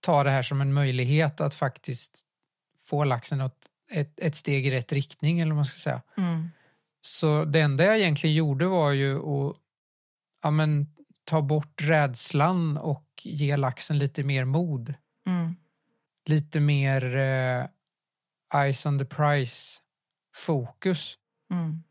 [0.00, 2.22] ta det här som en möjlighet att faktiskt
[2.78, 6.02] få laxen åt ett, ett steg i rätt riktning eller vad man ska säga.
[6.16, 6.48] Mm.
[7.00, 9.56] Så det enda jag egentligen gjorde var ju att
[10.42, 10.86] ja, men,
[11.24, 14.94] ta bort rädslan och ge laxen lite mer mod.
[15.26, 15.56] Mm.
[16.24, 17.66] Lite mer eh,
[18.64, 19.80] eyes on the prize
[20.36, 21.14] fokus.
[21.52, 21.82] Mm.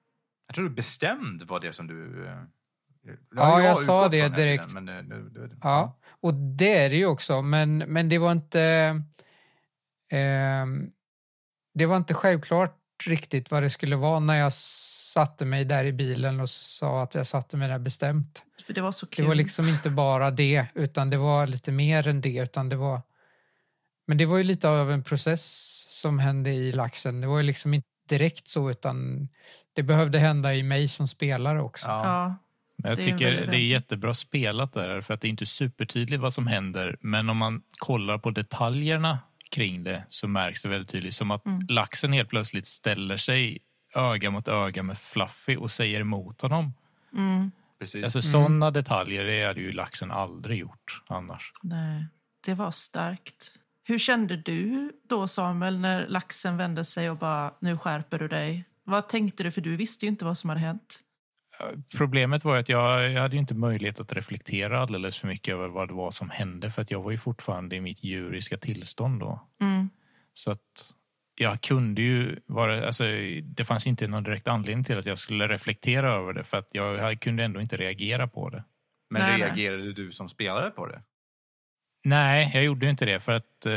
[0.47, 2.27] Jag tror du bestämd var det som du...
[2.27, 2.33] eh,
[3.35, 4.67] Ja, jag har sa det direkt.
[4.67, 8.17] tiden, men, eh, nu- nu- Ja, och det är det ju också, men, men det
[8.17, 8.61] var inte...
[10.09, 10.91] ehm,
[11.73, 15.93] det var inte självklart riktigt vad det skulle vara när jag satte mig där i
[15.93, 18.43] bilen och sa att jag satte mig där bestämt.
[18.65, 19.27] För det var så Det kul.
[19.27, 22.37] var liksom inte bara det, utan det var lite mer än det.
[22.43, 23.01] Utan det var...
[24.07, 27.21] Men det var ju lite av en process som hände i laxen.
[27.21, 29.29] Det var ju liksom inte direkt så, utan
[29.73, 31.87] det behövde hända i mig som spelare också.
[31.87, 32.05] Ja.
[32.05, 32.35] Ja.
[32.77, 35.45] Men jag Det är tycker det är jättebra spelat där, för att det är inte
[35.45, 36.97] supertydligt vad som händer.
[37.01, 39.19] Men om man kollar på detaljerna
[39.51, 41.13] kring det så märks det väldigt tydligt.
[41.13, 41.59] Som att Mm.
[41.69, 43.59] laxen helt plötsligt ställer sig
[43.95, 46.73] öga mot öga med Fluffy och säger emot honom.
[47.13, 47.51] Mm.
[47.79, 48.03] Precis.
[48.03, 51.51] Alltså sådana detaljer det hade ju laxen aldrig gjort annars.
[51.63, 52.05] Nej,
[52.45, 53.59] det var starkt.
[53.87, 58.65] Hur kände du då, Samuel, när laxen vände sig och bara nu skärper du dig?
[58.83, 59.51] Vad tänkte du?
[59.51, 61.01] För du visste ju inte vad som hade hänt.
[61.97, 65.67] Problemet var att jag, jag hade ju inte möjlighet att reflektera alldeles för mycket över
[65.67, 69.19] vad det var som hände för att jag var ju fortfarande i mitt djuriska tillstånd
[69.19, 69.47] då.
[69.61, 69.89] Mm.
[70.33, 70.95] Så att
[71.35, 73.03] jag kunde ju vara, alltså
[73.43, 76.69] det fanns inte någon direkt anledning till att jag skulle reflektera över det för att
[76.71, 78.63] jag, jag kunde ändå inte reagera på det.
[79.09, 79.47] Men Nej, nej.
[79.47, 81.01] reagerade du som spelare på det?
[82.05, 83.73] Nej, jag gjorde inte det för att eh,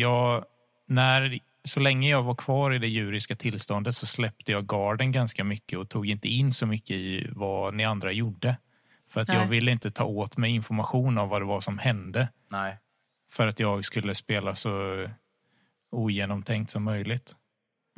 [0.00, 0.44] jag,
[0.86, 5.44] när, så länge jag var kvar i det djuriska tillståndet så släppte jag garden ganska
[5.44, 8.56] mycket och tog inte in så mycket i vad ni andra gjorde.
[9.08, 9.36] För att Nej.
[9.36, 12.28] jag ville inte ta åt mig information av vad det var som hände.
[12.50, 12.78] Nej.
[13.32, 15.06] För att jag skulle spela så
[15.90, 17.36] ogenomtänkt som möjligt.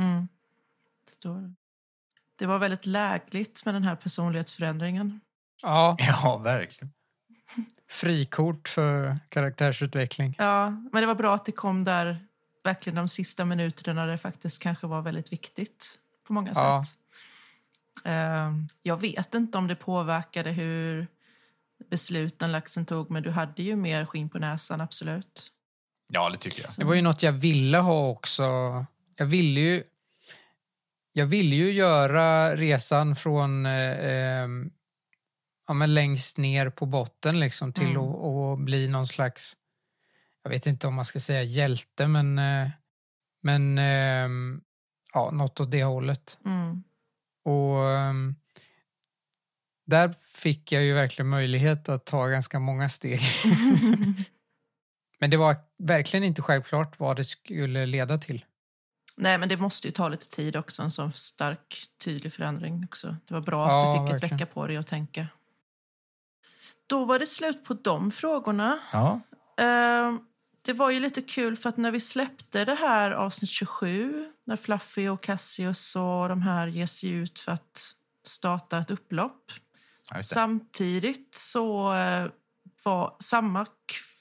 [0.01, 0.29] Mm.
[1.09, 1.55] Står det.
[2.39, 5.21] det var väldigt lägligt med den här personlighetsförändringen.
[5.63, 6.93] Ja, Ja, verkligen.
[7.91, 10.35] Frikort för karaktärsutveckling.
[10.39, 12.25] Ja, men det var bra att det kom där
[12.65, 16.83] verkligen de sista minuterna där det faktiskt kanske var väldigt viktigt på många Ja.
[16.85, 16.99] sätt.
[18.05, 18.53] Eh,
[18.83, 21.07] jag vet inte om det påverkade hur
[21.91, 25.53] besluten laxen tog, men du hade ju mer skinn på näsan, absolut.
[26.09, 26.71] Ja, det tycker jag.
[26.77, 28.45] Det var ju något jag ville ha också.
[29.17, 29.83] Jag ville ju,
[31.13, 34.49] jag ville ju göra resan från eh, eh,
[35.69, 38.03] ja, men längst ner på botten liksom, till Mm.
[38.03, 39.57] att, att bli någon slags,
[40.43, 42.69] jag vet inte om man ska säga hjälte, men, eh,
[43.43, 44.29] men eh,
[45.15, 46.39] ja, något åt det hållet.
[46.45, 46.83] Mm.
[47.45, 48.35] Och ehm,
[49.87, 53.21] där fick jag ju verkligen möjlighet att ta ganska många steg.
[55.21, 58.45] Men det var verkligen inte självklart vad det skulle leda till.
[59.17, 63.17] Nej, men det måste ju ta lite tid också, en sån stark, tydlig förändring också.
[63.27, 64.35] Det var bra Ja, att du fick verkligen.
[64.35, 65.27] ett vecka på dig att tänka.
[66.89, 68.79] Då var det slut på de frågorna.
[68.93, 69.21] Ja.
[69.59, 70.15] Eh,
[70.65, 74.57] det var ju lite kul för att när vi släppte det här avsnitt 27, när
[74.57, 77.95] Fluffy och Cassius och de här ger sig ut för att
[78.27, 79.53] starta ett upplopp.
[80.11, 80.23] Ja.
[80.23, 82.27] Samtidigt så eh,
[82.85, 83.67] var samma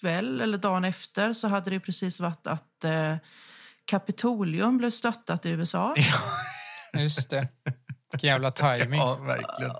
[0.01, 3.15] kväll eller dagen efter så hade det precis varit att eh,
[3.85, 5.95] Kapitolium blev störtat i USA.
[6.93, 7.47] Just det.
[8.11, 8.99] Vilken jävla timing.
[8.99, 9.71] Ja, verkligen.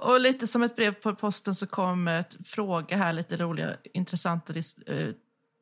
[0.00, 4.52] Och lite som ett brev på posten så kom ett fråga här, lite roliga, intressanta
[4.86, 5.08] eh,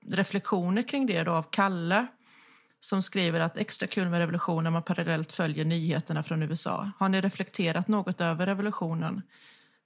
[0.06, 2.06] reflektioner kring det då av Kalle
[2.80, 6.90] som skriver att extra kul med revolution när man parallellt följer nyheterna från USA.
[6.98, 9.22] Har ni reflekterat något över revolutionen?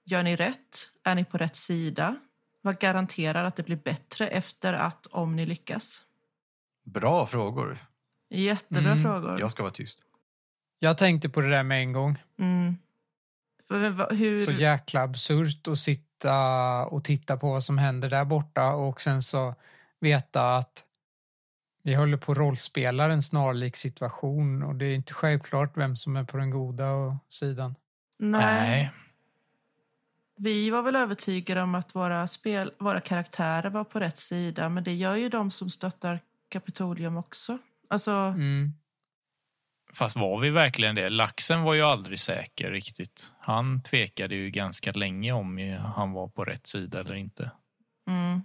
[0.04, 0.90] Gör ni rätt?
[1.04, 2.16] Är ni på rätt sida?
[2.60, 6.02] Vad garanterar att det blir bättre efter att om ni lyckas?
[6.84, 7.78] Bra frågor.
[8.30, 9.02] Jättebra Mm.
[9.02, 9.40] frågor.
[9.40, 10.02] Jag ska vara tyst.
[10.78, 12.18] Jag tänkte på det där med en gång.
[12.38, 12.76] Mm.
[14.10, 14.44] Hur...
[14.44, 19.22] Så jäkla absurt att sitta och titta på vad som händer där borta och sen
[19.22, 19.54] så
[20.00, 20.84] veta att
[21.82, 26.16] vi håller på att rollspela en snarlik situation och det är inte självklart vem som
[26.16, 27.74] är på den goda sidan.
[28.18, 28.92] Nej.
[30.36, 34.84] Vi var väl övertygade om att våra, spel, våra karaktärer var på rätt sida men
[34.84, 37.58] det gör ju de som stöttar Kapitolium också.
[37.88, 38.72] Alltså, Mm.
[39.94, 41.08] Fast var vi verkligen det?
[41.08, 43.32] Laxen var ju aldrig säker riktigt.
[43.40, 47.50] Han tvekade ju ganska länge om han var på rätt sida eller inte.
[48.08, 48.42] mm,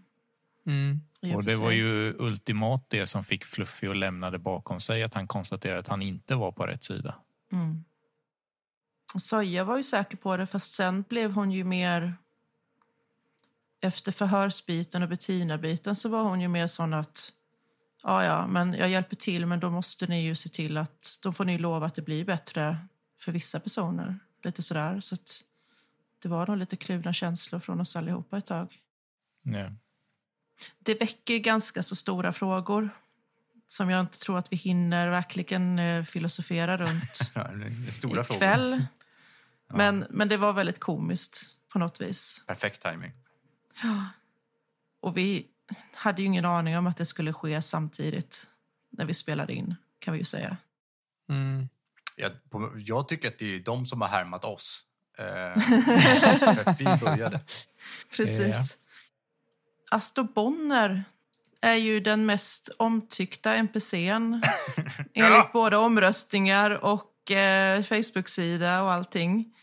[0.67, 1.01] Mm.
[1.35, 5.13] Och det var ju ultimat det som fick Fluffy att lämna det bakom sig, att
[5.13, 7.15] han konstaterade att han inte var på rätt sida.
[7.51, 7.83] Mm.
[9.17, 12.15] Soja var ju säker på det, fast sen blev hon ju mer...
[13.81, 17.33] Efter förhörsbiten och Bettina-biten så var hon ju mer sån att
[18.07, 21.33] ja, ja, men jag hjälper till, men då måste ni ju se till att då
[21.33, 22.77] får ni lova att det blir bättre
[23.19, 24.19] för vissa personer.
[24.43, 24.99] Lite sådär.
[24.99, 25.43] Så att
[26.21, 28.77] det var nog lite kluvna känslor från oss allihopa ett tag.
[29.43, 29.71] Ja.
[30.79, 32.89] Det väcker ganska så stora frågor
[33.67, 37.49] som jag inte tror att vi hinner verkligen eh, filosofera runt Ja,
[37.91, 38.35] stora frågor.
[38.43, 38.85] ikväll.
[39.69, 42.43] Men, men det var väldigt komiskt på något vis.
[42.47, 43.11] Perfekt timing.
[45.01, 45.47] Och vi
[45.95, 48.49] hade ju ingen aning om att det skulle ske samtidigt
[48.89, 50.57] när vi spelade in, kan vi ju säga.
[51.29, 51.69] Mm.
[52.15, 54.83] Jag, på, jag tycker att det är de som har härmat oss.
[55.17, 55.61] Eh,
[56.39, 57.39] för att vi började.
[58.17, 58.77] Precis.
[59.91, 61.03] Astor Bonner
[61.61, 64.41] är ju den mest omtyckta NPCn
[65.13, 69.53] enligt både omröstningar och eh, Facebook-sida och allting.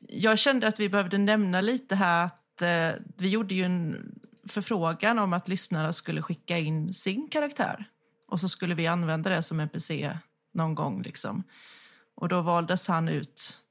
[0.00, 4.12] Jag kände att vi behövde nämna lite här att eh, vi gjorde ju en
[4.48, 7.84] förfrågan om att lyssnarna skulle skicka in sin karaktär
[8.26, 10.18] och så skulle vi använda det som NPC
[10.54, 11.02] någon gång.
[11.02, 11.42] Liksom.
[12.14, 13.62] Och då valdes han ut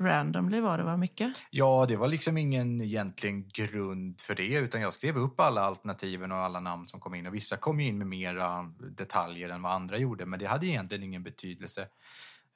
[0.00, 1.32] randomly var det va, mycket?
[1.50, 6.32] Ja, det var liksom ingen egentligen grund för det utan jag skrev upp alla alternativen
[6.32, 9.72] och alla namn som kom in och vissa kom in med mera detaljer än vad
[9.72, 11.88] andra gjorde men det hade egentligen ingen betydelse.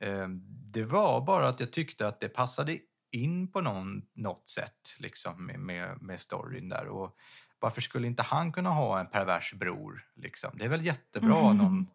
[0.00, 0.40] Ehm,
[0.72, 2.78] det var bara att jag tyckte att det passade
[3.12, 7.16] in på någon, något sätt liksom med, med, med storyn där och
[7.60, 10.50] varför skulle inte han kunna ha en pervers bror liksom?
[10.58, 11.86] Det är väl jättebra någon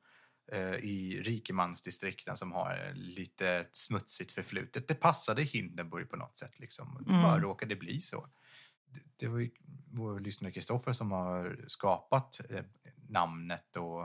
[0.52, 4.88] eh, i rikemansdistrikten som har lite smutsigt förflutet.
[4.88, 6.60] Det passade Hindenburg på något sätt.
[6.60, 6.98] Liksom.
[7.08, 8.28] Det bara råkade bli så.
[8.86, 9.52] Det, det var ju
[9.92, 12.64] vår lyssnare Kristoffer som har skapat eh,
[13.10, 14.04] namnet och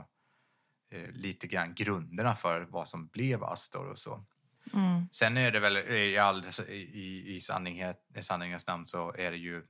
[0.90, 4.24] eh, lite grann grunderna för vad som blev Astor och så.
[4.74, 5.08] Mm.
[5.12, 7.80] Sen är det väl i, all, i, i, sanning,
[8.14, 9.62] i sanningens namn så är det ju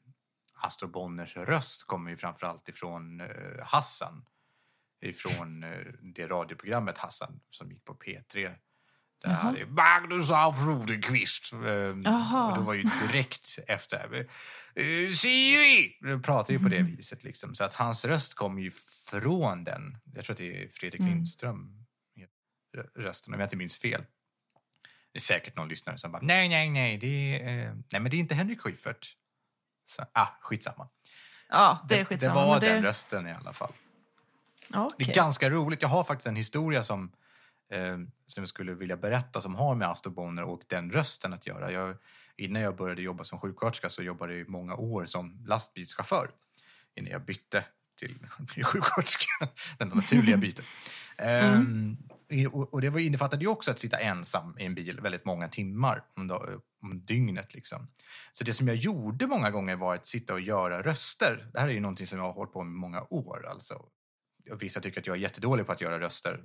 [0.60, 3.28] Astro Bonners röst kommer ju framförallt ifrån uh,
[3.62, 4.24] Hassan.
[5.02, 8.54] Ifrån uh, det radioprogrammet Hassan som gick på P3.
[9.22, 11.52] Det här är Magnus af Rodenqvist.
[12.04, 12.50] Jaha.
[12.50, 14.14] och det var ju direkt efter.
[14.80, 15.98] Uh, Siri!
[16.00, 17.54] De pratar ju på det viset liksom.
[17.54, 18.70] Så att hans röst kommer ju
[19.10, 19.98] från den.
[20.14, 21.14] Jag tror att det är Fredrik Mm.
[21.14, 21.80] Lindström
[22.96, 24.04] rösten, om jag inte minns fel.
[25.12, 28.10] Det är säkert någon lyssnare som bara nej, nej, nej, det är, eh, nej men
[28.10, 29.16] det är inte Henrik Schyffert.
[29.90, 30.88] Så, ah, skitsamma.
[31.48, 32.34] Ja, det är det skitsamma.
[32.46, 32.66] var det...
[32.72, 33.72] den rösten i alla fall.
[34.68, 35.82] Ja, Det är ganska roligt.
[35.82, 37.12] Jag har faktiskt en historia som,
[37.72, 37.96] eh,
[38.26, 41.72] som jag skulle vilja berätta som har med Astor Bonner och den rösten att göra.
[41.72, 41.96] Jag,
[42.36, 46.30] innan jag började jobba som sjuksköterska så jobbade jag i många år som lastbilschaufför
[46.94, 47.64] innan jag bytte
[47.98, 48.18] till
[48.64, 49.48] sjuksköterska.
[49.78, 50.64] Det naturliga bytet.
[51.16, 52.12] Ehm, i-
[52.52, 56.28] och, det innefattade ju också att sitta ensam i en bil väldigt många timmar om,
[56.28, 57.54] dag- om dygnet.
[57.54, 57.88] Liksom.
[58.32, 61.50] Så det som jag gjorde många gånger var att sitta och göra röster.
[61.52, 63.46] Det här är ju någonting som jag har hållit på med i många år.
[63.50, 63.84] Alltså.
[64.60, 66.40] Vissa tycker att jag är jättedålig på att göra röster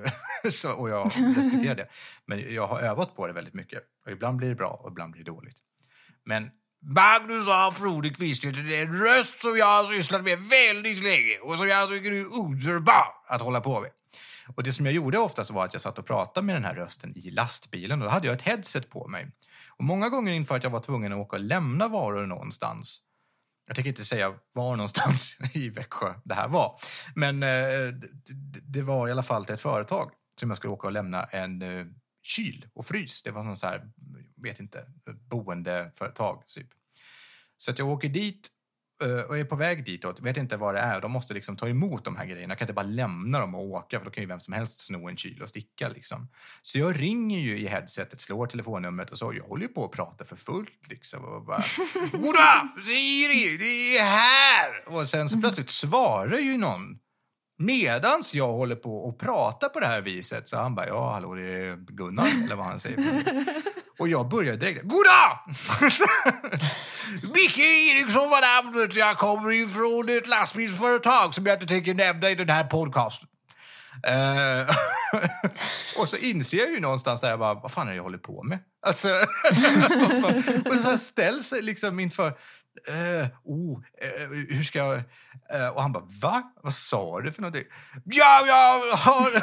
[0.50, 1.88] så, och jag respekterar det.
[2.26, 3.82] Men jag har övat på det väldigt mycket.
[4.06, 5.58] Och ibland blir det bra och ibland blir det dåligt.
[6.24, 6.50] Men
[6.82, 7.72] Magnus A.
[7.80, 11.88] Rodenqvist det är en röst som jag har sysslat med väldigt länge och som jag
[11.88, 13.90] tycker är underbar att hålla på med.
[14.56, 16.74] Och det som jag gjorde oftast var att jag satt och pratade med den här
[16.74, 19.32] rösten i lastbilen och då hade jag ett headset på mig.
[19.68, 23.02] Och många gånger inför att jag var tvungen att åka och lämna varor någonstans
[23.70, 26.80] jag tänker inte säga var någonstans i Växjö det här var.
[27.14, 27.94] Men eh,
[28.62, 30.10] det, var i alla fall till ett företag
[30.40, 31.86] som jag skulle åka och lämna en eh,
[32.22, 33.22] kyl och frys.
[33.22, 33.90] Det var någon så här,
[34.42, 34.84] vet inte,
[35.30, 36.68] boendeföretag typ.
[37.56, 38.48] Så att jag åker dit
[39.28, 41.00] och är på väg ditåt, vet inte vad det är.
[41.00, 42.52] De måste liksom ta emot de här grejerna.
[42.52, 44.80] Jag kan inte bara lämna dem och åka för då kan ju vem som helst
[44.80, 46.28] sno en kyl och sticka liksom.
[46.62, 49.34] Så jag ringer ju i headsetet, slår telefonnumret och så.
[49.34, 51.24] Jag håller ju på att prata för fullt liksom.
[51.24, 51.60] Och bara,
[52.12, 52.68] Goddag!
[52.84, 54.88] Siri, det är här!
[54.88, 56.98] Och sen så plötsligt svarar ju någon
[57.58, 60.48] medans jag håller på och pratar på det här viset.
[60.48, 63.24] Så han bara, ja hallå det är Gunnar, eller vad han säger.
[64.00, 65.38] Och jag började direkt, goddag!
[67.34, 68.94] Micke Eriksson var namnet.
[68.94, 73.28] Jag kommer ifrån ett lastbilsföretag som jag inte tänker nämna i den här podcasten.
[74.06, 74.76] Eh,
[76.00, 78.18] och så inser jag ju någonstans där jag bara, vad fan är det jag håller
[78.18, 78.58] på med?
[78.86, 79.08] Alltså,
[80.68, 82.32] och så ställs liksom inför,
[82.88, 84.96] Uh, oh, uh, hur ska jag...
[85.54, 86.42] Uh, och han bara, va?
[86.62, 87.64] Vad sa du för någonting?
[88.04, 89.42] Ja, jag har...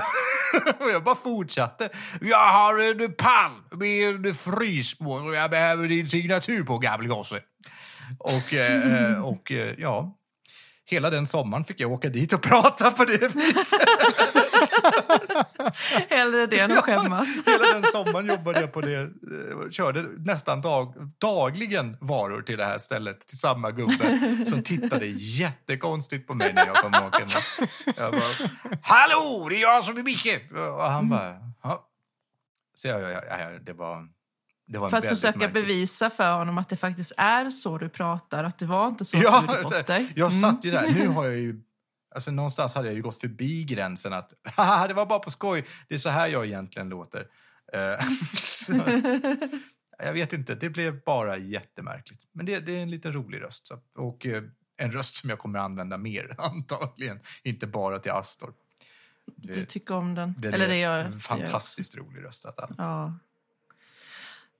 [0.79, 1.89] och jag bara fortsatte.
[2.21, 7.07] Jag har en pall med en frys på så jag behöver din signatur på, gamle
[7.07, 7.41] gosse.
[8.19, 10.16] Och, eh, eh och eh, ja,
[10.89, 13.81] hela den sommaren fick jag åka dit och prata på det viset.
[16.09, 17.27] Hellre det än att skämmas.
[17.45, 18.95] Hela den sommaren jobbade jag på det.
[19.01, 25.05] eh, Körde nästan dag, dagligen varor till det här stället till samma gubbe som tittade
[25.07, 27.33] jättekonstigt på mig när jag kom åkande.
[27.97, 28.49] Jag bara,
[28.81, 30.51] Hallå, det är jag som är Micke!
[30.77, 31.33] Och han bara,
[31.63, 31.83] ja.
[32.75, 34.16] Så jag, jag, jag, det var...
[34.67, 35.53] Det För att försöka märkligt.
[35.53, 39.17] bevisa för honom att det faktiskt är så du pratar, att det var inte så
[39.17, 40.13] Ja, du bort dig.
[40.15, 40.41] jag Mm.
[40.41, 40.91] satt ju där.
[40.91, 41.61] Nu har jag ju...
[42.15, 45.65] Alltså någonstans hade jag ju gått förbi gränsen att haha, det var bara på skoj.
[45.89, 47.27] Det är så här jag egentligen låter.
[47.73, 48.73] Eh, så,
[50.03, 52.21] jag vet inte, det blev bara jättemärkligt.
[52.33, 53.67] Men det, det är en liten rolig röst.
[53.67, 54.43] Så, och eh,
[54.77, 57.19] en röst som jag kommer att använda mer antagligen.
[57.43, 58.53] Inte bara till Astor.
[59.37, 60.35] Det, Du tycker om den.
[60.37, 62.45] det, Eller det är gör det gör fantastiskt rolig röst.
[62.45, 62.69] Att.
[62.77, 63.13] Ja.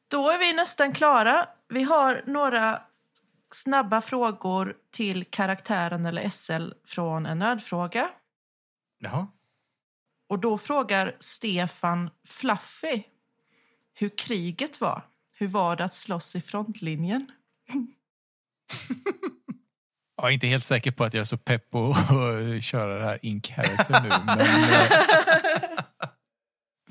[0.08, 1.46] Då är vi nästan klara.
[1.70, 2.82] Vi har några
[3.52, 8.10] snabba frågor till karaktären eller SL från en nödfråga.
[9.00, 9.28] Jaha.
[10.30, 13.04] Och då frågar Stefan Fluffy
[13.94, 15.06] hur kriget var.
[15.34, 17.32] Hur var det att slåss i frontlinjen?
[20.18, 23.06] Jag är inte helt säker på att jag är så pepp på att köra det
[23.06, 24.10] här in character nu.
[24.26, 24.92] Men, eh,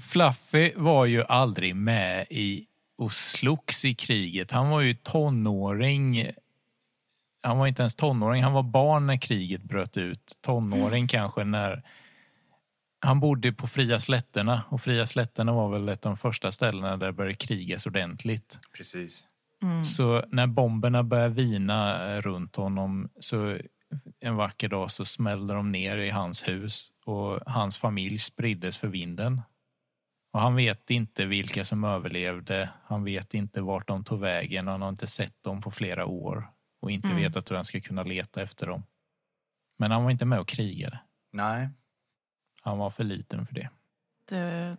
[0.12, 2.66] Fluffy var ju aldrig med i
[2.98, 4.50] och slogs i kriget.
[4.50, 6.30] Han var ju tonåring.
[7.42, 10.32] Han var inte ens tonåring, han var barn när kriget bröt ut.
[10.40, 11.82] Tonåring kanske när
[13.00, 16.96] han bodde på Fria slätterna och Fria slätterna var väl ett av de första ställena
[16.96, 18.58] där det började krigas ordentligt.
[18.72, 19.26] Precis.
[19.84, 23.58] Så när bomberna började vina eh, runt honom så
[24.20, 28.88] en vacker dag så smällde de ner i hans hus och hans familj spriddes för
[28.88, 29.42] vinden.
[30.36, 32.70] Och han vet inte vilka som överlevde.
[32.84, 34.68] Han vet inte vart de tog vägen.
[34.68, 36.50] Han har inte sett dem på flera år
[36.80, 37.22] och inte Mm.
[37.22, 38.82] vetat hur han ska kunna leta efter dem.
[39.78, 41.00] Men han var inte med och krigade.
[41.32, 41.68] Nej.
[42.62, 43.70] Han var för liten för det.
[44.28, 44.76] Det,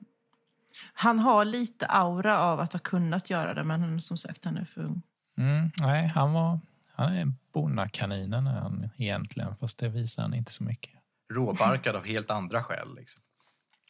[0.93, 4.65] Han har lite aura av att ha kunnat göra det, men som sagt, han är
[4.65, 5.01] för ung.
[5.37, 6.59] Mm, nej, han var...
[6.91, 10.93] Han är bonnakaninen är han egentligen, fast det visar han inte så mycket.
[11.33, 12.95] Råbarkad av helt andra skäl.
[12.95, 13.23] Liksom.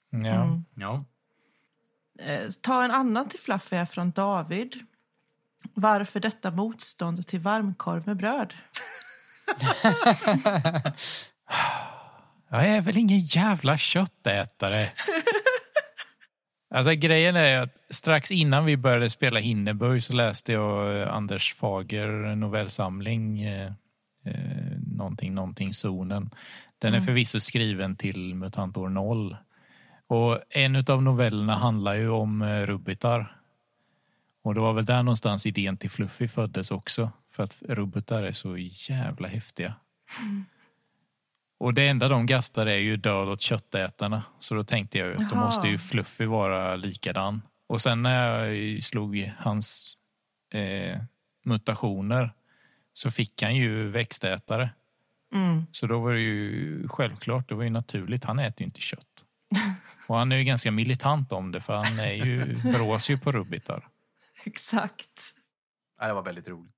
[0.09, 0.43] Ja.
[0.43, 0.65] Mm.
[0.75, 1.03] Ja.
[2.19, 4.75] Eh, ta en annan till Fluffy här från David.
[5.73, 8.53] Varför detta motstånd till varmkorv med bröd?
[12.49, 14.89] Jag är väl ingen jävla köttätare.
[16.69, 21.53] Alltså grejen är att strax innan vi började spela Hindenburg så läste jag eh, Anders
[21.53, 23.71] Fager novellsamling eh,
[24.25, 26.29] eh, någonting, någonting zonen.
[26.79, 29.37] Den är förvisso skriven till MUTANT år 0.
[30.07, 33.41] Och en av novellerna handlar ju om eh, rubbitar.
[34.43, 37.11] Och det var väl där någonstans idén till Fluffy föddes också.
[37.31, 39.75] För att rubbitar är så jävla häftiga.
[41.59, 44.23] Och det enda de gastar är ju död åt köttätarna.
[44.39, 47.41] Så då tänkte jag att då måste ju Fluffy vara likadan.
[47.67, 49.97] Och sen när jag slog hans
[50.53, 50.99] eh,
[51.45, 52.33] mutationer
[52.93, 54.69] så fick han ju växtätare.
[55.33, 55.65] Mm.
[55.71, 58.25] Så då var det ju självklart, det var ju naturligt.
[58.25, 59.26] Han äter ju inte kött.
[60.07, 63.31] Och han är ju ganska militant om det för han är ju, brås ju på
[63.31, 63.87] rubbitar.
[64.43, 65.33] Exakt.
[65.99, 66.71] Ja, Det var väldigt roligt.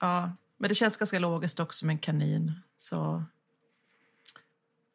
[0.00, 2.52] Ja, men det känns ganska logiskt också med en kanin.
[2.76, 3.24] Så.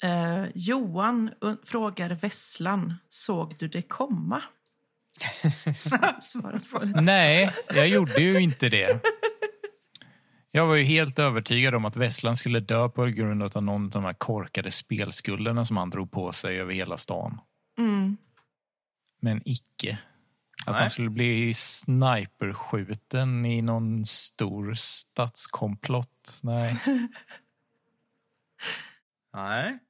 [0.03, 1.31] Eh, Johan
[1.63, 4.43] frågar Vesslan, såg du det komma?
[6.21, 7.01] Svarat på det.
[7.01, 9.01] Nej, jag gjorde ju inte det.
[10.51, 13.89] Jag var ju helt övertygad om att Vesslan skulle dö på grund av någon av
[13.89, 17.41] de här korkade spelskulderna som han drog på sig över hela stan.
[17.77, 18.17] Mm.
[19.21, 19.99] Men icke.
[20.65, 20.81] Att Nej.
[20.81, 26.39] han skulle bli sniperskjuten i någon stor stadskomplott.
[26.43, 26.79] Nej.
[29.33, 29.79] Nej.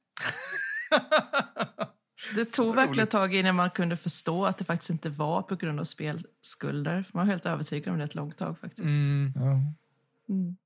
[2.34, 5.56] Det tog verkligen ett tag innan man kunde förstå att det faktiskt inte var på
[5.56, 7.04] grund av spelskulder.
[7.12, 9.00] Man var helt övertygad om det ett långt tag faktiskt.
[9.00, 9.32] Mm.
[9.36, 9.60] Ja.
[10.30, 10.56] Mm.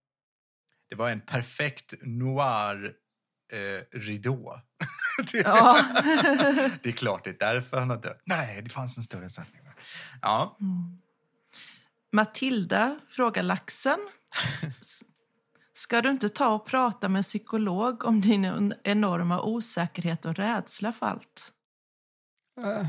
[0.91, 2.93] Det var en perfekt noir
[3.53, 4.61] eh, ridå.
[5.33, 5.85] det, Ja.
[6.83, 8.23] det är klart det är därför han har dött.
[8.25, 9.61] Nej, det fanns en större sanning.
[10.23, 10.59] Ja,
[12.13, 13.99] Matilda frågar laxen.
[15.73, 20.35] Ska du inte ta och prata med en psykolog om din en- enorma osäkerhet och
[20.35, 21.53] rädsla för allt?
[22.65, 22.87] Eh,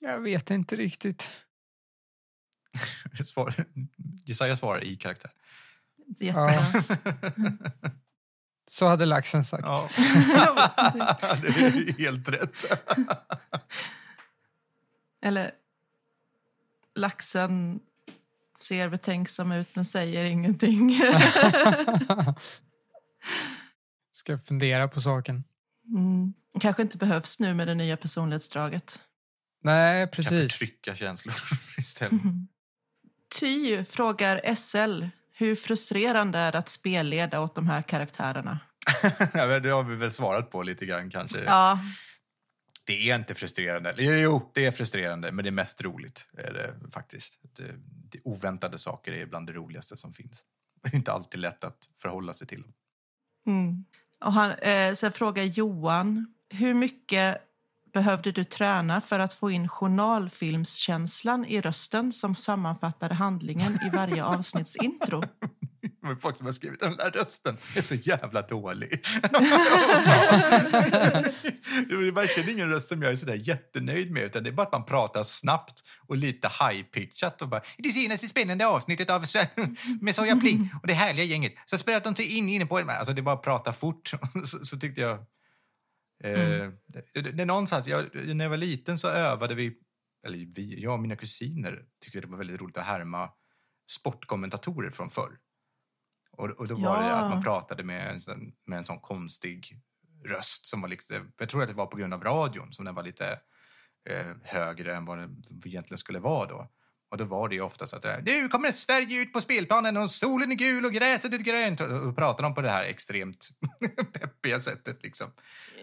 [0.00, 1.30] jag vet inte riktigt.
[3.24, 3.54] svar,
[4.24, 5.30] Jesaja svarar i karaktär.
[6.18, 6.82] Jättebra.
[8.70, 9.64] Så hade laxen sagt.
[9.66, 9.88] Ja,
[11.42, 12.64] det är helt rätt.
[15.24, 15.50] Eller
[16.94, 17.80] laxen
[18.58, 21.00] ser betänksam ut men säger ingenting.
[24.12, 25.44] Ska fundera på saken.
[25.88, 26.32] Mm.
[26.60, 29.00] Kanske inte behövs nu med det nya personlighetsdraget.
[29.62, 30.52] Nej, Kan precis.
[30.52, 31.34] förtrycka känslor
[31.78, 32.22] istället.
[33.40, 35.04] Ty frågar SL
[35.38, 38.58] hur frustrerande är det att spelleda åt de här karaktärerna?
[39.62, 41.44] Det har vi väl svarat på lite grann kanske.
[41.44, 41.78] Ja,
[42.86, 43.94] Det är inte frustrerande.
[43.96, 46.26] Jo, Jo, det är frustrerande, men det är mest roligt.
[46.38, 47.40] Är det, faktiskt.
[47.56, 47.74] Det,
[48.12, 50.44] det oväntade saker är bland det roligaste som finns.
[50.82, 52.72] Det är inte alltid lätt att förhålla sig till dem.
[53.46, 53.84] Mm.
[54.20, 57.47] Och han, eh, sen frågar Johan, hur mycket
[57.92, 64.24] behövde du träna för att få in journalfilmskänslan i rösten som sammanfattade handlingen i varje
[64.34, 65.22] avsnittsintro?
[66.02, 68.90] Men folk som har skrivit den där rösten är så jävla dålig.
[71.88, 74.22] det är verkligen ingen röst som jag är så där jättenöjd med.
[74.22, 77.42] Utan det är bara att man pratar snabbt och lite high-pitchat.
[77.42, 79.24] Och bara, I det senaste spännande avsnittet av
[80.00, 82.78] med Soja Pling och det härliga gänget så spelade de sig in inne på...
[82.78, 84.10] Alltså det är bara att prata fort.
[84.44, 85.18] så, så tyckte jag...
[86.24, 89.78] Eh, det, det, det är någonstans, jag, när jag var liten så övade vi,
[90.26, 93.30] eller vi, jag och mina kusiner tyckte det var väldigt roligt att härma
[93.90, 95.38] sportkommentatorer från förr.
[96.32, 97.14] Och, och då var det Ja.
[97.14, 99.80] att man pratade med en, sån, med en sån konstig
[100.26, 102.94] röst som var lite, jag tror att det var på grund av radion som den
[102.94, 103.40] var lite
[104.10, 106.72] eh, högre än vad den egentligen skulle vara då.
[107.10, 110.10] Och då var det ju ofta så att nu kommer Sverige ut på spelplanen och
[110.10, 111.80] solen är gul och gräset är grönt.
[111.80, 113.48] Och då pratade de på det här extremt
[114.12, 115.30] peppiga sättet liksom.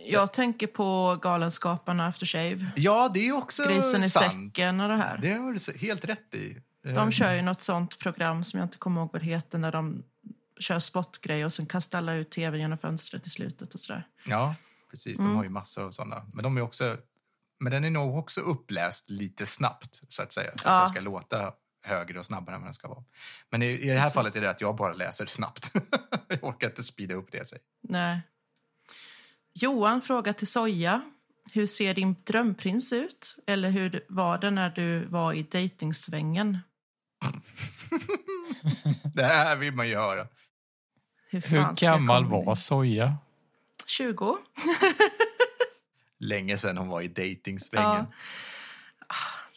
[0.08, 4.26] Jag tänker på Galenskaparna After Shave, Ja, det är också Grisen i sant.
[4.56, 5.18] säcken och det här.
[5.18, 6.62] Det har du helt rätt i.
[6.94, 9.72] De kör ju något sånt program som jag inte kommer ihåg vad det heter när
[9.72, 10.04] de
[10.60, 14.08] kör spotgrej och sen kastar alla ut tv genom fönstret i slutet och sådär.
[14.26, 14.56] Ja,
[14.92, 15.18] precis.
[15.18, 16.26] De har ju massor av sådana.
[16.34, 16.98] Men de är också...
[17.60, 20.52] Men den är nog också uppläst lite snabbt, så att säga.
[20.56, 20.72] Så Ja.
[20.72, 21.54] att den ska låta
[21.86, 23.04] högre och snabbare än vad den ska vara.
[23.52, 24.14] Men i, i det här Precis.
[24.14, 25.72] fallet är det att jag bara läser snabbt.
[26.28, 27.64] jag orkar inte speeda upp det säger.
[27.90, 28.22] Nej.
[29.54, 31.02] Johan frågar till Soja.
[31.52, 33.36] hur ser din drömprins ut?
[33.48, 36.58] Eller hur var det när du var i dejtingsvängen?
[39.14, 40.28] Det här vill man ju höra.
[41.30, 42.56] Hur, Hur gammal var?
[42.56, 43.16] Soja?
[43.88, 44.38] 20.
[46.26, 48.06] Länge sedan hon var i dejtingsvängen.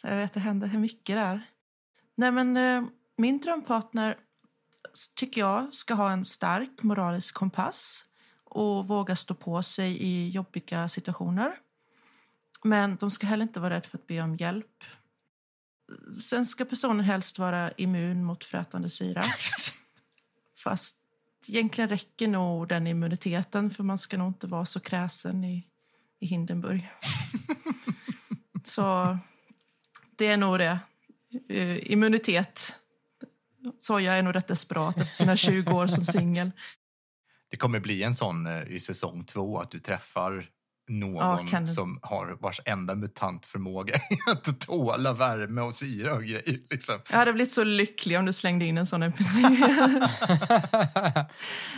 [0.01, 1.41] Jag vet, det händer hur mycket där.
[2.15, 2.83] Nej, men eh,
[3.17, 4.17] min drömpartner
[5.15, 8.05] tycker jag ska ha en stark moralisk kompass
[8.43, 11.55] och våga stå på sig i jobbiga situationer.
[12.63, 14.83] Men de ska heller inte vara rädda för att be om hjälp.
[16.21, 19.21] Sen ska personen helst vara immun mot frätande syra.
[20.55, 20.97] Fast
[21.47, 25.68] egentligen räcker nog den immuniteten för man ska nog inte vara så kräsen i,
[26.19, 26.89] i Hindenburg.
[28.63, 29.17] så
[30.17, 30.79] det är nog det.
[31.49, 32.79] Eh, immunitet.
[33.79, 36.51] Soja är nog rätt desperat efter sina 20 år som singel.
[37.51, 40.49] Det kommer bli en sån eh, i säsong två att du träffar
[40.91, 41.67] Ja, någon det.
[41.67, 46.59] som har vars enda mutantförmåga är att tåla värme och syra och grejer.
[46.69, 47.01] Liksom.
[47.09, 49.39] Jag hade blivit så lycklig om du slängde in en sån NPC.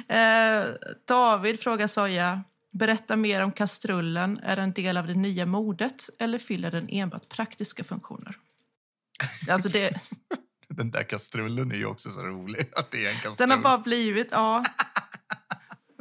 [0.07, 0.65] eh,
[1.07, 2.43] David frågar Soja.
[2.71, 4.39] Berätta mer om kastrullen.
[4.43, 8.35] Är den en del av det nya modet eller fyller den enbart praktiska funktioner?
[9.49, 10.01] Alltså det,
[10.75, 12.71] Den där kastrullen är ju också så rolig.
[12.75, 13.35] Att det är en kastrull.
[13.37, 14.27] den har bara blivit...
[14.31, 14.63] Ja.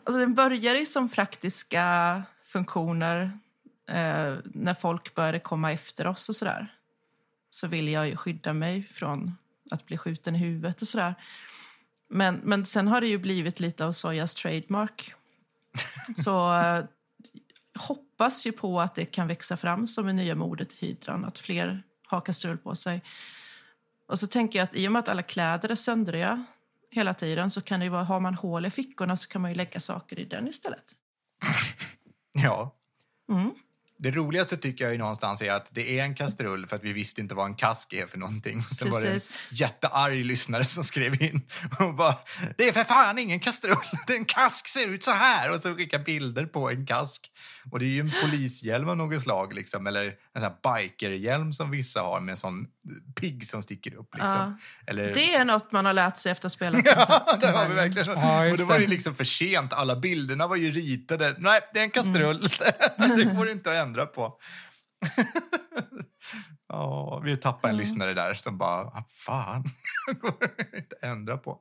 [0.04, 3.22] Alltså den började ju som praktiska funktioner
[3.88, 6.74] eh, när folk började komma efter oss och sådär.
[7.50, 9.36] Så ville jag ju skydda mig från
[9.70, 11.14] att bli skjuten i huvudet och sådär.
[12.10, 15.14] Men, men sen har det ju blivit lite av Sojas trademark.
[16.16, 16.84] Så eh,
[17.78, 21.38] hoppas ju på att det kan växa fram som en nya modet i hydran, att
[21.38, 23.02] fler har kastrull på sig.
[24.08, 26.44] Och så tänker jag att i och med att alla kläder är söndriga
[26.90, 29.54] hela tiden så kan det vara, har man hål i fickorna så kan man ju
[29.54, 30.92] lägga saker i den istället.
[32.32, 32.76] Ja.
[33.32, 33.50] Mm.
[34.02, 36.92] Det roligaste tycker jag ju någonstans är att det är en kastrull för att vi
[36.92, 38.58] visste inte vad en kask är för någonting.
[38.58, 39.46] Och sen var det en Precis.
[39.50, 41.42] jättearg lyssnare som skrev in
[41.78, 42.14] och bara
[42.56, 45.62] Det är för fan ingen kastrull, det är en kask ser ut så här och
[45.62, 47.30] så skickade bilder på en kask.
[47.70, 51.52] Och det är ju en polishjälm av något slag liksom, eller en sån här bikerhjälm
[51.52, 52.66] som vissa har med en sån
[53.20, 54.30] pigg som sticker upp liksom.
[54.30, 54.58] Ja.
[54.86, 55.14] Eller...
[55.14, 58.08] Det är något man har lärt sig efter spelat Ja, det har vi verkligen.
[58.08, 59.72] Ja, och då var det liksom för sent.
[59.72, 61.36] Alla bilderna var ju ritade.
[61.38, 62.40] Nej, det är en kastrull.
[62.96, 64.38] det går inte att ändra på.
[66.68, 69.64] ja, vi tappade en lyssnare där som bara, "Ah, fan,
[70.20, 70.34] går
[70.76, 71.60] inte ändra på.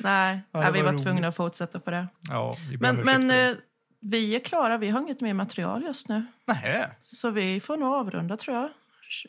[0.00, 1.02] Nej, Ja, vi var roligt.
[1.04, 2.08] tvungna att fortsätta på det.
[2.28, 3.56] Ja, Men, men eh,
[4.00, 6.26] vi är klara, vi har inget mer material just nu.
[6.46, 6.90] Nähä.
[6.98, 8.70] Så vi får nog avrunda tror jag.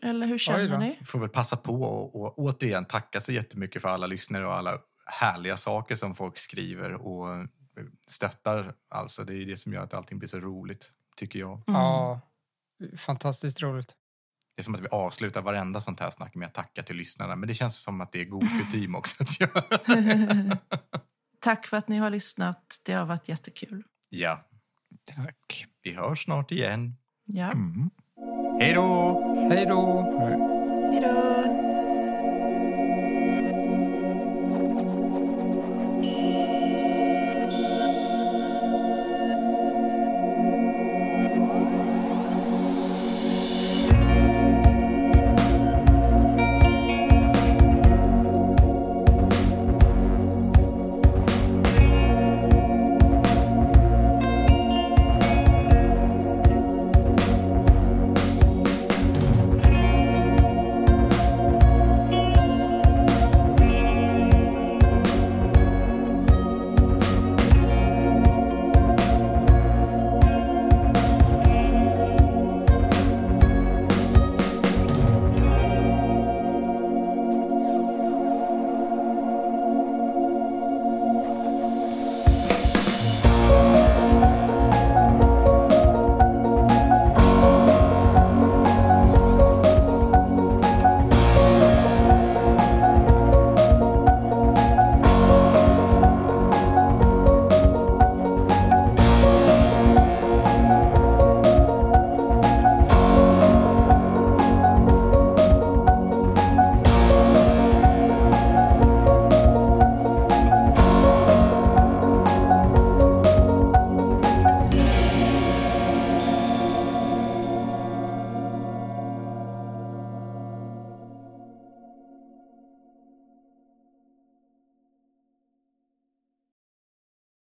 [0.02, 0.98] Eller hur känner ni?
[1.00, 4.54] Vi får väl passa på och, och återigen tacka så jättemycket för alla lyssnare och
[4.56, 7.44] alla härliga saker som folk skriver och eh,
[8.08, 8.74] stöttar.
[8.90, 10.86] Alltså, det är det som gör att allting blir så roligt,
[11.18, 11.52] tycker jag.
[11.68, 11.82] Mm.
[11.82, 12.22] Ja,
[12.98, 13.96] fantastiskt roligt.
[14.56, 17.36] Det är som att vi avslutar varenda sånt här snack med att tacka till lyssnarna.
[17.36, 19.62] Men det känns som att det är god kutym också att göra.
[21.40, 22.82] Tack för att ni har lyssnat.
[22.86, 23.84] Det har varit jättekul.
[24.10, 24.48] Ja,
[25.16, 25.66] Tack.
[25.84, 26.96] vi hörs snart igen.
[27.26, 27.90] Ja, Mm.
[28.62, 29.22] Hej då!
[29.52, 30.02] Hej då!
[30.92, 31.57] hej då!